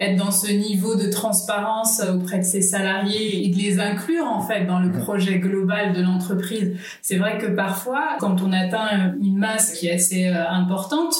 euh, 0.00 0.04
être 0.04 0.16
dans 0.16 0.30
ce 0.30 0.50
niveau 0.52 0.94
de 0.94 1.10
transparence 1.10 2.00
auprès 2.02 2.38
de 2.38 2.44
ses 2.44 2.62
salariés 2.62 3.44
et 3.44 3.48
de 3.48 3.56
les 3.56 3.80
inclure 3.80 4.26
en 4.26 4.42
fait 4.42 4.64
dans 4.64 4.78
le 4.78 4.88
mmh. 4.88 4.98
projet 5.00 5.38
global 5.40 5.92
de 5.92 6.02
l'entreprise. 6.02 6.76
C'est 7.02 7.16
vrai 7.16 7.38
que 7.38 7.46
parfois, 7.46 8.16
quand 8.20 8.42
on 8.42 8.52
atteint 8.52 9.14
une 9.20 9.36
masse 9.36 9.72
qui 9.72 9.88
est 9.88 9.94
assez 9.94 10.28
euh, 10.28 10.48
importante, 10.48 11.16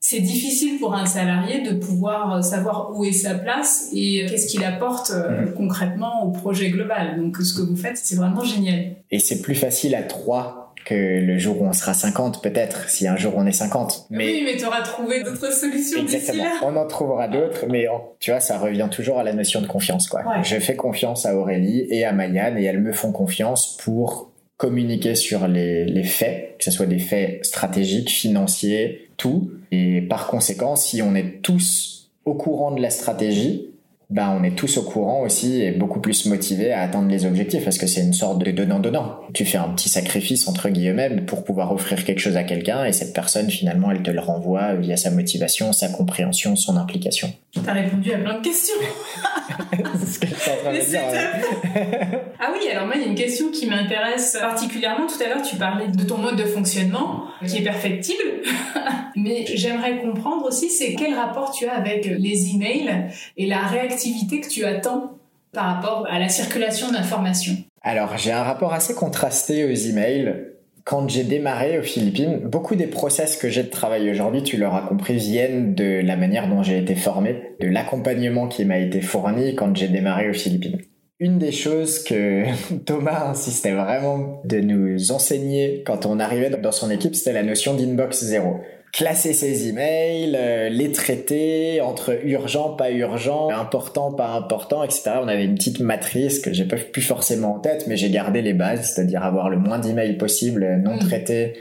c'est 0.00 0.20
difficile 0.20 0.78
pour 0.78 0.94
un 0.94 1.06
salarié 1.06 1.60
de 1.60 1.74
pouvoir 1.74 2.36
euh, 2.36 2.42
savoir 2.42 2.92
où 2.94 3.04
est 3.04 3.12
sa 3.12 3.34
place 3.34 3.90
et 3.92 4.24
qu'est-ce 4.30 4.46
qu'il 4.46 4.64
apporte 4.64 5.10
mmh. 5.10 5.52
concrètement 5.58 6.24
au 6.24 6.30
projet 6.30 6.70
global. 6.70 7.20
Donc 7.20 7.36
ce 7.36 7.52
que 7.52 7.60
vous 7.60 7.76
faites, 7.76 7.98
c'est 7.98 8.16
vraiment 8.16 8.44
génial. 8.44 8.96
Et 9.10 9.18
c'est 9.18 9.42
plus 9.42 9.54
facile 9.54 9.94
à 9.94 10.02
trois 10.02 10.63
que 10.84 10.94
le 10.94 11.38
jour 11.38 11.60
où 11.62 11.66
on 11.66 11.72
sera 11.72 11.94
50 11.94 12.42
peut-être, 12.42 12.88
si 12.88 13.08
un 13.08 13.16
jour 13.16 13.34
on 13.36 13.46
est 13.46 13.52
50. 13.52 14.06
Mais 14.10 14.26
oui, 14.26 14.42
mais 14.44 14.56
tu 14.56 14.66
auras 14.66 14.82
trouvé 14.82 15.22
d'autres 15.22 15.52
solutions 15.52 16.00
Exactement. 16.00 16.44
On 16.62 16.76
en 16.76 16.86
trouvera 16.86 17.28
d'autres, 17.28 17.66
mais 17.68 17.86
tu 18.20 18.30
vois, 18.30 18.40
ça 18.40 18.58
revient 18.58 18.88
toujours 18.90 19.18
à 19.18 19.24
la 19.24 19.32
notion 19.32 19.60
de 19.60 19.66
confiance, 19.66 20.08
quoi. 20.08 20.22
Je 20.42 20.56
fais 20.56 20.76
confiance 20.76 21.26
à 21.26 21.36
Aurélie 21.36 21.86
et 21.90 22.04
à 22.04 22.12
Mayan 22.12 22.56
et 22.56 22.64
elles 22.64 22.80
me 22.80 22.92
font 22.92 23.12
confiance 23.12 23.76
pour 23.82 24.30
communiquer 24.56 25.14
sur 25.14 25.48
les, 25.48 25.84
les 25.84 26.04
faits, 26.04 26.56
que 26.58 26.64
ce 26.64 26.70
soit 26.70 26.86
des 26.86 26.98
faits 26.98 27.44
stratégiques, 27.44 28.10
financiers, 28.10 29.10
tout. 29.16 29.50
Et 29.72 30.02
par 30.02 30.26
conséquent, 30.26 30.76
si 30.76 31.02
on 31.02 31.14
est 31.14 31.42
tous 31.42 32.10
au 32.24 32.34
courant 32.34 32.70
de 32.70 32.80
la 32.80 32.90
stratégie, 32.90 33.73
ben 34.10 34.36
on 34.38 34.44
est 34.44 34.56
tous 34.56 34.76
au 34.78 34.82
courant 34.82 35.22
aussi 35.22 35.62
et 35.62 35.72
beaucoup 35.72 36.00
plus 36.00 36.26
motivés 36.26 36.72
à 36.72 36.82
atteindre 36.82 37.08
les 37.08 37.26
objectifs 37.26 37.64
parce 37.64 37.78
que 37.78 37.86
c'est 37.86 38.02
une 38.02 38.12
sorte 38.12 38.44
de 38.44 38.50
donnant-donnant. 38.50 39.20
Tu 39.32 39.44
fais 39.44 39.58
un 39.58 39.68
petit 39.70 39.88
sacrifice 39.88 40.46
entre 40.48 40.68
guillemets 40.68 41.10
pour 41.26 41.44
pouvoir 41.44 41.72
offrir 41.72 42.04
quelque 42.04 42.20
chose 42.20 42.36
à 42.36 42.44
quelqu'un 42.44 42.84
et 42.84 42.92
cette 42.92 43.14
personne 43.14 43.50
finalement 43.50 43.90
elle 43.90 44.02
te 44.02 44.10
le 44.10 44.20
renvoie 44.20 44.74
via 44.74 44.96
sa 44.96 45.10
motivation, 45.10 45.72
sa 45.72 45.88
compréhension, 45.88 46.56
son 46.56 46.76
implication. 46.76 47.32
T'as 47.62 47.72
répondu 47.72 48.12
à 48.12 48.18
plein 48.18 48.38
de 48.38 48.44
questions. 48.44 48.74
c'est 50.00 50.06
ce 50.06 50.18
que 50.18 50.26
je 50.26 50.34
suis 50.34 50.50
en 50.50 50.56
train 50.56 50.72
de 50.72 50.80
dire. 50.80 51.00
ah 52.40 52.52
oui, 52.52 52.68
alors 52.70 52.86
moi 52.86 52.94
il 52.96 53.02
y 53.02 53.04
a 53.04 53.08
une 53.08 53.14
question 53.14 53.50
qui 53.50 53.66
m'intéresse 53.66 54.36
particulièrement. 54.40 55.06
Tout 55.06 55.22
à 55.22 55.28
l'heure 55.28 55.42
tu 55.42 55.56
parlais 55.56 55.88
de 55.88 56.04
ton 56.04 56.18
mode 56.18 56.36
de 56.36 56.44
fonctionnement 56.44 57.26
qui 57.46 57.58
est 57.58 57.62
perfectible, 57.62 58.42
mais 59.16 59.44
j'aimerais 59.54 60.00
comprendre 60.00 60.46
aussi 60.46 60.70
c'est 60.70 60.94
quel 60.94 61.14
rapport 61.14 61.52
tu 61.52 61.66
as 61.66 61.74
avec 61.74 62.06
les 62.06 62.54
emails 62.54 63.10
et 63.36 63.46
la 63.46 63.62
réaction 63.66 64.10
que 64.30 64.48
tu 64.48 64.64
attends 64.64 65.18
par 65.52 65.66
rapport 65.66 66.06
à 66.10 66.18
la 66.18 66.28
circulation 66.28 66.90
d'informations? 66.90 67.56
Alors, 67.82 68.16
j'ai 68.18 68.32
un 68.32 68.42
rapport 68.42 68.72
assez 68.72 68.94
contrasté 68.94 69.64
aux 69.64 69.74
emails. 69.74 70.53
Quand 70.84 71.08
j'ai 71.08 71.24
démarré 71.24 71.78
aux 71.78 71.82
Philippines, 71.82 72.40
beaucoup 72.44 72.76
des 72.76 72.86
process 72.86 73.36
que 73.36 73.48
j'ai 73.48 73.62
de 73.62 73.70
travail 73.70 74.10
aujourd'hui, 74.10 74.42
tu 74.42 74.58
l'auras 74.58 74.82
compris, 74.82 75.16
viennent 75.16 75.74
de 75.74 76.02
la 76.04 76.14
manière 76.16 76.46
dont 76.46 76.62
j'ai 76.62 76.78
été 76.78 76.94
formé, 76.94 77.56
de 77.60 77.68
l'accompagnement 77.68 78.48
qui 78.48 78.66
m'a 78.66 78.78
été 78.78 79.00
fourni 79.00 79.54
quand 79.54 79.74
j'ai 79.74 79.88
démarré 79.88 80.28
aux 80.28 80.34
Philippines. 80.34 80.78
Une 81.20 81.38
des 81.38 81.52
choses 81.52 82.04
que 82.04 82.44
Thomas 82.84 83.30
insistait 83.30 83.72
vraiment 83.72 84.42
de 84.44 84.60
nous 84.60 85.10
enseigner 85.10 85.82
quand 85.86 86.04
on 86.04 86.18
arrivait 86.20 86.50
dans 86.50 86.72
son 86.72 86.90
équipe, 86.90 87.14
c'était 87.14 87.32
la 87.32 87.44
notion 87.44 87.74
d'inbox 87.74 88.22
zéro 88.22 88.60
classer 88.94 89.32
ses 89.32 89.66
emails, 89.68 90.36
euh, 90.36 90.68
les 90.68 90.92
traiter 90.92 91.80
entre 91.80 92.16
urgent, 92.24 92.70
pas 92.70 92.92
urgent, 92.92 93.50
important, 93.50 94.12
pas 94.12 94.28
important, 94.28 94.84
etc. 94.84 95.10
On 95.20 95.26
avait 95.26 95.44
une 95.44 95.56
petite 95.56 95.80
matrice 95.80 96.38
que 96.38 96.52
j'ai 96.52 96.64
pas 96.64 96.76
plus 96.76 97.02
forcément 97.02 97.56
en 97.56 97.58
tête, 97.58 97.86
mais 97.88 97.96
j'ai 97.96 98.10
gardé 98.10 98.40
les 98.40 98.54
bases, 98.54 98.92
c'est-à-dire 98.92 99.24
avoir 99.24 99.50
le 99.50 99.58
moins 99.58 99.80
d'emails 99.80 100.16
possible 100.16 100.80
non 100.80 100.94
mm. 100.94 101.00
traités 101.00 101.54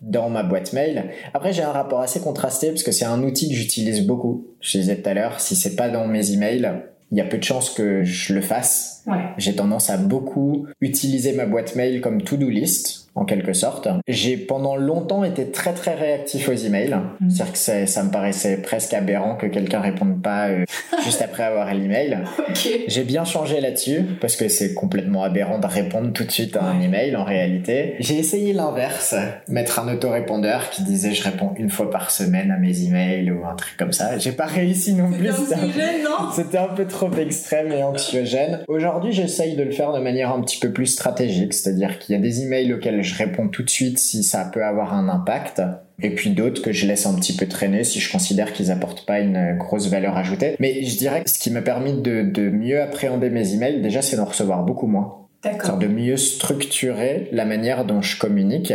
dans 0.00 0.30
ma 0.30 0.42
boîte 0.42 0.72
mail. 0.72 1.10
Après, 1.34 1.52
j'ai 1.52 1.62
un 1.62 1.72
rapport 1.72 2.00
assez 2.00 2.20
contrasté 2.20 2.68
parce 2.68 2.84
que 2.84 2.92
c'est 2.92 3.04
un 3.04 3.22
outil 3.22 3.50
que 3.50 3.54
j'utilise 3.54 4.06
beaucoup. 4.06 4.46
Je 4.62 4.78
disais 4.78 4.96
tout 4.96 5.10
à 5.10 5.12
l'heure, 5.12 5.40
si 5.40 5.56
c'est 5.56 5.76
pas 5.76 5.90
dans 5.90 6.06
mes 6.06 6.32
emails, 6.32 6.72
il 7.12 7.18
y 7.18 7.20
a 7.20 7.24
peu 7.24 7.36
de 7.36 7.44
chances 7.44 7.68
que 7.68 8.02
je 8.02 8.32
le 8.32 8.40
fasse. 8.40 8.97
Ouais. 9.08 9.24
J'ai 9.38 9.54
tendance 9.54 9.90
à 9.90 9.96
beaucoup 9.96 10.66
utiliser 10.80 11.32
ma 11.32 11.46
boîte 11.46 11.74
mail 11.76 12.00
comme 12.00 12.22
to-do 12.22 12.48
list 12.48 13.08
en 13.18 13.24
quelque 13.24 13.52
sorte. 13.52 13.88
J'ai 14.06 14.36
pendant 14.36 14.76
longtemps 14.76 15.24
été 15.24 15.50
très 15.50 15.72
très 15.72 15.94
réactif 15.94 16.48
aux 16.48 16.52
emails. 16.52 16.96
Mm. 17.20 17.30
C'est-à-dire 17.30 17.52
que 17.52 17.86
ça 17.86 18.02
me 18.04 18.10
paraissait 18.10 18.58
presque 18.58 18.94
aberrant 18.94 19.36
que 19.36 19.46
quelqu'un 19.46 19.80
réponde 19.80 20.22
pas 20.22 20.48
euh, 20.48 20.64
juste 21.04 21.20
après 21.20 21.42
avoir 21.42 21.72
l'email. 21.74 22.18
Okay. 22.50 22.84
J'ai 22.86 23.02
bien 23.02 23.24
changé 23.24 23.60
là-dessus 23.60 24.04
parce 24.20 24.36
que 24.36 24.48
c'est 24.48 24.74
complètement 24.74 25.24
aberrant 25.24 25.58
de 25.58 25.66
répondre 25.66 26.12
tout 26.12 26.24
de 26.24 26.30
suite 26.30 26.56
à 26.56 26.62
un 26.62 26.80
email 26.80 27.16
en 27.16 27.24
réalité. 27.24 27.96
J'ai 27.98 28.18
essayé 28.18 28.52
l'inverse, 28.52 29.14
mettre 29.48 29.80
un 29.80 29.92
autorépondeur 29.92 30.70
qui 30.70 30.82
disait 30.84 31.12
je 31.12 31.24
réponds 31.24 31.52
une 31.56 31.70
fois 31.70 31.90
par 31.90 32.10
semaine 32.10 32.50
à 32.50 32.56
mes 32.56 32.84
emails 32.84 33.30
ou 33.30 33.44
un 33.44 33.54
truc 33.54 33.76
comme 33.76 33.92
ça. 33.92 34.18
J'ai 34.18 34.32
pas 34.32 34.46
réussi 34.46 34.94
non 34.94 35.10
plus. 35.10 35.28
C'était 36.34 36.58
un 36.58 36.68
peu 36.68 36.86
trop 36.86 37.12
extrême 37.12 37.72
et 37.72 37.82
anxiogène. 37.82 38.60
Aujourd'hui, 38.68 38.97
j'essaye 39.10 39.56
de 39.56 39.62
le 39.62 39.70
faire 39.70 39.92
de 39.92 40.00
manière 40.00 40.32
un 40.32 40.40
petit 40.40 40.58
peu 40.58 40.72
plus 40.72 40.86
stratégique, 40.86 41.54
c'est-à-dire 41.54 41.98
qu'il 41.98 42.14
y 42.14 42.18
a 42.18 42.20
des 42.20 42.42
emails 42.42 42.72
auxquels 42.72 43.02
je 43.02 43.14
réponds 43.16 43.48
tout 43.48 43.62
de 43.62 43.70
suite 43.70 43.98
si 43.98 44.22
ça 44.22 44.44
peut 44.52 44.64
avoir 44.64 44.94
un 44.94 45.08
impact. 45.08 45.62
Et 46.00 46.10
puis 46.14 46.30
d'autres 46.30 46.62
que 46.62 46.72
je 46.72 46.86
laisse 46.86 47.06
un 47.06 47.14
petit 47.14 47.36
peu 47.36 47.46
traîner 47.46 47.82
si 47.82 47.98
je 47.98 48.10
considère 48.10 48.52
qu'ils 48.52 48.70
apportent 48.70 49.04
pas 49.04 49.18
une 49.18 49.56
grosse 49.58 49.88
valeur 49.88 50.16
ajoutée. 50.16 50.54
Mais 50.60 50.84
je 50.84 50.96
dirais 50.96 51.24
que 51.24 51.30
ce 51.30 51.38
qui 51.38 51.50
m'a 51.50 51.62
permis 51.62 52.00
de, 52.00 52.22
de 52.22 52.48
mieux 52.50 52.80
appréhender 52.80 53.30
mes 53.30 53.54
emails, 53.54 53.82
déjà, 53.82 54.02
c'est 54.02 54.16
d'en 54.16 54.26
recevoir 54.26 54.62
beaucoup 54.62 54.86
moins. 54.86 55.26
D'accord. 55.42 55.78
De 55.78 55.86
mieux 55.86 56.16
structurer 56.16 57.28
la 57.32 57.44
manière 57.44 57.84
dont 57.84 58.02
je 58.02 58.18
communique 58.18 58.72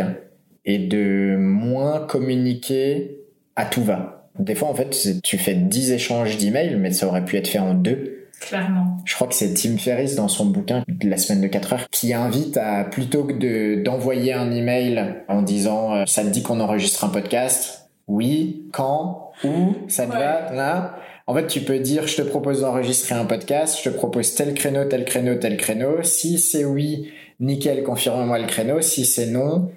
et 0.64 0.78
de 0.78 1.36
moins 1.38 2.00
communiquer 2.00 3.18
à 3.56 3.64
tout 3.66 3.82
va. 3.82 4.28
Des 4.38 4.54
fois, 4.54 4.68
en 4.68 4.74
fait, 4.74 5.20
tu 5.22 5.38
fais 5.38 5.54
10 5.54 5.92
échanges 5.92 6.38
d'emails, 6.38 6.76
mais 6.76 6.90
ça 6.90 7.06
aurait 7.06 7.24
pu 7.24 7.36
être 7.36 7.48
fait 7.48 7.58
en 7.58 7.74
deux 7.74 8.13
Clairement. 8.40 8.98
Je 9.04 9.14
crois 9.14 9.26
que 9.26 9.34
c'est 9.34 9.54
Tim 9.54 9.76
Ferriss 9.78 10.16
dans 10.16 10.28
son 10.28 10.46
bouquin 10.46 10.84
de 10.86 11.08
la 11.08 11.16
semaine 11.16 11.40
de 11.40 11.46
4 11.46 11.72
heures 11.72 11.88
qui 11.90 12.12
invite 12.12 12.56
à 12.56 12.84
plutôt 12.84 13.24
que 13.24 13.32
de 13.32 13.82
d'envoyer 13.82 14.32
un 14.32 14.52
email 14.52 15.22
en 15.28 15.42
disant 15.42 15.94
euh, 15.94 16.04
ça 16.06 16.22
te 16.22 16.28
dit 16.28 16.42
qu'on 16.42 16.60
enregistre 16.60 17.04
un 17.04 17.08
podcast? 17.08 17.90
Oui 18.06 18.66
quand? 18.72 19.32
Où? 19.44 19.74
Ça 19.88 20.06
te 20.06 20.12
va? 20.12 20.52
Là? 20.52 20.96
En 21.26 21.34
fait, 21.34 21.46
tu 21.46 21.60
peux 21.60 21.78
dire, 21.78 22.06
je 22.06 22.16
te 22.16 22.22
propose 22.22 22.60
d'enregistrer 22.60 23.14
un 23.14 23.24
podcast, 23.24 23.78
je 23.82 23.88
te 23.88 23.94
propose 23.94 24.34
tel 24.34 24.52
créneau, 24.52 24.84
tel 24.84 25.06
créneau, 25.06 25.36
tel 25.36 25.56
créneau. 25.56 26.02
Si 26.02 26.38
c'est 26.38 26.66
oui, 26.66 27.10
nickel, 27.40 27.82
confirme-moi 27.82 28.38
le 28.38 28.46
créneau. 28.46 28.82
Si 28.82 29.06
c'est 29.06 29.26
non, 29.26 29.70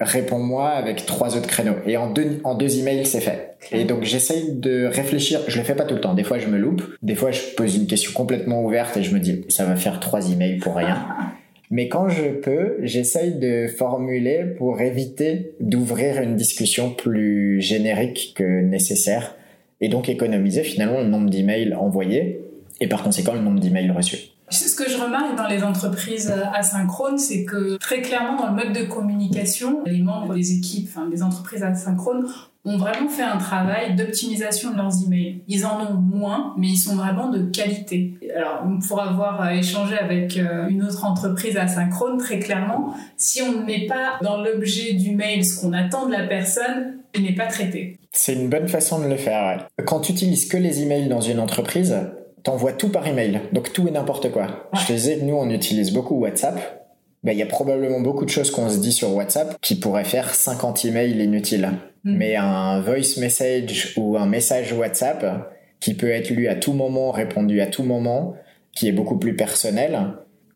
réponds-moi 0.00 0.68
avec 0.68 1.06
trois 1.06 1.36
autres 1.36 1.46
créneaux. 1.46 1.76
Et 1.86 1.96
en 1.96 2.10
deux, 2.10 2.40
en 2.42 2.56
deux 2.56 2.78
emails, 2.78 3.06
c'est 3.06 3.20
fait. 3.20 3.49
Et 3.72 3.84
donc, 3.84 4.04
j'essaye 4.04 4.52
de 4.52 4.86
réfléchir. 4.86 5.40
Je 5.48 5.58
le 5.58 5.64
fais 5.64 5.74
pas 5.74 5.84
tout 5.84 5.94
le 5.94 6.00
temps. 6.00 6.14
Des 6.14 6.24
fois, 6.24 6.38
je 6.38 6.48
me 6.48 6.58
loupe. 6.58 6.82
Des 7.02 7.14
fois, 7.14 7.30
je 7.30 7.40
pose 7.56 7.76
une 7.76 7.86
question 7.86 8.12
complètement 8.12 8.64
ouverte 8.64 8.96
et 8.96 9.02
je 9.02 9.14
me 9.14 9.20
dis, 9.20 9.44
ça 9.48 9.64
va 9.64 9.76
faire 9.76 10.00
trois 10.00 10.30
emails 10.30 10.58
pour 10.58 10.76
rien. 10.76 11.06
Mais 11.70 11.88
quand 11.88 12.08
je 12.08 12.30
peux, 12.30 12.78
j'essaye 12.82 13.34
de 13.34 13.68
formuler 13.68 14.44
pour 14.58 14.80
éviter 14.80 15.52
d'ouvrir 15.60 16.20
une 16.20 16.34
discussion 16.34 16.90
plus 16.90 17.60
générique 17.60 18.34
que 18.36 18.60
nécessaire 18.62 19.36
et 19.80 19.88
donc 19.88 20.08
économiser 20.08 20.64
finalement 20.64 21.00
le 21.00 21.06
nombre 21.06 21.30
d'emails 21.30 21.72
envoyés 21.74 22.40
et 22.80 22.88
par 22.88 23.04
conséquent 23.04 23.34
le 23.34 23.40
nombre 23.40 23.60
d'emails 23.60 23.90
reçus. 23.92 24.18
Ce 24.50 24.74
que 24.74 24.90
je 24.90 24.96
remarque 25.00 25.36
dans 25.36 25.46
les 25.46 25.62
entreprises 25.62 26.34
asynchrones, 26.52 27.18
c'est 27.18 27.44
que 27.44 27.76
très 27.76 28.02
clairement 28.02 28.36
dans 28.36 28.48
le 28.48 28.56
mode 28.56 28.72
de 28.72 28.82
communication, 28.82 29.84
les 29.86 30.00
membres 30.00 30.34
des 30.34 30.54
équipes, 30.54 30.88
enfin 30.90 31.08
des 31.08 31.22
entreprises 31.22 31.62
asynchrones 31.62 32.26
ont 32.64 32.76
vraiment 32.76 33.08
fait 33.08 33.22
un 33.22 33.38
travail 33.38 33.96
d'optimisation 33.96 34.72
de 34.72 34.76
leurs 34.76 35.02
emails. 35.04 35.42
Ils 35.48 35.64
en 35.64 35.80
ont 35.80 35.94
moins, 35.94 36.54
mais 36.58 36.68
ils 36.68 36.76
sont 36.76 36.94
vraiment 36.94 37.30
de 37.30 37.42
qualité. 37.50 38.14
Alors, 38.36 38.64
pour 38.86 39.00
avoir 39.00 39.50
échangé 39.50 39.98
avec 39.98 40.36
euh, 40.36 40.68
une 40.68 40.82
autre 40.82 41.04
entreprise 41.04 41.56
asynchrone, 41.56 42.18
très 42.18 42.38
clairement, 42.38 42.94
si 43.16 43.40
on 43.42 43.52
ne 43.52 43.64
met 43.64 43.86
pas 43.86 44.18
dans 44.22 44.42
l'objet 44.42 44.92
du 44.92 45.14
mail 45.14 45.44
ce 45.44 45.60
qu'on 45.60 45.72
attend 45.72 46.06
de 46.06 46.12
la 46.12 46.26
personne, 46.26 46.98
il 47.14 47.22
n'est 47.22 47.34
pas 47.34 47.46
traité. 47.46 47.98
C'est 48.12 48.34
une 48.34 48.48
bonne 48.48 48.68
façon 48.68 48.98
de 48.98 49.06
le 49.06 49.16
faire. 49.16 49.68
Quand 49.86 50.00
tu 50.00 50.12
utilises 50.12 50.46
que 50.46 50.56
les 50.56 50.82
emails 50.82 51.08
dans 51.08 51.20
une 51.20 51.40
entreprise, 51.40 51.96
t'envoies 52.42 52.72
tout 52.72 52.88
par 52.88 53.06
email. 53.06 53.40
Donc 53.52 53.72
tout 53.72 53.88
et 53.88 53.90
n'importe 53.90 54.30
quoi. 54.30 54.68
Je 54.74 54.86
te 54.86 54.92
disais 54.92 55.18
nous, 55.22 55.34
on 55.34 55.48
utilise 55.50 55.92
beaucoup 55.92 56.16
WhatsApp. 56.16 56.86
Ben, 57.22 57.32
il 57.32 57.38
y 57.38 57.42
a 57.42 57.46
probablement 57.46 58.00
beaucoup 58.00 58.24
de 58.24 58.30
choses 58.30 58.50
qu'on 58.50 58.70
se 58.70 58.78
dit 58.78 58.92
sur 58.92 59.14
WhatsApp 59.14 59.60
qui 59.60 59.74
pourraient 59.74 60.04
faire 60.04 60.34
50 60.34 60.86
emails 60.86 61.22
inutiles. 61.22 61.70
Mm. 62.04 62.16
Mais 62.16 62.36
un 62.36 62.80
voice 62.80 63.18
message 63.18 63.94
ou 63.96 64.16
un 64.16 64.26
message 64.26 64.72
WhatsApp 64.72 65.52
qui 65.80 65.94
peut 65.94 66.10
être 66.10 66.30
lu 66.30 66.48
à 66.48 66.54
tout 66.54 66.72
moment, 66.72 67.10
répondu 67.10 67.60
à 67.60 67.66
tout 67.66 67.82
moment, 67.82 68.34
qui 68.72 68.88
est 68.88 68.92
beaucoup 68.92 69.18
plus 69.18 69.34
personnel, 69.34 69.98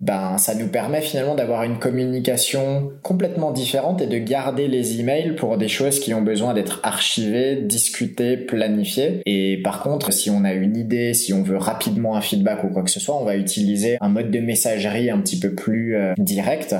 ben 0.00 0.36
ça 0.38 0.54
nous 0.54 0.68
permet 0.68 1.00
finalement 1.00 1.34
d'avoir 1.34 1.62
une 1.62 1.78
communication 1.78 2.92
complètement 3.02 3.52
différente 3.52 4.02
et 4.02 4.06
de 4.06 4.18
garder 4.18 4.68
les 4.68 5.00
emails 5.00 5.34
pour 5.34 5.56
des 5.56 5.68
choses 5.68 5.98
qui 5.98 6.12
ont 6.12 6.20
besoin 6.20 6.52
d'être 6.52 6.80
archivées, 6.82 7.56
discutées, 7.56 8.36
planifiées. 8.36 9.22
Et 9.24 9.60
par 9.62 9.82
contre, 9.82 10.12
si 10.12 10.30
on 10.30 10.44
a 10.44 10.52
une 10.52 10.76
idée, 10.76 11.14
si 11.14 11.32
on 11.32 11.42
veut 11.42 11.56
rapidement 11.56 12.16
un 12.16 12.20
feedback 12.20 12.64
ou 12.64 12.68
quoi 12.68 12.82
que 12.82 12.90
ce 12.90 13.00
soit, 13.00 13.16
on 13.16 13.24
va 13.24 13.36
utiliser 13.36 13.96
un 14.00 14.08
mode 14.08 14.30
de 14.30 14.40
messagerie 14.40 15.10
un 15.10 15.20
petit 15.20 15.38
peu 15.38 15.54
plus 15.54 15.96
euh, 15.96 16.12
direct. 16.18 16.74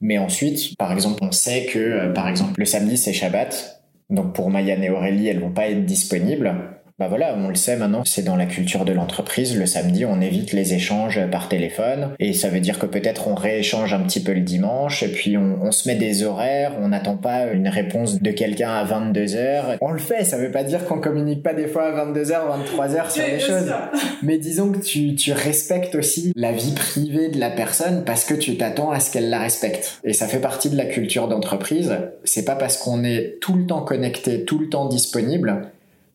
Mais 0.00 0.18
ensuite, 0.18 0.76
par 0.78 0.92
exemple, 0.92 1.22
on 1.22 1.30
sait 1.32 1.66
que, 1.66 1.78
euh, 1.78 2.12
par 2.12 2.28
exemple, 2.28 2.58
le 2.58 2.64
samedi 2.64 2.96
c'est 2.96 3.12
Shabbat. 3.12 3.81
Donc 4.12 4.34
pour 4.34 4.50
Mayan 4.50 4.80
et 4.82 4.90
Aurélie, 4.90 5.28
elles 5.28 5.40
vont 5.40 5.50
pas 5.50 5.68
être 5.68 5.86
disponibles 5.86 6.54
bah 6.98 7.08
voilà, 7.08 7.34
on 7.36 7.48
le 7.48 7.54
sait 7.54 7.76
maintenant, 7.76 8.02
c'est 8.04 8.22
dans 8.22 8.36
la 8.36 8.46
culture 8.46 8.84
de 8.84 8.92
l'entreprise. 8.92 9.56
Le 9.56 9.66
samedi, 9.66 10.04
on 10.04 10.20
évite 10.20 10.52
les 10.52 10.74
échanges 10.74 11.20
par 11.30 11.48
téléphone. 11.48 12.10
Et 12.18 12.32
ça 12.34 12.48
veut 12.48 12.60
dire 12.60 12.78
que 12.78 12.86
peut-être 12.86 13.28
on 13.28 13.34
rééchange 13.34 13.94
un 13.94 14.00
petit 14.00 14.22
peu 14.22 14.32
le 14.32 14.40
dimanche. 14.40 15.02
Et 15.02 15.08
puis 15.08 15.36
on, 15.36 15.72
se 15.72 15.88
met 15.88 15.94
des 15.94 16.22
horaires. 16.22 16.74
On 16.80 16.88
n'attend 16.88 17.16
pas 17.16 17.46
une 17.46 17.68
réponse 17.68 18.20
de 18.20 18.30
quelqu'un 18.30 18.70
à 18.70 18.84
22 18.84 19.36
heures. 19.36 19.76
On 19.80 19.90
le 19.90 19.98
fait. 19.98 20.24
Ça 20.24 20.36
veut 20.36 20.50
pas 20.50 20.64
dire 20.64 20.84
qu'on 20.84 21.00
communique 21.00 21.42
pas 21.42 21.54
des 21.54 21.66
fois 21.66 21.84
à 21.84 21.92
22 21.92 22.24
h 22.24 22.46
23 22.46 22.88
h 22.88 23.10
sur 23.10 23.26
les 23.26 23.40
choses. 23.40 23.72
Mais 24.22 24.38
disons 24.38 24.70
que 24.70 24.78
tu, 24.78 25.14
tu 25.14 25.32
respectes 25.32 25.94
aussi 25.94 26.32
la 26.36 26.52
vie 26.52 26.72
privée 26.72 27.30
de 27.30 27.40
la 27.40 27.50
personne 27.50 28.04
parce 28.04 28.24
que 28.24 28.34
tu 28.34 28.56
t'attends 28.56 28.90
à 28.90 29.00
ce 29.00 29.10
qu'elle 29.10 29.30
la 29.30 29.38
respecte. 29.38 29.98
Et 30.04 30.12
ça 30.12 30.26
fait 30.26 30.40
partie 30.40 30.68
de 30.68 30.76
la 30.76 30.84
culture 30.84 31.28
d'entreprise. 31.28 31.96
C'est 32.24 32.44
pas 32.44 32.56
parce 32.56 32.76
qu'on 32.76 33.02
est 33.02 33.38
tout 33.40 33.54
le 33.54 33.66
temps 33.66 33.82
connecté, 33.82 34.44
tout 34.44 34.58
le 34.58 34.68
temps 34.68 34.86
disponible 34.86 35.71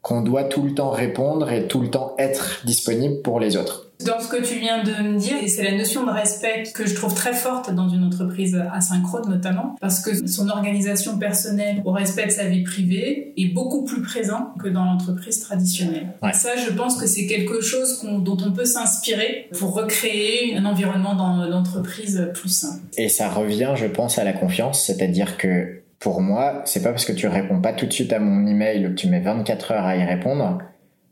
qu'on 0.07 0.21
doit 0.21 0.45
tout 0.45 0.63
le 0.63 0.73
temps 0.73 0.91
répondre 0.91 1.51
et 1.51 1.67
tout 1.67 1.81
le 1.81 1.89
temps 1.89 2.15
être 2.17 2.61
disponible 2.63 3.21
pour 3.23 3.41
les 3.41 3.57
autres. 3.57 3.91
dans 4.05 4.19
ce 4.19 4.27
que 4.27 4.41
tu 4.41 4.59
viens 4.59 4.83
de 4.83 4.91
me 4.91 5.17
dire, 5.17 5.35
et 5.41 5.47
c'est 5.47 5.63
la 5.63 5.75
notion 5.75 6.05
de 6.05 6.11
respect 6.11 6.63
que 6.73 6.85
je 6.85 6.93
trouve 6.93 7.13
très 7.13 7.33
forte 7.33 7.73
dans 7.73 7.89
une 7.89 8.03
entreprise 8.03 8.55
asynchrone 8.73 9.29
notamment, 9.29 9.75
parce 9.81 10.01
que 10.01 10.27
son 10.27 10.49
organisation 10.49 11.17
personnelle 11.17 11.81
au 11.83 11.91
respect 11.91 12.27
de 12.27 12.31
sa 12.31 12.45
vie 12.45 12.63
privée 12.63 13.33
est 13.35 13.53
beaucoup 13.53 13.83
plus 13.83 14.01
présent 14.01 14.53
que 14.61 14.67
dans 14.69 14.85
l'entreprise 14.85 15.39
traditionnelle. 15.39 16.13
Ça, 16.33 16.51
je 16.55 16.71
pense 16.71 16.97
que 16.97 17.07
c'est 17.07 17.25
quelque 17.25 17.61
chose 17.61 18.01
dont 18.03 18.37
on 18.45 18.51
peut 18.51 18.65
s'inspirer 18.65 19.49
pour 19.57 19.73
recréer 19.73 20.55
un 20.55 20.65
environnement 20.65 21.15
d'entreprise 21.15 22.29
plus 22.33 22.49
sain. 22.49 22.79
Et 22.97 23.09
ça 23.09 23.29
revient, 23.29 23.73
je 23.75 23.87
pense, 23.87 24.19
à 24.19 24.23
la 24.23 24.33
confiance, 24.33 24.85
c'est-à-dire 24.85 25.37
que 25.37 25.76
pour 25.99 26.21
moi, 26.21 26.61
c'est 26.65 26.83
pas 26.83 26.89
parce 26.89 27.05
que 27.05 27.13
tu 27.13 27.27
réponds 27.27 27.59
pas 27.59 27.73
tout 27.73 27.85
de 27.85 27.93
suite 27.93 28.13
à 28.13 28.19
mon 28.19 28.45
email 28.45 28.83
que 28.83 28.89
tu 28.89 29.07
mets 29.07 29.19
24 29.19 29.71
heures 29.71 29.85
à 29.85 29.97
y 29.97 30.03
répondre 30.03 30.59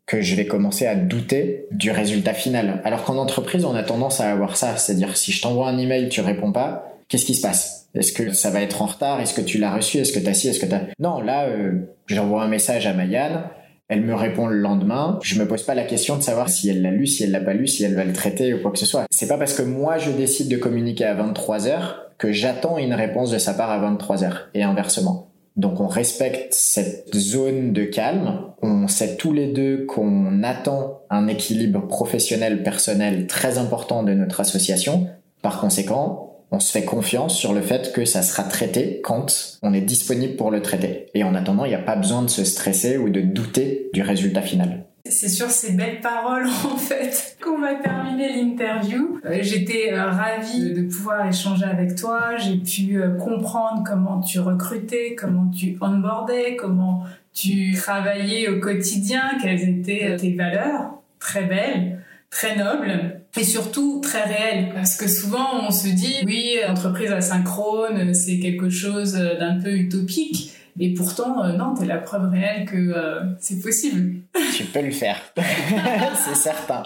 que 0.05 0.21
je 0.21 0.35
vais 0.35 0.45
commencer 0.45 0.85
à 0.85 0.95
douter 0.95 1.65
du 1.71 1.89
résultat 1.89 2.33
final. 2.33 2.81
Alors 2.83 3.03
qu'en 3.03 3.17
entreprise, 3.17 3.65
on 3.65 3.73
a 3.73 3.81
tendance 3.81 4.21
à 4.21 4.31
avoir 4.31 4.55
ça, 4.55 4.77
c'est-à-dire 4.77 5.17
si 5.17 5.31
je 5.31 5.41
t'envoie 5.41 5.67
un 5.67 5.77
email, 5.79 6.09
tu 6.09 6.21
réponds 6.21 6.51
pas, 6.51 6.93
qu'est-ce 7.07 7.25
qui 7.25 7.33
se 7.33 7.41
passe? 7.41 7.89
Est-ce 7.95 8.13
que 8.13 8.31
ça 8.31 8.51
va 8.51 8.61
être 8.61 8.81
en 8.81 8.85
retard? 8.85 9.19
Est-ce 9.21 9.33
que 9.33 9.41
tu 9.41 9.57
l'as 9.57 9.73
reçu? 9.73 9.97
Est-ce 9.97 10.13
que 10.13 10.19
tu 10.19 10.27
as 10.27 10.33
si 10.33 10.47
Est-ce 10.47 10.59
que 10.59 10.67
tu 10.67 10.75
Non, 10.99 11.21
là, 11.21 11.45
euh, 11.45 11.71
j'envoie 12.05 12.43
un 12.43 12.47
message 12.47 12.85
à 12.85 12.93
Mayanne, 12.93 13.45
elle 13.87 14.01
me 14.01 14.13
répond 14.13 14.47
le 14.47 14.57
lendemain. 14.57 15.19
Je 15.23 15.39
me 15.39 15.47
pose 15.47 15.63
pas 15.63 15.75
la 15.75 15.83
question 15.83 16.17
de 16.17 16.21
savoir 16.21 16.49
si 16.49 16.69
elle 16.69 16.81
l'a 16.81 16.91
lu, 16.91 17.07
si 17.07 17.23
elle 17.23 17.31
l'a 17.31 17.39
pas 17.39 17.53
lu, 17.53 17.67
si 17.67 17.83
elle 17.83 17.95
va 17.95 18.03
le 18.03 18.13
traiter 18.13 18.53
ou 18.53 18.61
quoi 18.61 18.71
que 18.71 18.79
ce 18.79 18.85
soit. 18.85 19.05
C'est 19.11 19.27
pas 19.27 19.37
parce 19.37 19.53
que 19.53 19.61
moi 19.61 19.97
je 19.97 20.11
décide 20.11 20.49
de 20.49 20.57
communiquer 20.57 21.05
à 21.05 21.13
23 21.13 21.67
heures 21.67 22.04
que 22.17 22.31
j'attends 22.31 22.77
une 22.77 22.93
réponse 22.93 23.31
de 23.31 23.37
sa 23.37 23.53
part 23.53 23.71
à 23.71 23.79
23 23.79 24.23
heures 24.23 24.49
et 24.53 24.63
inversement. 24.63 25.29
Donc 25.55 25.79
on 25.79 25.87
respecte 25.87 26.53
cette 26.53 27.15
zone 27.15 27.71
de 27.71 27.85
calme. 27.85 28.41
On 28.61 28.87
sait 28.87 29.15
tous 29.15 29.31
les 29.31 29.47
deux 29.47 29.85
qu'on 29.85 30.43
attend 30.43 31.01
un 31.09 31.27
équilibre 31.27 31.87
professionnel 31.87 32.63
personnel 32.63 33.27
très 33.27 33.57
important 33.57 34.03
de 34.03 34.13
notre 34.13 34.41
association. 34.41 35.07
Par 35.41 35.61
conséquent, 35.61 36.43
on 36.51 36.59
se 36.59 36.71
fait 36.71 36.83
confiance 36.83 37.35
sur 37.35 37.53
le 37.53 37.61
fait 37.61 37.93
que 37.93 38.05
ça 38.05 38.21
sera 38.21 38.43
traité 38.43 39.01
quand 39.03 39.57
on 39.61 39.73
est 39.73 39.81
disponible 39.81 40.35
pour 40.35 40.51
le 40.51 40.61
traiter. 40.61 41.07
Et 41.13 41.23
en 41.23 41.35
attendant, 41.35 41.65
il 41.65 41.69
n'y 41.69 41.75
a 41.75 41.79
pas 41.79 41.95
besoin 41.95 42.21
de 42.21 42.29
se 42.29 42.43
stresser 42.43 42.97
ou 42.97 43.09
de 43.09 43.21
douter 43.21 43.89
du 43.93 44.01
résultat 44.01 44.41
final. 44.41 44.85
C'est 45.07 45.29
sur 45.29 45.51
ces 45.51 45.73
belles 45.73 46.01
paroles 46.01 46.47
en 46.65 46.77
fait 46.77 47.37
qu'on 47.41 47.59
va 47.59 47.75
terminer 47.75 48.35
l'interview. 48.35 49.19
Euh, 49.25 49.37
j'étais 49.41 49.93
euh, 49.93 50.09
ravie 50.09 50.73
de 50.73 50.81
pouvoir 50.81 51.27
échanger 51.27 51.65
avec 51.65 51.95
toi. 51.95 52.37
J'ai 52.37 52.57
pu 52.57 52.99
euh, 52.99 53.11
comprendre 53.15 53.83
comment 53.85 54.19
tu 54.19 54.39
recrutais, 54.39 55.15
comment 55.15 55.47
tu 55.51 55.77
onboardais, 55.79 56.55
comment 56.55 57.03
tu 57.33 57.73
travaillais 57.73 58.47
au 58.47 58.59
quotidien, 58.59 59.37
quelles 59.41 59.69
étaient 59.69 60.15
tes 60.15 60.33
valeurs. 60.33 60.95
Très 61.19 61.43
belles, 61.43 61.99
très 62.31 62.55
nobles 62.55 63.21
et 63.37 63.43
surtout 63.43 64.01
très 64.01 64.23
réelles. 64.23 64.71
Parce 64.73 64.97
que 64.97 65.07
souvent 65.07 65.67
on 65.67 65.71
se 65.71 65.87
dit 65.87 66.15
oui, 66.25 66.57
entreprise 66.67 67.11
asynchrone, 67.11 68.13
c'est 68.15 68.39
quelque 68.39 68.69
chose 68.69 69.13
d'un 69.13 69.59
peu 69.61 69.71
utopique. 69.71 70.51
Et 70.79 70.93
pourtant, 70.93 71.43
euh, 71.43 71.53
non, 71.53 71.73
t'es 71.73 71.85
la 71.85 71.97
preuve 71.97 72.29
réelle 72.29 72.65
que 72.65 72.75
euh, 72.75 73.21
c'est 73.39 73.61
possible. 73.61 74.21
Tu 74.55 74.65
peux 74.65 74.81
le 74.81 74.91
faire, 74.91 75.17
c'est 76.15 76.35
certain. 76.35 76.83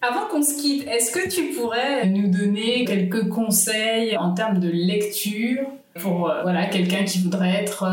Avant 0.00 0.26
qu'on 0.28 0.42
se 0.42 0.60
quitte, 0.60 0.88
est-ce 0.88 1.12
que 1.12 1.28
tu 1.28 1.54
pourrais 1.54 2.08
nous 2.08 2.28
donner 2.30 2.84
quelques 2.84 3.28
conseils 3.28 4.16
en 4.16 4.34
termes 4.34 4.58
de 4.58 4.68
lecture 4.68 5.62
pour 6.00 6.30
euh, 6.30 6.42
voilà 6.42 6.66
quelqu'un 6.66 7.04
qui 7.04 7.20
voudrait 7.20 7.62
être 7.62 7.84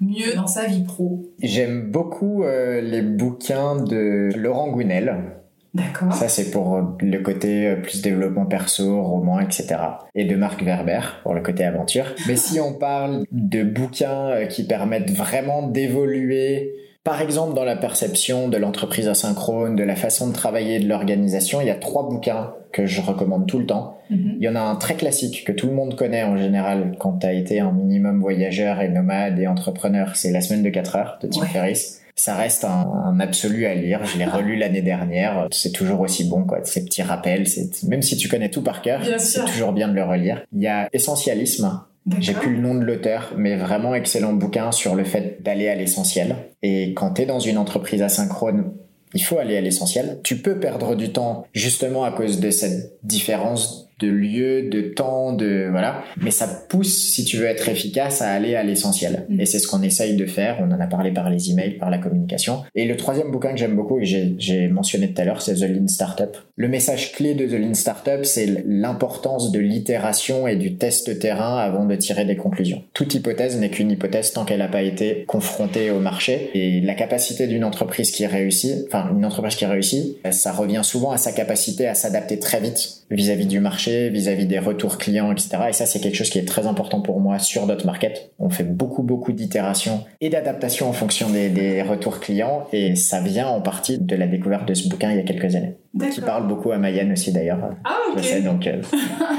mieux 0.00 0.34
dans 0.34 0.48
sa 0.48 0.66
vie 0.66 0.82
pro? 0.82 1.24
J'aime 1.40 1.90
beaucoup 1.90 2.44
les 2.44 3.02
bouquins 3.02 3.76
de 3.76 4.30
Laurent 4.36 4.70
Gounel. 4.70 5.34
D'accord. 5.74 6.12
Ça, 6.12 6.28
c'est 6.28 6.52
pour 6.52 6.80
le 7.00 7.18
côté 7.18 7.66
euh, 7.66 7.76
plus 7.76 8.00
développement 8.00 8.46
perso, 8.46 9.02
roman, 9.02 9.40
etc. 9.40 9.76
Et 10.14 10.24
de 10.24 10.36
Marc 10.36 10.62
Werber 10.62 11.00
pour 11.24 11.34
le 11.34 11.42
côté 11.42 11.64
aventure. 11.64 12.06
Mais 12.28 12.36
si 12.36 12.60
on 12.60 12.74
parle 12.74 13.24
de 13.32 13.64
bouquins 13.64 14.28
euh, 14.30 14.46
qui 14.46 14.64
permettent 14.64 15.10
vraiment 15.10 15.66
d'évoluer, 15.66 16.76
par 17.02 17.20
exemple 17.20 17.54
dans 17.54 17.64
la 17.64 17.74
perception 17.74 18.48
de 18.48 18.56
l'entreprise 18.56 19.08
asynchrone, 19.08 19.74
de 19.74 19.82
la 19.82 19.96
façon 19.96 20.28
de 20.28 20.32
travailler 20.32 20.78
de 20.78 20.88
l'organisation, 20.88 21.60
il 21.60 21.66
y 21.66 21.70
a 21.70 21.74
trois 21.74 22.08
bouquins 22.08 22.54
que 22.70 22.86
je 22.86 23.00
recommande 23.00 23.48
tout 23.48 23.58
le 23.58 23.66
temps. 23.66 23.98
Mm-hmm. 24.12 24.34
Il 24.38 24.42
y 24.44 24.48
en 24.48 24.54
a 24.54 24.60
un 24.60 24.76
très 24.76 24.94
classique 24.94 25.42
que 25.44 25.52
tout 25.52 25.66
le 25.66 25.74
monde 25.74 25.96
connaît 25.96 26.22
en 26.22 26.36
général 26.36 26.94
quand 27.00 27.18
tu 27.18 27.26
as 27.26 27.32
été 27.32 27.58
un 27.58 27.72
minimum 27.72 28.20
voyageur 28.20 28.80
et 28.80 28.88
nomade 28.88 29.40
et 29.40 29.48
entrepreneur, 29.48 30.14
c'est 30.14 30.30
La 30.30 30.40
semaine 30.40 30.62
de 30.62 30.70
4 30.70 30.96
heures 30.96 31.18
de 31.20 31.26
Tim 31.26 31.46
Ferriss 31.46 32.03
ça 32.16 32.36
reste 32.36 32.64
un, 32.64 33.18
absolu 33.20 33.66
à 33.66 33.74
lire. 33.74 34.04
Je 34.04 34.18
l'ai 34.18 34.24
relu 34.24 34.56
l'année 34.56 34.82
dernière. 34.82 35.48
C'est 35.50 35.72
toujours 35.72 36.00
aussi 36.00 36.24
bon, 36.24 36.44
quoi. 36.44 36.60
Ces 36.64 36.84
petits 36.84 37.02
rappels, 37.02 37.46
même 37.84 38.02
si 38.02 38.16
tu 38.16 38.28
connais 38.28 38.50
tout 38.50 38.62
par 38.62 38.82
cœur, 38.82 39.00
c'est 39.18 39.44
toujours 39.44 39.72
bien 39.72 39.88
de 39.88 39.94
le 39.94 40.04
relire. 40.04 40.42
Il 40.52 40.62
y 40.62 40.68
a 40.68 40.88
Essentialisme. 40.92 41.82
J'ai 42.20 42.34
plus 42.34 42.54
le 42.54 42.60
nom 42.60 42.74
de 42.74 42.84
l'auteur, 42.84 43.32
mais 43.36 43.56
vraiment 43.56 43.94
excellent 43.94 44.34
bouquin 44.34 44.72
sur 44.72 44.94
le 44.94 45.04
fait 45.04 45.42
d'aller 45.42 45.68
à 45.68 45.74
l'essentiel. 45.74 46.36
Et 46.62 46.92
quand 46.92 47.14
tu 47.14 47.22
es 47.22 47.26
dans 47.26 47.40
une 47.40 47.56
entreprise 47.56 48.02
asynchrone, 48.02 48.72
il 49.14 49.22
faut 49.22 49.38
aller 49.38 49.56
à 49.56 49.60
l'essentiel. 49.60 50.20
Tu 50.22 50.36
peux 50.36 50.60
perdre 50.60 50.96
du 50.96 51.12
temps 51.12 51.46
justement 51.54 52.04
à 52.04 52.12
cause 52.12 52.40
de 52.40 52.50
cette 52.50 52.98
différence 53.02 53.88
de 54.00 54.08
lieu, 54.08 54.68
de 54.68 54.80
temps, 54.80 55.32
de 55.32 55.68
voilà. 55.70 56.02
Mais 56.20 56.30
ça 56.30 56.46
pousse, 56.68 57.12
si 57.12 57.24
tu 57.24 57.36
veux 57.36 57.46
être 57.46 57.68
efficace, 57.68 58.22
à 58.22 58.28
aller 58.28 58.54
à 58.54 58.62
l'essentiel. 58.62 59.26
Mm. 59.28 59.40
Et 59.40 59.46
c'est 59.46 59.58
ce 59.58 59.66
qu'on 59.66 59.82
essaye 59.82 60.16
de 60.16 60.26
faire. 60.26 60.58
On 60.60 60.72
en 60.72 60.80
a 60.80 60.86
parlé 60.86 61.12
par 61.12 61.30
les 61.30 61.50
emails, 61.50 61.78
par 61.78 61.90
la 61.90 61.98
communication. 61.98 62.62
Et 62.74 62.86
le 62.86 62.96
troisième 62.96 63.30
bouquin 63.30 63.52
que 63.52 63.58
j'aime 63.58 63.76
beaucoup 63.76 63.98
et 64.00 64.04
j'ai 64.04 64.68
mentionné 64.68 65.12
tout 65.12 65.20
à 65.20 65.24
l'heure, 65.24 65.42
c'est 65.42 65.54
The 65.54 65.68
Lean 65.68 65.88
Startup. 65.88 66.36
Le 66.56 66.68
message 66.68 67.12
clé 67.12 67.34
de 67.34 67.46
The 67.46 67.58
Lean 67.58 67.74
Startup, 67.74 68.24
c'est 68.24 68.64
l'importance 68.66 69.52
de 69.52 69.58
l'itération 69.58 70.46
et 70.46 70.56
du 70.56 70.76
test 70.76 71.18
terrain 71.18 71.58
avant 71.58 71.84
de 71.84 71.94
tirer 71.96 72.24
des 72.24 72.36
conclusions. 72.36 72.82
Toute 72.92 73.14
hypothèse 73.14 73.58
n'est 73.58 73.70
qu'une 73.70 73.90
hypothèse 73.90 74.32
tant 74.32 74.44
qu'elle 74.44 74.58
n'a 74.58 74.68
pas 74.68 74.82
été 74.82 75.24
confrontée 75.26 75.90
au 75.90 76.00
marché. 76.00 76.50
Et 76.54 76.80
la 76.80 76.94
capacité 76.94 77.46
d'une 77.46 77.64
entreprise 77.64 78.10
qui 78.10 78.26
réussit, 78.26 78.86
enfin 78.86 79.10
une 79.16 79.24
entreprise 79.24 79.56
qui 79.56 79.66
réussit, 79.66 80.18
ça 80.30 80.52
revient 80.52 80.80
souvent 80.82 81.12
à 81.12 81.16
sa 81.16 81.32
capacité 81.32 81.86
à 81.86 81.94
s'adapter 81.94 82.38
très 82.38 82.60
vite 82.60 83.03
vis-à-vis 83.14 83.46
du 83.46 83.60
marché, 83.60 84.10
vis-à-vis 84.10 84.46
des 84.46 84.58
retours 84.58 84.98
clients, 84.98 85.32
etc. 85.32 85.58
Et 85.68 85.72
ça, 85.72 85.86
c'est 85.86 86.00
quelque 86.00 86.16
chose 86.16 86.30
qui 86.30 86.38
est 86.38 86.44
très 86.44 86.66
important 86.66 87.00
pour 87.00 87.20
moi 87.20 87.38
sur 87.38 87.66
notre 87.66 87.86
market. 87.86 88.32
On 88.38 88.50
fait 88.50 88.64
beaucoup, 88.64 89.02
beaucoup 89.02 89.32
d'itérations 89.32 90.04
et 90.20 90.28
d'adaptations 90.28 90.88
en 90.88 90.92
fonction 90.92 91.30
des, 91.30 91.82
retours 91.82 92.20
clients. 92.20 92.66
Et 92.72 92.96
ça 92.96 93.20
vient 93.20 93.48
en 93.48 93.60
partie 93.60 93.98
de 93.98 94.16
la 94.16 94.26
découverte 94.26 94.66
de 94.66 94.74
ce 94.74 94.88
bouquin 94.88 95.10
il 95.10 95.16
y 95.16 95.20
a 95.20 95.22
quelques 95.22 95.54
années. 95.54 95.76
Qui 96.10 96.20
parle 96.20 96.48
beaucoup 96.48 96.72
à 96.72 96.78
Mayenne 96.78 97.12
aussi 97.12 97.30
d'ailleurs. 97.30 97.58
Ah, 97.84 97.96
ok. 98.10 98.18
Je 98.18 98.22
sais, 98.24 98.40
donc, 98.40 98.66
euh, 98.66 98.82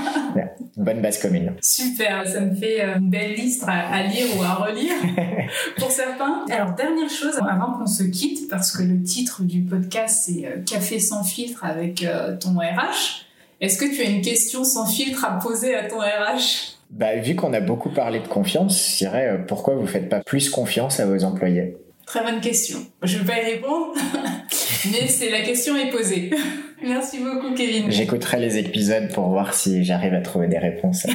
bonne 0.78 1.02
base 1.02 1.22
commune. 1.22 1.52
Super, 1.62 2.26
ça 2.26 2.40
me 2.40 2.56
fait 2.56 2.82
euh, 2.82 2.98
une 2.98 3.10
belle 3.10 3.34
liste 3.34 3.66
à, 3.68 4.04
lire 4.04 4.26
ou 4.38 4.42
à 4.42 4.54
relire 4.54 4.94
pour 5.78 5.92
certains. 5.92 6.46
Alors, 6.50 6.74
dernière 6.74 7.10
chose, 7.10 7.38
avant 7.46 7.74
qu'on 7.74 7.88
se 7.88 8.04
quitte, 8.04 8.50
parce 8.50 8.72
que 8.72 8.84
le 8.84 9.04
titre 9.04 9.44
du 9.44 9.62
podcast, 9.64 10.24
c'est 10.26 10.46
euh, 10.46 10.62
Café 10.66 11.00
sans 11.00 11.24
filtre 11.24 11.66
avec 11.66 12.08
ton 12.40 12.52
RH. 12.52 13.25
Est-ce 13.62 13.78
que 13.78 13.86
tu 13.86 14.02
as 14.02 14.10
une 14.10 14.22
question 14.22 14.64
sans 14.64 14.86
filtre 14.86 15.26
à 15.26 15.40
poser 15.40 15.76
à 15.76 15.88
ton 15.88 16.00
RH 16.00 16.76
bah, 16.90 17.16
Vu 17.16 17.36
qu'on 17.36 17.54
a 17.54 17.62
beaucoup 17.62 17.90
parlé 17.90 18.20
de 18.20 18.28
confiance, 18.28 18.92
je 18.92 18.98
dirais 18.98 19.30
euh, 19.30 19.38
pourquoi 19.38 19.76
vous 19.76 19.84
ne 19.84 19.88
faites 19.88 20.10
pas 20.10 20.20
plus 20.20 20.50
confiance 20.50 21.00
à 21.00 21.06
vos 21.06 21.24
employés? 21.24 21.78
Très 22.06 22.24
bonne 22.24 22.42
question. 22.42 22.80
Je 23.02 23.18
ne 23.18 23.24
vais 23.24 23.34
pas 23.34 23.42
y 23.42 23.54
répondre, 23.54 23.94
mais 24.92 25.08
c'est 25.08 25.32
la 25.32 25.42
question 25.42 25.76
est 25.76 25.90
posée. 25.90 26.30
Merci 26.84 27.20
beaucoup, 27.20 27.56
Kevin. 27.56 27.90
J'écouterai 27.90 28.40
les 28.40 28.58
épisodes 28.58 29.12
pour 29.14 29.30
voir 29.30 29.54
si 29.54 29.84
j'arrive 29.84 30.14
à 30.14 30.22
trouver 30.22 30.48
des 30.48 30.60
réponses 30.60 31.08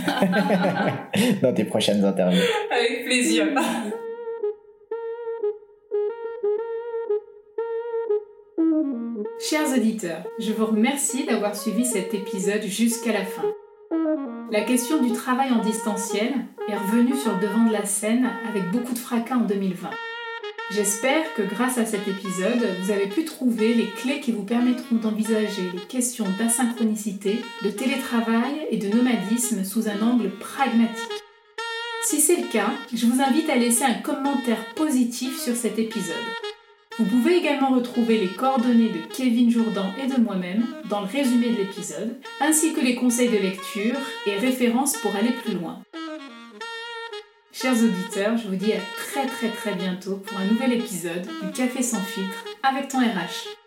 dans 1.43 1.53
tes 1.53 1.65
prochaines 1.65 2.05
interviews. 2.05 2.41
Avec 2.73 3.05
plaisir. 3.05 3.47
Chers 9.43 9.73
auditeurs, 9.73 10.23
je 10.39 10.53
vous 10.53 10.67
remercie 10.67 11.25
d'avoir 11.25 11.57
suivi 11.57 11.87
cet 11.87 12.13
épisode 12.13 12.63
jusqu'à 12.65 13.11
la 13.11 13.25
fin. 13.25 13.43
La 14.51 14.61
question 14.61 15.03
du 15.03 15.13
travail 15.13 15.51
en 15.51 15.65
distanciel 15.65 16.35
est 16.69 16.77
revenue 16.77 17.17
sur 17.17 17.33
le 17.35 17.41
devant 17.41 17.65
de 17.65 17.73
la 17.73 17.87
scène 17.87 18.29
avec 18.47 18.71
beaucoup 18.71 18.93
de 18.93 18.99
fracas 18.99 19.37
en 19.37 19.47
2020. 19.47 19.89
J'espère 20.73 21.33
que 21.33 21.43
grâce 21.43 21.79
à 21.79 21.87
cet 21.87 22.07
épisode, 22.07 22.67
vous 22.83 22.91
avez 22.91 23.07
pu 23.07 23.25
trouver 23.25 23.73
les 23.73 23.87
clés 23.87 24.21
qui 24.21 24.33
vous 24.33 24.45
permettront 24.45 24.97
d'envisager 24.97 25.71
les 25.73 25.87
questions 25.89 26.27
d'asynchronicité, 26.39 27.41
de 27.65 27.71
télétravail 27.71 28.67
et 28.71 28.77
de 28.77 28.95
nomadisme 28.95 29.65
sous 29.65 29.89
un 29.89 30.03
angle 30.03 30.29
pragmatique. 30.39 31.25
Si 32.05 32.21
c'est 32.21 32.37
le 32.37 32.49
cas, 32.49 32.73
je 32.93 33.07
vous 33.07 33.23
invite 33.23 33.49
à 33.49 33.57
laisser 33.57 33.85
un 33.85 33.95
commentaire 33.95 34.75
positif 34.75 35.41
sur 35.41 35.57
cet 35.57 35.79
épisode. 35.79 36.15
Vous 36.99 37.05
pouvez 37.05 37.37
également 37.37 37.71
retrouver 37.71 38.19
les 38.19 38.29
coordonnées 38.29 38.91
de 38.91 39.15
Kevin 39.15 39.51
Jourdan 39.51 39.87
et 40.03 40.07
de 40.07 40.21
moi-même 40.21 40.67
dans 40.89 41.01
le 41.01 41.07
résumé 41.07 41.51
de 41.51 41.57
l'épisode, 41.57 42.17
ainsi 42.41 42.75
que 42.75 42.81
les 42.81 42.95
conseils 42.95 43.31
de 43.31 43.39
lecture 43.39 43.97
et 44.27 44.37
références 44.37 44.97
pour 44.97 45.15
aller 45.15 45.33
plus 45.45 45.55
loin. 45.55 45.83
Chers 47.53 47.77
auditeurs, 47.83 48.37
je 48.37 48.49
vous 48.49 48.57
dis 48.57 48.73
à 48.73 48.81
très 48.97 49.27
très 49.27 49.51
très 49.51 49.75
bientôt 49.75 50.17
pour 50.17 50.39
un 50.39 50.47
nouvel 50.47 50.73
épisode 50.73 51.27
du 51.43 51.51
Café 51.53 51.83
sans 51.83 52.01
filtre 52.01 52.45
avec 52.63 52.89
ton 52.89 52.99
RH. 52.99 53.60